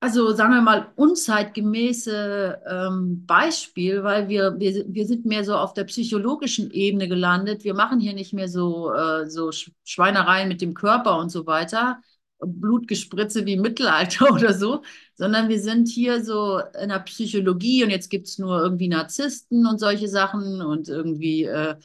also 0.01 0.33
sagen 0.35 0.53
wir 0.53 0.61
mal, 0.61 0.93
unzeitgemäße 0.97 2.61
ähm, 2.69 3.25
Beispiel, 3.27 4.03
weil 4.03 4.29
wir, 4.29 4.59
wir, 4.59 4.85
wir 4.87 5.07
sind 5.07 5.25
mehr 5.25 5.45
so 5.45 5.57
auf 5.57 5.73
der 5.73 5.85
psychologischen 5.85 6.71
Ebene 6.71 7.09
gelandet. 7.09 7.65
Wir 7.65 7.73
machen 7.73 8.01
hier 8.01 8.13
nicht 8.13 8.35
mehr 8.35 8.49
so, 8.49 8.93
äh, 8.93 9.31
so 9.31 9.51
Schweinereien 9.85 10.49
mit 10.49 10.61
dem 10.61 10.75
Körper 10.75 11.17
und 11.19 11.31
so 11.31 11.47
weiter, 11.47 12.01
Blutgespritze 12.39 13.47
wie 13.47 13.57
Mittelalter 13.57 14.31
oder 14.35 14.53
so, 14.53 14.83
sondern 15.15 15.49
wir 15.49 15.61
sind 15.61 15.89
hier 15.89 16.23
so 16.23 16.61
in 16.83 16.91
der 16.91 17.01
Psychologie 17.01 17.85
und 17.85 17.91
jetzt 17.91 18.11
gibt 18.11 18.27
es 18.27 18.39
nur 18.39 18.61
irgendwie 18.61 18.89
Narzissten 18.89 19.67
und 19.67 19.79
solche 19.79 20.09
Sachen 20.09 20.61
und 20.61 20.89
irgendwie 20.89 21.45
äh, 21.45 21.77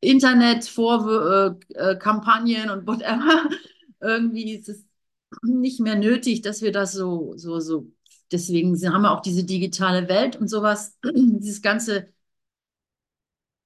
Internetkampagnen 0.00 2.68
äh, 2.68 2.72
und 2.72 2.86
whatever. 2.86 3.48
irgendwie 4.00 4.54
ist 4.54 4.68
es 4.68 4.84
nicht 5.42 5.80
mehr 5.80 5.96
nötig, 5.96 6.42
dass 6.42 6.62
wir 6.62 6.72
das 6.72 6.92
so, 6.92 7.34
so, 7.36 7.60
so, 7.60 7.90
deswegen 8.32 8.76
haben 8.92 9.02
wir 9.02 9.12
auch 9.12 9.22
diese 9.22 9.44
digitale 9.44 10.08
Welt 10.08 10.36
und 10.36 10.48
sowas, 10.48 10.98
dieses 11.04 11.62
ganze, 11.62 12.08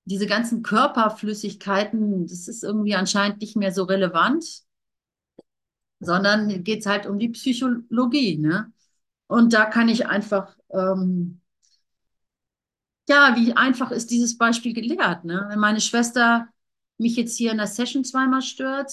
diese 0.06 0.26
ganzen 0.26 0.62
Körperflüssigkeiten, 0.62 2.26
das 2.26 2.48
ist 2.48 2.62
irgendwie 2.62 2.94
anscheinend 2.94 3.40
nicht 3.40 3.56
mehr 3.56 3.72
so 3.72 3.84
relevant, 3.84 4.44
sondern 6.00 6.64
geht 6.64 6.80
es 6.80 6.86
halt 6.86 7.06
um 7.06 7.18
die 7.18 7.30
Psychologie, 7.30 8.38
ne? 8.38 8.72
Und 9.26 9.52
da 9.54 9.64
kann 9.66 9.88
ich 9.88 10.06
einfach, 10.06 10.56
ähm, 10.70 11.40
ja, 13.08 13.36
wie 13.36 13.54
einfach 13.56 13.90
ist 13.90 14.10
dieses 14.10 14.38
Beispiel 14.38 14.72
gelehrt, 14.72 15.24
ne? 15.24 15.46
Wenn 15.48 15.58
meine 15.58 15.80
Schwester 15.80 16.48
mich 16.98 17.16
jetzt 17.16 17.36
hier 17.36 17.50
in 17.52 17.58
der 17.58 17.66
Session 17.66 18.04
zweimal 18.04 18.42
stört, 18.42 18.92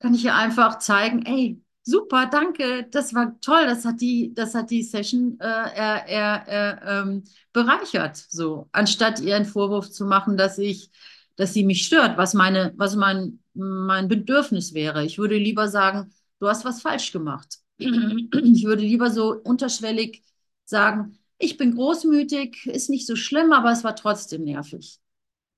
kann 0.00 0.14
ich 0.14 0.24
ihr 0.24 0.34
einfach 0.34 0.78
zeigen, 0.78 1.24
ey, 1.24 1.62
super, 1.82 2.26
danke, 2.26 2.86
das 2.90 3.14
war 3.14 3.40
toll, 3.40 3.66
das 3.66 3.84
hat 3.84 4.00
die, 4.00 4.34
das 4.34 4.54
hat 4.54 4.70
die 4.70 4.82
Session 4.82 5.38
äh, 5.40 5.44
er, 5.44 6.06
er, 6.08 6.82
ähm, 6.84 7.24
bereichert, 7.52 8.16
so, 8.16 8.68
anstatt 8.72 9.20
ihr 9.20 9.36
einen 9.36 9.44
Vorwurf 9.46 9.90
zu 9.90 10.04
machen, 10.04 10.36
dass 10.36 10.58
ich, 10.58 10.90
dass 11.36 11.54
sie 11.54 11.64
mich 11.64 11.86
stört, 11.86 12.18
was 12.18 12.34
meine, 12.34 12.72
was 12.76 12.96
mein, 12.96 13.38
mein 13.54 14.08
Bedürfnis 14.08 14.74
wäre. 14.74 15.04
Ich 15.04 15.18
würde 15.18 15.36
lieber 15.36 15.68
sagen, 15.68 16.12
du 16.40 16.48
hast 16.48 16.64
was 16.64 16.82
falsch 16.82 17.12
gemacht. 17.12 17.58
Ich 17.78 18.64
würde 18.64 18.82
lieber 18.82 19.10
so 19.10 19.34
unterschwellig 19.34 20.22
sagen, 20.64 21.18
ich 21.38 21.56
bin 21.56 21.74
großmütig, 21.74 22.66
ist 22.66 22.90
nicht 22.90 23.06
so 23.06 23.16
schlimm, 23.16 23.52
aber 23.52 23.70
es 23.72 23.84
war 23.84 23.96
trotzdem 23.96 24.44
nervig. 24.44 24.98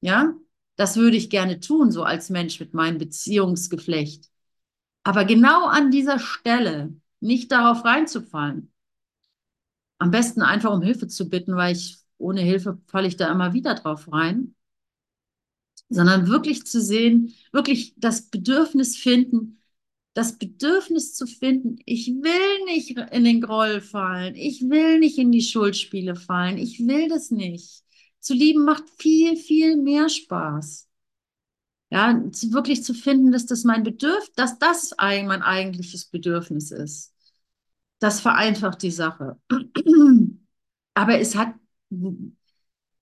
Ja, 0.01 0.35
das 0.77 0.97
würde 0.97 1.17
ich 1.17 1.31
gerne 1.31 1.61
tun, 1.61 1.93
so 1.93 2.05
als 2.05 2.31
Mensch 2.31 2.61
mit 2.61 2.75
meinem 2.75 2.99
Beziehungsgeflecht. 2.99 4.31
Aber 5.05 5.25
genau 5.25 5.67
an 5.67 5.91
dieser 5.91 6.19
Stelle 6.19 6.95
nicht 7.21 7.53
darauf 7.53 7.85
reinzufallen. 7.85 8.73
Am 9.99 10.11
besten 10.11 10.43
einfach 10.43 10.73
um 10.73 10.83
Hilfe 10.83 11.07
zu 11.09 11.29
bitten, 11.29 11.57
weil 11.57 11.75
ich 11.75 11.99
ohne 12.19 12.41
Hilfe 12.41 12.79
falle 12.87 13.09
ich 13.09 13.17
da 13.17 13.31
immer 13.31 13.53
wieder 13.53 13.75
drauf 13.75 14.11
rein. 14.13 14.55
Sondern 15.91 16.29
wirklich 16.29 16.67
zu 16.67 16.81
sehen, 16.83 17.35
wirklich 17.53 17.95
das 17.97 18.29
Bedürfnis 18.31 18.97
finden, 18.97 19.58
das 20.15 20.39
Bedürfnis 20.39 21.15
zu 21.15 21.27
finden, 21.27 21.77
ich 21.85 22.09
will 22.09 22.65
nicht 22.65 22.99
in 23.13 23.25
den 23.25 23.41
Groll 23.41 23.81
fallen, 23.81 24.35
ich 24.35 24.63
will 24.63 24.99
nicht 24.99 25.19
in 25.19 25.31
die 25.31 25.43
Schuldspiele 25.43 26.17
fallen, 26.17 26.59
ich 26.59 26.81
will 26.87 27.09
das 27.09 27.31
nicht. 27.31 27.85
Zu 28.21 28.35
lieben 28.35 28.65
macht 28.65 28.85
viel, 28.99 29.37
viel 29.37 29.77
mehr 29.77 30.09
Spaß. 30.09 30.89
Ja, 31.91 32.21
wirklich 32.51 32.85
zu 32.85 32.93
finden, 32.93 33.33
dass 33.33 33.47
das 33.47 33.65
mein 33.65 33.83
Bedürfnis, 33.83 34.33
dass 34.37 34.59
das 34.59 34.95
mein 34.99 35.43
eigentliches 35.43 36.07
Bedürfnis 36.07 36.71
ist. 36.71 37.15
Das 37.99 38.21
vereinfacht 38.21 38.83
die 38.83 38.91
Sache. 38.91 39.41
Aber 40.95 41.19
es 41.19 41.35
hat, 41.35 41.55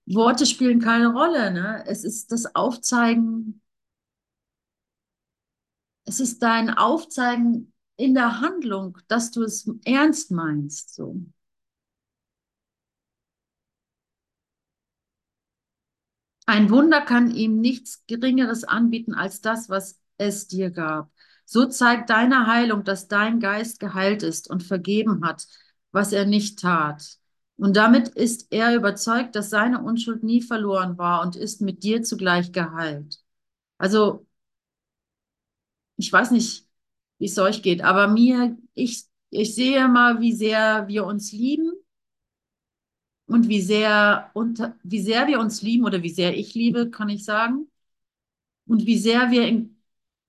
Worte 0.07 0.47
spielen 0.47 0.81
keine 0.81 1.13
Rolle, 1.13 1.51
ne? 1.51 1.85
Es 1.87 2.05
ist 2.05 2.31
das 2.31 2.55
Aufzeigen, 2.55 3.61
es 6.07 6.21
ist 6.21 6.43
dein 6.43 6.71
Aufzeigen 6.71 7.73
in 7.97 8.15
der 8.15 8.41
Handlung, 8.41 8.99
dass 9.09 9.31
du 9.31 9.43
es 9.43 9.71
ernst 9.85 10.31
meinst, 10.31 10.95
so. 10.95 11.17
Ein 16.47 16.71
Wunder 16.71 17.01
kann 17.01 17.31
ihm 17.31 17.61
nichts 17.61 18.05
Geringeres 18.07 18.65
anbieten 18.65 19.15
als 19.15 19.41
das, 19.41 19.69
was 19.69 20.01
es 20.19 20.47
dir 20.47 20.71
gab. 20.71 21.11
So 21.45 21.67
zeigt 21.67 22.11
deine 22.11 22.47
Heilung, 22.47 22.85
dass 22.85 23.09
dein 23.09 23.41
Geist 23.41 23.81
geheilt 23.81 24.23
ist 24.23 24.49
und 24.51 24.63
vergeben 24.63 25.25
hat, 25.25 25.47
was 25.93 26.13
er 26.13 26.25
nicht 26.27 26.59
tat. 26.61 27.19
Und 27.57 27.77
damit 27.77 28.09
ist 28.09 28.49
er 28.53 28.75
überzeugt, 28.75 29.35
dass 29.35 29.51
seine 29.51 29.83
Unschuld 29.83 30.23
nie 30.23 30.43
verloren 30.43 30.99
war 30.99 31.23
und 31.23 31.37
ist 31.37 31.61
mit 31.63 31.83
dir 31.83 32.03
zugleich 32.03 32.53
geheilt. 32.53 33.19
Also, 33.79 34.27
ich 35.97 36.12
weiß 36.12 36.30
nicht, 36.32 36.66
wie 37.18 37.26
es 37.26 37.38
euch 37.38 37.62
geht, 37.62 37.82
aber 37.82 38.09
mir, 38.09 38.57
ich, 38.74 39.05
ich 39.30 39.55
sehe 39.55 39.88
mal, 39.88 40.20
wie 40.20 40.32
sehr 40.32 40.86
wir 40.88 41.07
uns 41.07 41.32
lieben 41.32 41.72
und 43.26 43.49
wie 43.49 43.61
sehr, 43.61 44.30
unter, 44.34 44.76
wie 44.82 45.01
sehr 45.01 45.26
wir 45.26 45.40
uns 45.40 45.62
lieben 45.62 45.84
oder 45.84 46.03
wie 46.03 46.11
sehr 46.11 46.36
ich 46.36 46.55
liebe, 46.55 46.90
kann 46.90 47.09
ich 47.09 47.24
sagen. 47.24 47.68
Und 48.66 48.86
wie 48.86 48.99
sehr 48.99 49.30
wir 49.30 49.47
in, 49.47 49.76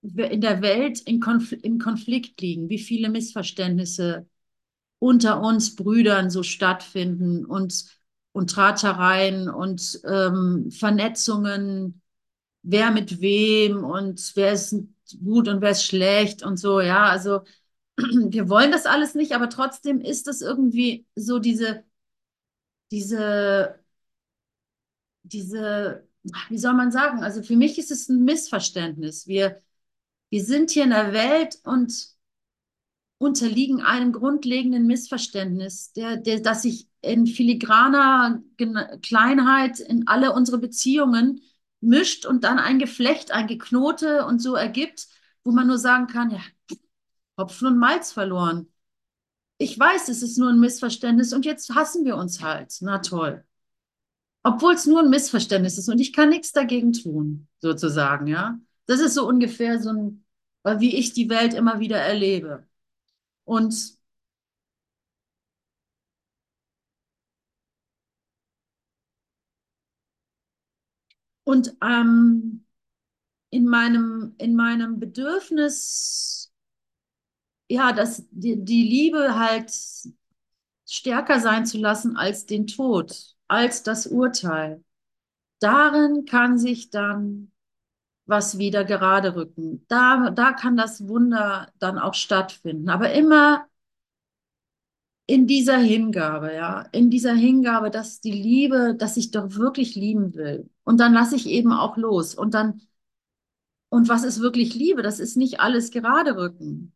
in 0.02 0.42
der 0.42 0.62
Welt 0.62 1.02
in 1.02 1.20
Konfl 1.20 1.56
im 1.56 1.80
Konflikt 1.80 2.40
liegen, 2.42 2.70
wie 2.70 2.80
viele 2.80 3.10
Missverständnisse 3.10 4.28
unter 5.00 5.42
uns 5.42 5.76
Brüdern 5.76 6.30
so 6.30 6.44
stattfinden 6.44 7.46
und, 7.46 7.86
und 8.32 8.50
Tratschereien 8.52 9.50
und 9.50 10.00
ähm, 10.06 10.72
Vernetzungen, 10.72 12.02
wer 12.64 12.92
mit 12.92 13.22
wem 13.22 13.84
und 13.84 14.32
wer 14.36 14.54
ist 14.54 14.76
gut 15.24 15.48
und 15.48 15.62
wer 15.62 15.72
ist 15.72 15.84
schlecht 15.86 16.44
und 16.44 16.58
so, 16.58 16.82
ja, 16.82 17.06
also 17.06 17.42
wir 17.98 18.50
wollen 18.50 18.72
das 18.72 18.86
alles 18.86 19.16
nicht, 19.16 19.34
aber 19.34 19.50
trotzdem 19.50 20.02
ist 20.02 20.28
es 20.28 20.42
irgendwie 20.42 21.06
so 21.16 21.40
diese, 21.40 21.84
diese, 22.92 23.80
diese, 25.24 26.08
wie 26.50 26.58
soll 26.58 26.74
man 26.74 26.92
sagen? 26.92 27.24
Also 27.24 27.44
für 27.44 27.56
mich 27.56 27.78
ist 27.78 27.92
es 27.92 28.10
ein 28.10 28.24
Missverständnis. 28.24 29.28
Wir, 29.28 29.62
wir 30.30 30.44
sind 30.44 30.72
hier 30.72 30.84
in 30.84 30.92
der 30.92 31.14
Welt 31.14 31.60
und 31.64 32.18
unterliegen 33.20 33.82
einem 33.82 34.12
grundlegenden 34.12 34.86
Missverständnis, 34.86 35.92
der, 35.94 36.18
der, 36.18 36.40
das 36.40 36.62
sich 36.62 36.88
in 37.02 37.26
filigraner 37.26 38.44
Kleinheit 39.02 39.80
in 39.80 40.08
alle 40.08 40.34
unsere 40.34 40.60
Beziehungen 40.60 41.42
mischt 41.82 42.26
und 42.26 42.44
dann 42.44 42.60
ein 42.60 42.80
Geflecht, 42.80 43.32
ein 43.32 43.48
Geknote 43.48 44.26
und 44.26 44.42
so 44.42 44.56
ergibt, 44.56 45.08
wo 45.44 45.52
man 45.52 45.68
nur 45.68 45.78
sagen 45.78 46.08
kann, 46.08 46.32
ja, 46.32 46.42
Hopfen 47.38 47.68
und 47.68 47.78
Malz 47.78 48.12
verloren. 48.12 48.68
Ich 49.60 49.78
weiß, 49.78 50.10
es 50.10 50.22
ist 50.22 50.38
nur 50.38 50.50
ein 50.50 50.60
Missverständnis 50.60 51.34
und 51.34 51.46
jetzt 51.46 51.74
hassen 51.74 52.06
wir 52.06 52.18
uns 52.18 52.42
halt. 52.42 52.76
Na 52.82 53.00
toll. 53.00 53.44
Obwohl 54.44 54.74
es 54.74 54.86
nur 54.86 55.02
ein 55.02 55.10
Missverständnis 55.10 55.78
ist 55.78 55.90
und 55.90 56.00
ich 56.00 56.14
kann 56.14 56.30
nichts 56.30 56.52
dagegen 56.52 56.94
tun, 56.94 57.48
sozusagen, 57.60 58.28
ja. 58.28 58.60
Das 58.86 59.00
ist 59.00 59.14
so 59.16 59.28
ungefähr 59.28 59.82
so 59.82 59.90
ein, 59.90 60.26
wie 60.80 60.96
ich 60.96 61.14
die 61.14 61.30
Welt 61.30 61.54
immer 61.54 61.80
wieder 61.80 61.98
erlebe. 61.98 62.66
Und 63.44 63.97
und 71.48 71.78
ähm, 71.82 72.66
in 73.52 73.68
meinem 73.68 74.36
in 74.38 74.54
meinem 74.56 75.00
Bedürfnis 75.00 76.52
ja, 77.70 77.94
dass 77.94 78.26
die, 78.32 78.64
die 78.64 78.84
Liebe 78.84 79.40
halt 79.40 79.72
stärker 80.86 81.40
sein 81.40 81.66
zu 81.66 81.78
lassen 81.78 82.18
als 82.18 82.46
den 82.46 82.68
Tod, 82.68 83.36
als 83.48 83.84
das 83.84 84.08
Urteil. 84.08 84.84
Darin 85.60 86.26
kann 86.26 86.58
sich 86.58 86.90
dann 86.90 87.52
was 88.26 88.58
wieder 88.58 88.84
gerade 88.86 89.36
rücken. 89.36 89.86
Da, 89.88 90.32
da 90.32 90.54
kann 90.54 90.78
das 90.78 91.08
Wunder 91.08 91.72
dann 91.80 91.98
auch 91.98 92.14
stattfinden. 92.14 92.90
Aber 92.90 93.14
immer 93.14 93.68
in 95.28 95.48
dieser 95.48 95.78
Hingabe, 95.78 96.54
ja, 96.56 96.84
in 96.92 97.10
dieser 97.10 97.34
Hingabe, 97.34 97.92
dass 97.92 98.22
die 98.22 98.32
Liebe, 98.32 98.96
dass 98.98 99.18
ich 99.18 99.32
doch 99.32 99.56
wirklich 99.56 99.96
lieben 99.96 100.34
will. 100.36 100.70
Und 100.84 101.00
dann 101.00 101.14
lasse 101.14 101.36
ich 101.36 101.48
eben 101.48 101.74
auch 101.74 101.98
los. 101.98 102.34
Und 102.36 102.54
dann, 102.54 102.82
und 103.90 104.10
was 104.10 104.24
ist 104.24 104.42
wirklich 104.42 104.74
Liebe? 104.76 105.02
Das 105.02 105.20
ist 105.20 105.38
nicht 105.38 105.60
alles 105.60 105.92
gerade 105.92 106.38
rücken 106.38 106.94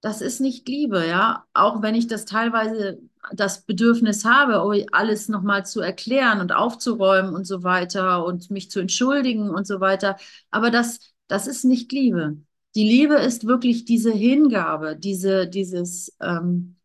das 0.00 0.20
ist 0.22 0.40
nicht 0.40 0.68
Liebe, 0.68 1.06
ja. 1.06 1.44
Auch 1.52 1.82
wenn 1.82 1.94
ich 1.94 2.06
das 2.06 2.24
teilweise 2.24 3.00
das 3.32 3.64
Bedürfnis 3.66 4.24
habe, 4.24 4.62
oh, 4.64 4.74
alles 4.92 5.28
nochmal 5.28 5.66
zu 5.66 5.80
erklären 5.80 6.40
und 6.40 6.52
aufzuräumen 6.52 7.34
und 7.34 7.46
so 7.46 7.62
weiter 7.62 8.24
und 8.24 8.50
mich 8.50 8.70
zu 8.70 8.80
entschuldigen 8.80 9.50
und 9.50 9.66
so 9.66 9.80
weiter. 9.80 10.16
Aber 10.50 10.70
das, 10.70 11.12
das 11.28 11.46
ist 11.46 11.64
nicht 11.64 11.92
Liebe. 11.92 12.38
Die 12.74 12.84
Liebe 12.84 13.16
ist 13.16 13.46
wirklich 13.46 13.84
diese 13.84 14.12
Hingabe, 14.12 14.96
diese, 14.96 15.46
dieses, 15.48 16.16
ähm, 16.20 16.76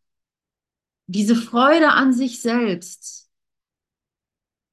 diese 1.06 1.36
Freude 1.36 1.92
an 1.92 2.12
sich 2.12 2.42
selbst. 2.42 3.30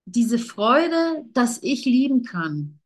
Diese 0.05 0.37
Freude, 0.37 1.25
dass 1.31 1.61
ich 1.61 1.85
lieben 1.85 2.23
kann. 2.23 2.79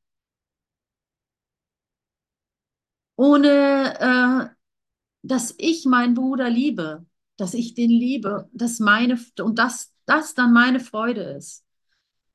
Ohne, 3.16 4.00
äh, 4.00 4.56
dass 5.24 5.56
ich 5.58 5.86
meinen 5.86 6.14
Bruder 6.14 6.50
liebe, 6.50 7.06
dass 7.38 7.54
ich 7.54 7.74
den 7.74 7.90
liebe, 7.90 8.50
dass 8.54 8.80
meine 8.80 9.20
und 9.40 9.58
dass 9.58 9.94
das 10.06 10.36
dann 10.36 10.54
meine 10.54 10.80
Freude 10.80 11.22
ist. 11.22 11.66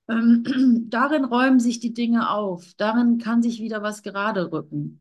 Ähm, 0.08 0.44
darin 0.90 1.24
räumen 1.24 1.60
sich 1.60 1.78
die 1.78 1.94
Dinge 1.94 2.30
auf, 2.30 2.74
darin 2.76 3.18
kann 3.18 3.42
sich 3.42 3.60
wieder 3.60 3.82
was 3.82 4.02
gerade 4.02 4.50
rücken. 4.50 5.00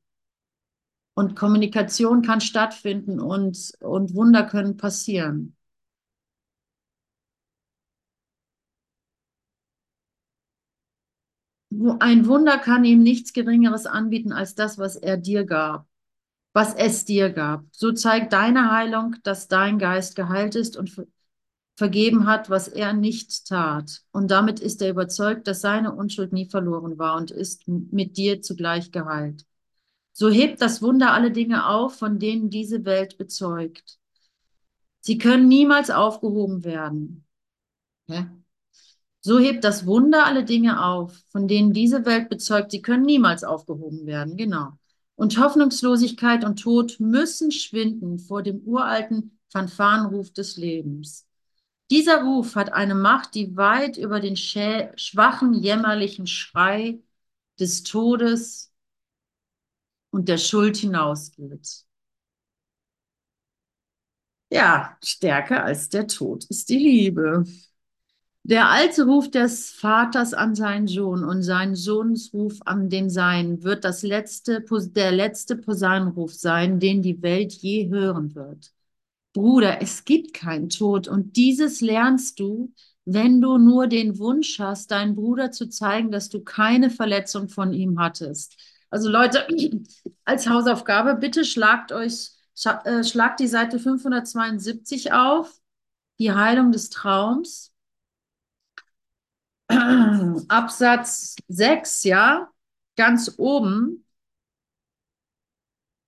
Und 1.13 1.35
Kommunikation 1.35 2.21
kann 2.21 2.41
stattfinden 2.41 3.19
und, 3.19 3.73
und 3.81 4.13
Wunder 4.13 4.43
können 4.43 4.77
passieren. 4.77 5.57
Ein 11.99 12.27
Wunder 12.27 12.57
kann 12.57 12.83
ihm 12.83 13.01
nichts 13.03 13.33
Geringeres 13.33 13.85
anbieten 13.85 14.31
als 14.31 14.55
das, 14.55 14.77
was 14.77 14.95
er 14.95 15.17
dir 15.17 15.45
gab 15.45 15.87
was 16.53 16.73
es 16.73 17.05
dir 17.05 17.29
gab. 17.29 17.65
So 17.71 17.91
zeigt 17.91 18.33
deine 18.33 18.71
Heilung, 18.71 19.15
dass 19.23 19.47
dein 19.47 19.79
Geist 19.79 20.15
geheilt 20.15 20.55
ist 20.55 20.75
und 20.75 20.91
vergeben 21.77 22.27
hat, 22.27 22.49
was 22.49 22.67
er 22.67 22.93
nicht 22.93 23.47
tat. 23.47 24.01
Und 24.11 24.31
damit 24.31 24.59
ist 24.59 24.81
er 24.81 24.89
überzeugt, 24.89 25.47
dass 25.47 25.61
seine 25.61 25.95
Unschuld 25.95 26.33
nie 26.33 26.49
verloren 26.49 26.97
war 26.97 27.17
und 27.17 27.31
ist 27.31 27.67
mit 27.67 28.17
dir 28.17 28.41
zugleich 28.41 28.91
geheilt. 28.91 29.45
So 30.13 30.29
hebt 30.29 30.61
das 30.61 30.81
Wunder 30.81 31.13
alle 31.13 31.31
Dinge 31.31 31.67
auf, 31.67 31.95
von 31.97 32.19
denen 32.19 32.49
diese 32.49 32.83
Welt 32.83 33.17
bezeugt. 33.17 33.97
Sie 34.99 35.17
können 35.17 35.47
niemals 35.47 35.89
aufgehoben 35.89 36.63
werden. 36.63 37.25
Ja? 38.07 38.29
So 39.21 39.39
hebt 39.39 39.63
das 39.63 39.85
Wunder 39.85 40.25
alle 40.25 40.43
Dinge 40.43 40.83
auf, 40.83 41.23
von 41.29 41.47
denen 41.47 41.73
diese 41.73 42.05
Welt 42.05 42.29
bezeugt. 42.29 42.71
Sie 42.71 42.81
können 42.81 43.05
niemals 43.05 43.43
aufgehoben 43.43 44.05
werden. 44.05 44.35
Genau 44.37 44.73
und 45.21 45.37
Hoffnungslosigkeit 45.39 46.43
und 46.43 46.59
Tod 46.59 46.99
müssen 46.99 47.51
schwinden 47.51 48.17
vor 48.17 48.41
dem 48.41 48.61
uralten 48.65 49.39
Fanfarenruf 49.49 50.33
des 50.33 50.57
Lebens. 50.57 51.27
Dieser 51.91 52.23
Ruf 52.23 52.55
hat 52.55 52.73
eine 52.73 52.95
Macht, 52.95 53.35
die 53.35 53.55
weit 53.55 53.97
über 53.97 54.19
den 54.19 54.35
schwachen, 54.35 55.53
jämmerlichen 55.53 56.25
Schrei 56.25 57.03
des 57.59 57.83
Todes 57.83 58.73
und 60.09 60.27
der 60.27 60.39
Schuld 60.39 60.77
hinausgeht. 60.77 61.85
Ja, 64.49 64.97
stärker 65.03 65.63
als 65.63 65.89
der 65.89 66.07
Tod 66.07 66.45
ist 66.45 66.69
die 66.69 66.77
Liebe. 66.77 67.45
Der 68.43 68.69
alte 68.69 69.05
Ruf 69.05 69.29
des 69.29 69.71
Vaters 69.71 70.33
an 70.33 70.55
seinen 70.55 70.87
Sohn 70.87 71.23
und 71.23 71.43
sein 71.43 71.75
Sohnsruf 71.75 72.57
an 72.65 72.89
den 72.89 73.09
Seinen 73.09 73.63
wird 73.63 73.83
das 73.83 74.01
letzte, 74.01 74.65
der 74.95 75.11
letzte 75.11 75.55
Posaunenruf 75.55 76.33
sein, 76.33 76.79
den 76.79 77.03
die 77.03 77.21
Welt 77.21 77.53
je 77.53 77.89
hören 77.89 78.33
wird. 78.33 78.73
Bruder, 79.33 79.81
es 79.81 80.05
gibt 80.05 80.33
keinen 80.33 80.69
Tod 80.69 81.07
und 81.07 81.37
dieses 81.37 81.81
lernst 81.81 82.39
du, 82.39 82.73
wenn 83.05 83.41
du 83.41 83.57
nur 83.57 83.87
den 83.87 84.17
Wunsch 84.19 84.59
hast, 84.59 84.91
deinen 84.91 85.15
Bruder 85.15 85.51
zu 85.51 85.69
zeigen, 85.69 86.11
dass 86.11 86.29
du 86.29 86.41
keine 86.41 86.89
Verletzung 86.89 87.47
von 87.47 87.73
ihm 87.73 87.99
hattest. 87.99 88.57
Also 88.89 89.09
Leute, 89.09 89.47
als 90.25 90.49
Hausaufgabe, 90.49 91.15
bitte 91.15 91.45
schlagt 91.45 91.91
euch, 91.91 92.31
äh, 92.85 93.03
schlagt 93.03 93.39
die 93.39 93.47
Seite 93.47 93.79
572 93.79 95.13
auf, 95.13 95.61
die 96.19 96.31
Heilung 96.33 96.71
des 96.71 96.89
Traums. 96.89 97.70
Absatz 100.47 101.35
6, 101.47 102.03
ja, 102.03 102.49
ganz 102.95 103.35
oben, 103.37 104.05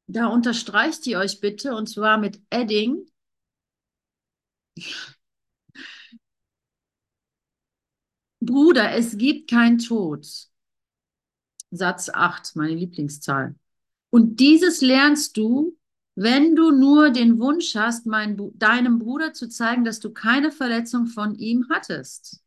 da 0.08 0.28
unterstreicht 0.28 1.08
ihr 1.08 1.20
euch 1.20 1.40
bitte, 1.40 1.76
und 1.76 1.88
zwar 1.88 2.18
mit 2.18 2.42
Edding. 2.50 3.08
Bruder, 8.42 8.92
es 8.92 9.18
gibt 9.18 9.50
kein 9.50 9.80
Tod. 9.80 10.28
Satz 11.72 12.10
8, 12.10 12.56
meine 12.56 12.76
Lieblingszahl. 12.76 13.56
Und 14.10 14.40
dieses 14.40 14.82
lernst 14.82 15.38
du, 15.38 15.78
wenn 16.16 16.56
du 16.56 16.72
nur 16.72 17.10
den 17.10 17.40
Wunsch 17.40 17.74
hast, 17.76 18.06
mein, 18.06 18.38
deinem 18.60 19.00
Bruder 19.00 19.34
zu 19.34 19.50
zeigen, 19.50 19.84
dass 19.84 20.00
du 20.00 20.14
keine 20.14 20.52
Verletzung 20.52 21.08
von 21.08 21.34
ihm 21.36 21.68
hattest. 21.72 22.44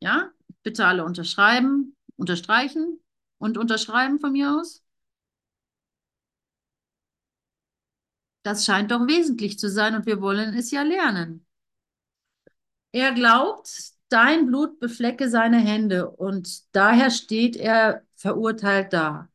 Ja? 0.00 0.30
Bitte 0.66 0.84
alle 0.84 1.04
unterschreiben, 1.04 1.96
unterstreichen 2.16 2.98
und 3.38 3.56
unterschreiben 3.56 4.18
von 4.18 4.32
mir 4.32 4.50
aus. 4.50 4.82
Das 8.42 8.64
scheint 8.64 8.90
doch 8.90 9.06
wesentlich 9.06 9.60
zu 9.60 9.70
sein 9.70 9.94
und 9.94 10.06
wir 10.06 10.20
wollen 10.20 10.54
es 10.54 10.72
ja 10.72 10.82
lernen. 10.82 11.46
Er 12.90 13.12
glaubt, 13.12 13.70
dein 14.08 14.46
Blut 14.46 14.80
beflecke 14.80 15.30
seine 15.30 15.58
Hände 15.58 16.10
und 16.10 16.74
daher 16.74 17.12
steht 17.12 17.54
er 17.54 18.02
verurteilt 18.16 18.92
da. 18.92 19.28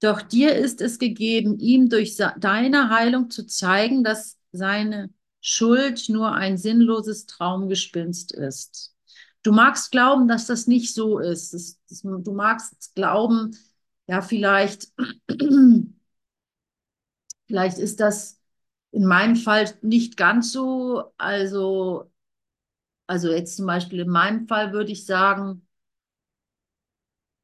Doch 0.00 0.22
dir 0.22 0.54
ist 0.56 0.80
es 0.80 0.98
gegeben, 0.98 1.58
ihm 1.58 1.90
durch 1.90 2.16
deine 2.16 2.88
Heilung 2.88 3.28
zu 3.28 3.46
zeigen, 3.46 4.02
dass 4.02 4.38
seine 4.52 5.12
Schuld 5.42 6.08
nur 6.08 6.32
ein 6.32 6.56
sinnloses 6.56 7.26
Traumgespinst 7.26 8.32
ist. 8.32 8.95
Du 9.46 9.52
magst 9.52 9.92
glauben, 9.92 10.26
dass 10.26 10.46
das 10.46 10.66
nicht 10.66 10.92
so 10.92 11.20
ist. 11.20 11.54
Das, 11.54 11.78
das, 11.88 12.02
du 12.02 12.32
magst 12.32 12.96
glauben, 12.96 13.56
ja, 14.08 14.20
vielleicht, 14.20 14.88
vielleicht 17.46 17.78
ist 17.78 18.00
das 18.00 18.40
in 18.92 19.04
meinem 19.06 19.36
Fall 19.36 19.72
nicht 19.82 20.16
ganz 20.16 20.52
so. 20.52 21.12
Also, 21.18 22.10
also 23.06 23.30
jetzt 23.32 23.56
zum 23.56 23.66
Beispiel 23.66 24.00
in 24.00 24.08
meinem 24.10 24.46
Fall 24.48 24.72
würde 24.72 24.92
ich 24.92 25.06
sagen, 25.06 25.66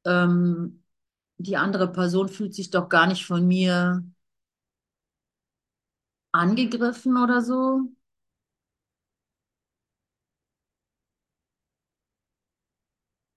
ähm, 0.05 0.83
die 1.37 1.57
andere 1.57 1.91
Person 1.91 2.29
fühlt 2.29 2.53
sich 2.55 2.69
doch 2.71 2.89
gar 2.89 3.07
nicht 3.07 3.25
von 3.25 3.47
mir 3.47 4.03
angegriffen 6.31 7.17
oder 7.17 7.41
so. 7.41 7.89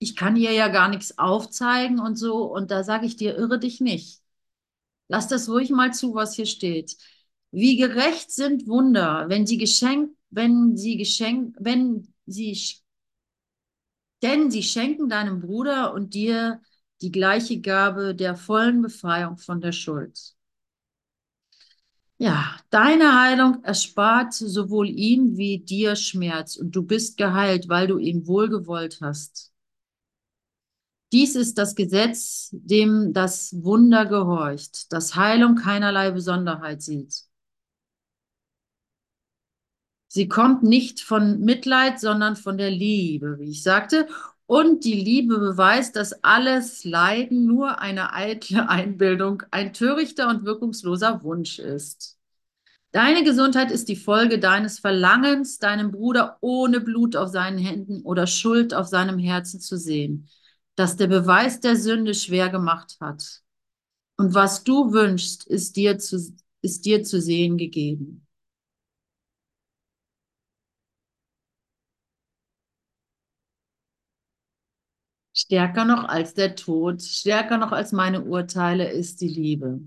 Ich 0.06 0.14
kann 0.14 0.36
ihr 0.36 0.52
ja 0.52 0.68
gar 0.68 0.88
nichts 0.88 1.18
aufzeigen 1.18 1.98
und 1.98 2.14
so. 2.14 2.44
Und 2.44 2.70
da 2.70 2.84
sage 2.84 3.06
ich 3.06 3.16
dir, 3.16 3.36
irre 3.36 3.58
dich 3.58 3.80
nicht. 3.80 4.22
Lass 5.08 5.26
das 5.26 5.48
ruhig 5.48 5.70
mal 5.70 5.92
zu, 5.92 6.14
was 6.14 6.36
hier 6.36 6.46
steht. 6.46 6.96
Wie 7.50 7.76
gerecht 7.76 8.30
sind 8.30 8.68
Wunder, 8.68 9.24
wenn 9.28 9.48
sie 9.48 9.58
geschenkt, 9.58 10.16
wenn 10.30 10.76
sie 10.76 10.96
geschenkt, 10.96 11.56
wenn 11.58 12.14
sie, 12.24 12.56
denn 14.22 14.48
sie 14.52 14.62
schenken 14.62 15.08
deinem 15.08 15.40
Bruder 15.40 15.92
und 15.92 16.14
dir 16.14 16.60
die 17.02 17.10
gleiche 17.10 17.60
Gabe 17.60 18.14
der 18.14 18.36
vollen 18.36 18.82
Befreiung 18.82 19.38
von 19.38 19.60
der 19.60 19.72
Schuld. 19.72 20.36
Ja, 22.18 22.60
deine 22.70 23.20
Heilung 23.20 23.64
erspart 23.64 24.32
sowohl 24.34 24.88
ihm 24.88 25.36
wie 25.36 25.58
dir 25.58 25.96
Schmerz 25.96 26.56
und 26.56 26.76
du 26.76 26.84
bist 26.84 27.16
geheilt, 27.18 27.68
weil 27.68 27.88
du 27.88 27.98
ihm 27.98 28.28
wohlgewollt 28.28 29.00
hast. 29.00 29.52
Dies 31.16 31.34
ist 31.34 31.56
das 31.56 31.74
Gesetz, 31.74 32.50
dem 32.52 33.14
das 33.14 33.54
Wunder 33.62 34.04
gehorcht, 34.04 34.92
das 34.92 35.16
Heilung 35.16 35.54
keinerlei 35.54 36.10
Besonderheit 36.10 36.82
sieht. 36.82 37.22
Sie 40.08 40.28
kommt 40.28 40.62
nicht 40.62 41.00
von 41.00 41.40
Mitleid, 41.40 42.00
sondern 42.00 42.36
von 42.36 42.58
der 42.58 42.70
Liebe, 42.70 43.38
wie 43.38 43.52
ich 43.52 43.62
sagte. 43.62 44.06
Und 44.44 44.84
die 44.84 44.92
Liebe 44.92 45.38
beweist, 45.38 45.96
dass 45.96 46.22
alles 46.22 46.84
Leiden 46.84 47.46
nur 47.46 47.80
eine 47.80 48.12
eitle 48.12 48.68
Einbildung, 48.68 49.42
ein 49.50 49.72
törichter 49.72 50.28
und 50.28 50.44
wirkungsloser 50.44 51.22
Wunsch 51.22 51.58
ist. 51.58 52.18
Deine 52.92 53.24
Gesundheit 53.24 53.70
ist 53.70 53.88
die 53.88 53.96
Folge 53.96 54.38
deines 54.38 54.80
Verlangens, 54.80 55.56
deinem 55.56 55.92
Bruder 55.92 56.36
ohne 56.42 56.82
Blut 56.82 57.16
auf 57.16 57.30
seinen 57.30 57.56
Händen 57.56 58.02
oder 58.02 58.26
Schuld 58.26 58.74
auf 58.74 58.86
seinem 58.86 59.18
Herzen 59.18 59.60
zu 59.60 59.78
sehen, 59.78 60.28
das 60.76 60.96
der 60.96 61.08
Beweis 61.08 61.60
der 61.60 61.76
Sünde 61.76 62.14
schwer 62.14 62.48
gemacht 62.50 62.96
hat. 63.00 63.42
Und 64.18 64.34
was 64.34 64.64
du 64.64 64.92
wünschst, 64.92 65.46
ist 65.46 65.76
dir 65.76 65.98
zu, 65.98 66.34
ist 66.62 66.84
dir 66.86 67.02
zu 67.04 67.20
sehen 67.20 67.58
gegeben. 67.58 68.26
Stärker 75.34 75.84
noch 75.84 76.04
als 76.08 76.34
der 76.34 76.56
Tod, 76.56 77.02
stärker 77.02 77.58
noch 77.58 77.70
als 77.72 77.92
meine 77.92 78.22
Urteile 78.24 78.90
ist 78.90 79.20
die 79.20 79.28
Liebe. 79.28 79.80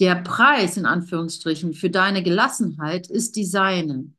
Der 0.00 0.16
Preis 0.16 0.76
in 0.76 0.84
Anführungsstrichen 0.84 1.74
für 1.74 1.88
deine 1.88 2.22
Gelassenheit 2.22 3.08
ist 3.08 3.36
die 3.36 3.44
seine. 3.46 4.12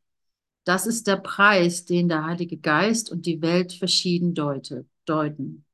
Das 0.66 0.88
ist 0.88 1.08
der 1.08 1.18
Preis, 1.18 1.86
den 1.86 2.10
der 2.10 2.26
Heilige 2.26 2.58
Geist 2.58 3.12
und 3.12 3.26
die 3.26 3.42
Welt 3.42 3.74
verschieden 3.74 4.34
deute, 4.34 4.86
deuten. 5.06 5.66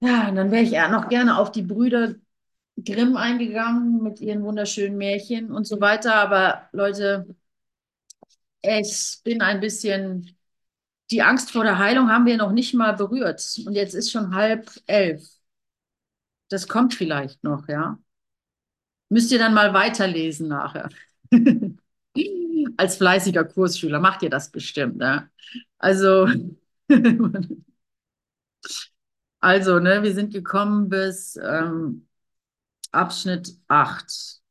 Ja, 0.00 0.28
und 0.28 0.34
dann 0.36 0.50
wäre 0.50 0.62
ich 0.64 0.72
noch 0.90 1.08
gerne 1.08 1.38
auf 1.38 1.52
die 1.52 1.62
Brüder 1.62 2.14
Grimm 2.84 3.16
eingegangen 3.16 4.02
mit 4.02 4.20
ihren 4.20 4.42
wunderschönen 4.44 4.96
Märchen 4.98 5.52
und 5.52 5.66
so 5.66 5.80
weiter. 5.80 6.14
Aber 6.16 6.68
Leute, 6.72 7.26
ich 8.62 9.20
bin 9.24 9.42
ein 9.42 9.60
bisschen, 9.60 10.36
die 11.10 11.22
Angst 11.22 11.50
vor 11.52 11.64
der 11.64 11.78
Heilung 11.78 12.10
haben 12.10 12.26
wir 12.26 12.38
noch 12.38 12.52
nicht 12.52 12.74
mal 12.74 12.92
berührt. 12.94 13.42
Und 13.66 13.74
jetzt 13.74 13.94
ist 13.94 14.10
schon 14.12 14.34
halb 14.34 14.70
elf. 14.86 15.22
Das 16.50 16.68
kommt 16.68 16.94
vielleicht 16.94 17.42
noch, 17.42 17.66
ja. 17.68 17.98
Müsst 19.10 19.30
ihr 19.32 19.38
dann 19.38 19.54
mal 19.54 19.74
weiterlesen 19.74 20.48
nachher. 20.48 20.88
Als 22.76 22.96
fleißiger 22.96 23.44
Kursschüler 23.44 24.00
macht 24.00 24.22
ihr 24.22 24.30
das 24.30 24.50
bestimmt, 24.50 24.96
ne? 24.96 25.30
Also, 25.78 26.28
also, 29.40 29.78
ne, 29.78 30.02
wir 30.02 30.14
sind 30.14 30.32
gekommen 30.32 30.88
bis 30.88 31.36
ähm, 31.42 32.08
Abschnitt 32.92 33.56
8. 33.68 34.42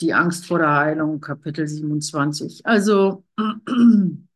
Die 0.00 0.14
Angst 0.14 0.46
vor 0.46 0.58
der 0.58 0.74
Heilung, 0.74 1.20
Kapitel 1.20 1.66
27. 1.68 2.62
Also, 2.64 3.24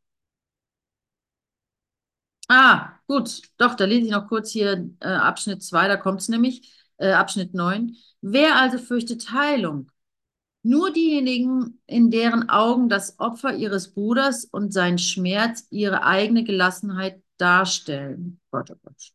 ah, 2.49 2.99
gut, 3.07 3.43
doch, 3.59 3.75
da 3.75 3.85
lese 3.85 4.07
ich 4.07 4.11
noch 4.13 4.29
kurz 4.29 4.51
hier 4.51 4.91
äh, 5.01 5.07
Abschnitt 5.09 5.63
2, 5.63 5.89
da 5.89 5.97
kommt 5.97 6.21
es 6.21 6.29
nämlich, 6.29 6.73
äh, 6.99 7.13
Abschnitt 7.13 7.55
9. 7.55 7.97
Wer 8.21 8.57
also 8.57 8.79
fürchtet 8.79 9.31
Heilung? 9.33 9.91
Nur 10.67 10.93
diejenigen, 10.93 11.79
in 11.87 12.11
deren 12.11 12.49
Augen 12.49 12.89
das 12.89 13.19
Opfer 13.19 13.55
ihres 13.55 13.93
Bruders 13.93 14.47
und 14.47 14.73
sein 14.73 14.97
Schmerz 14.99 15.67
ihre 15.71 16.05
eigene 16.05 16.43
Gelassenheit 16.43 17.23
darstellen. 17.37 18.41
Gott, 18.51 18.71
oh 18.71 18.77
Gott. 18.83 19.13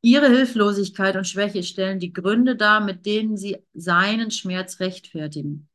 Ihre 0.00 0.28
Hilflosigkeit 0.30 1.16
und 1.16 1.26
Schwäche 1.26 1.62
stellen 1.62 1.98
die 1.98 2.12
Gründe 2.14 2.56
dar, 2.56 2.80
mit 2.80 3.04
denen 3.04 3.36
sie 3.36 3.58
seinen 3.74 4.30
Schmerz 4.30 4.80
rechtfertigen. 4.80 5.68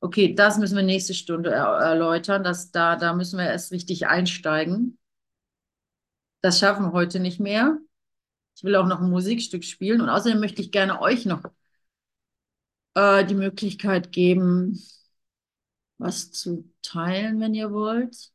Okay, 0.00 0.34
das 0.34 0.58
müssen 0.58 0.76
wir 0.76 0.82
nächste 0.82 1.14
Stunde 1.14 1.52
er 1.52 1.66
erläutern. 1.78 2.44
Das, 2.44 2.70
da, 2.70 2.96
da 2.96 3.14
müssen 3.14 3.38
wir 3.38 3.46
erst 3.46 3.72
richtig 3.72 4.08
einsteigen. 4.08 4.98
Das 6.42 6.58
schaffen 6.58 6.86
wir 6.86 6.92
heute 6.92 7.18
nicht 7.18 7.40
mehr. 7.40 7.78
Ich 8.60 8.64
will 8.64 8.76
auch 8.76 8.86
noch 8.86 9.00
ein 9.00 9.08
Musikstück 9.08 9.64
spielen 9.64 10.02
und 10.02 10.10
außerdem 10.10 10.38
möchte 10.38 10.60
ich 10.60 10.70
gerne 10.70 11.00
euch 11.00 11.24
noch 11.24 11.44
äh, 12.94 13.24
die 13.24 13.34
Möglichkeit 13.34 14.12
geben, 14.12 14.80
was 15.98 16.32
zu 16.32 16.64
teilen, 16.82 17.38
wenn 17.40 17.54
ihr 17.54 17.70
wollt. 17.72 18.32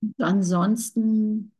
Und 0.00 0.14
ansonsten 0.20 1.52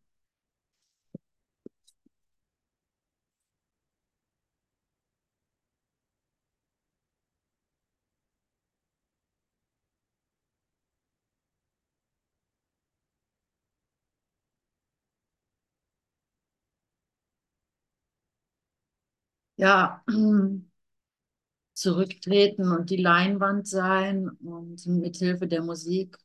ja, 19.58 20.02
zurücktreten 21.74 22.70
und 22.72 22.90
die 22.90 22.96
Leinwand 22.96 23.66
sein 23.68 24.28
und 24.28 24.84
mithilfe 24.86 25.46
der 25.46 25.62
Musik 25.62 26.18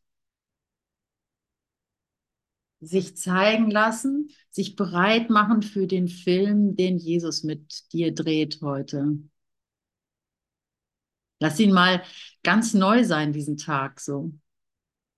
sich 2.81 3.15
zeigen 3.17 3.71
lassen, 3.71 4.29
sich 4.49 4.75
bereit 4.75 5.29
machen 5.29 5.61
für 5.61 5.87
den 5.87 6.07
Film, 6.07 6.75
den 6.75 6.97
Jesus 6.97 7.43
mit 7.43 7.91
dir 7.93 8.13
dreht 8.13 8.59
heute. 8.61 9.19
Lass 11.39 11.59
ihn 11.59 11.71
mal 11.73 12.03
ganz 12.43 12.73
neu 12.73 13.03
sein, 13.03 13.33
diesen 13.33 13.57
Tag 13.57 13.99
so. 13.99 14.33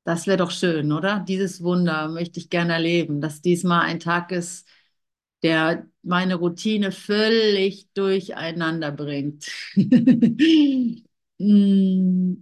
Das 0.04 0.28
wäre 0.28 0.38
doch 0.38 0.52
schön, 0.52 0.92
oder? 0.92 1.20
Dieses 1.28 1.64
Wunder 1.64 2.10
möchte 2.10 2.40
ich 2.40 2.50
gerne 2.50 2.74
erleben, 2.74 3.22
dass 3.22 3.42
diesmal 3.42 3.82
ein 3.82 4.00
Tag 4.00 4.32
ist, 4.32 4.68
der 5.46 5.88
meine 6.04 6.36
Routine 6.36 6.92
völlig 6.92 7.90
durcheinander 7.94 8.92
bringt. 8.92 9.48
mm. 11.40 12.36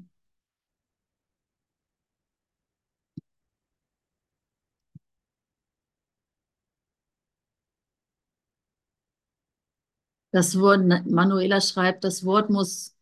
Das 10.31 10.59
Wort, 10.59 10.83
Manuela 11.05 11.61
schreibt, 11.61 12.03
das 12.03 12.25
Wort 12.25 12.49
muss 12.49 12.92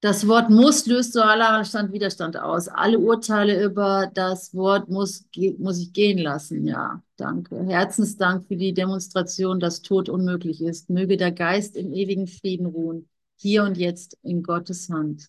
Das 0.00 0.26
Wort 0.26 0.48
muss 0.48 0.86
löst 0.86 1.12
so 1.12 1.20
aller 1.20 1.62
Stand 1.64 1.92
Widerstand 1.92 2.38
aus. 2.38 2.68
Alle 2.68 2.98
Urteile 2.98 3.62
über 3.62 4.10
das 4.14 4.54
Wort 4.54 4.88
muss, 4.88 5.26
muss 5.58 5.78
ich 5.78 5.92
gehen 5.92 6.16
lassen. 6.16 6.66
Ja, 6.66 7.02
danke. 7.16 7.62
Herzensdank 7.66 8.46
für 8.48 8.56
die 8.56 8.72
Demonstration, 8.72 9.60
dass 9.60 9.82
Tod 9.82 10.08
unmöglich 10.08 10.62
ist. 10.62 10.88
Möge 10.88 11.18
der 11.18 11.32
Geist 11.32 11.76
im 11.76 11.92
ewigen 11.92 12.26
Frieden 12.26 12.64
ruhen, 12.66 13.10
hier 13.36 13.62
und 13.64 13.76
jetzt 13.76 14.16
in 14.22 14.42
Gottes 14.42 14.88
Hand. 14.88 15.28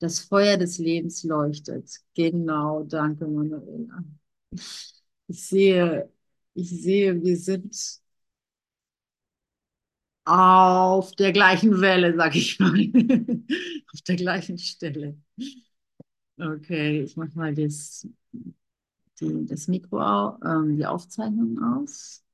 Das 0.00 0.18
Feuer 0.18 0.56
des 0.56 0.78
Lebens 0.78 1.22
leuchtet. 1.22 1.88
Genau, 2.14 2.82
danke, 2.82 3.26
Manuela. 3.26 4.02
Ich 5.28 5.46
sehe, 5.46 6.10
ich 6.54 6.70
sehe, 6.70 7.22
wir 7.22 7.36
sind 7.36 8.00
auf 10.28 11.12
der 11.12 11.32
gleichen 11.32 11.80
Welle, 11.80 12.14
sag 12.16 12.34
ich 12.36 12.58
mal. 12.58 12.72
auf 13.92 14.02
der 14.02 14.16
gleichen 14.16 14.58
Stelle. 14.58 15.16
Okay, 16.40 17.02
ich 17.02 17.16
mache 17.16 17.36
mal 17.36 17.54
das, 17.54 18.06
die, 19.20 19.46
das 19.46 19.68
Mikro, 19.68 20.36
ähm, 20.44 20.76
die 20.76 20.86
Aufzeichnung 20.86 21.58
aus. 21.62 22.24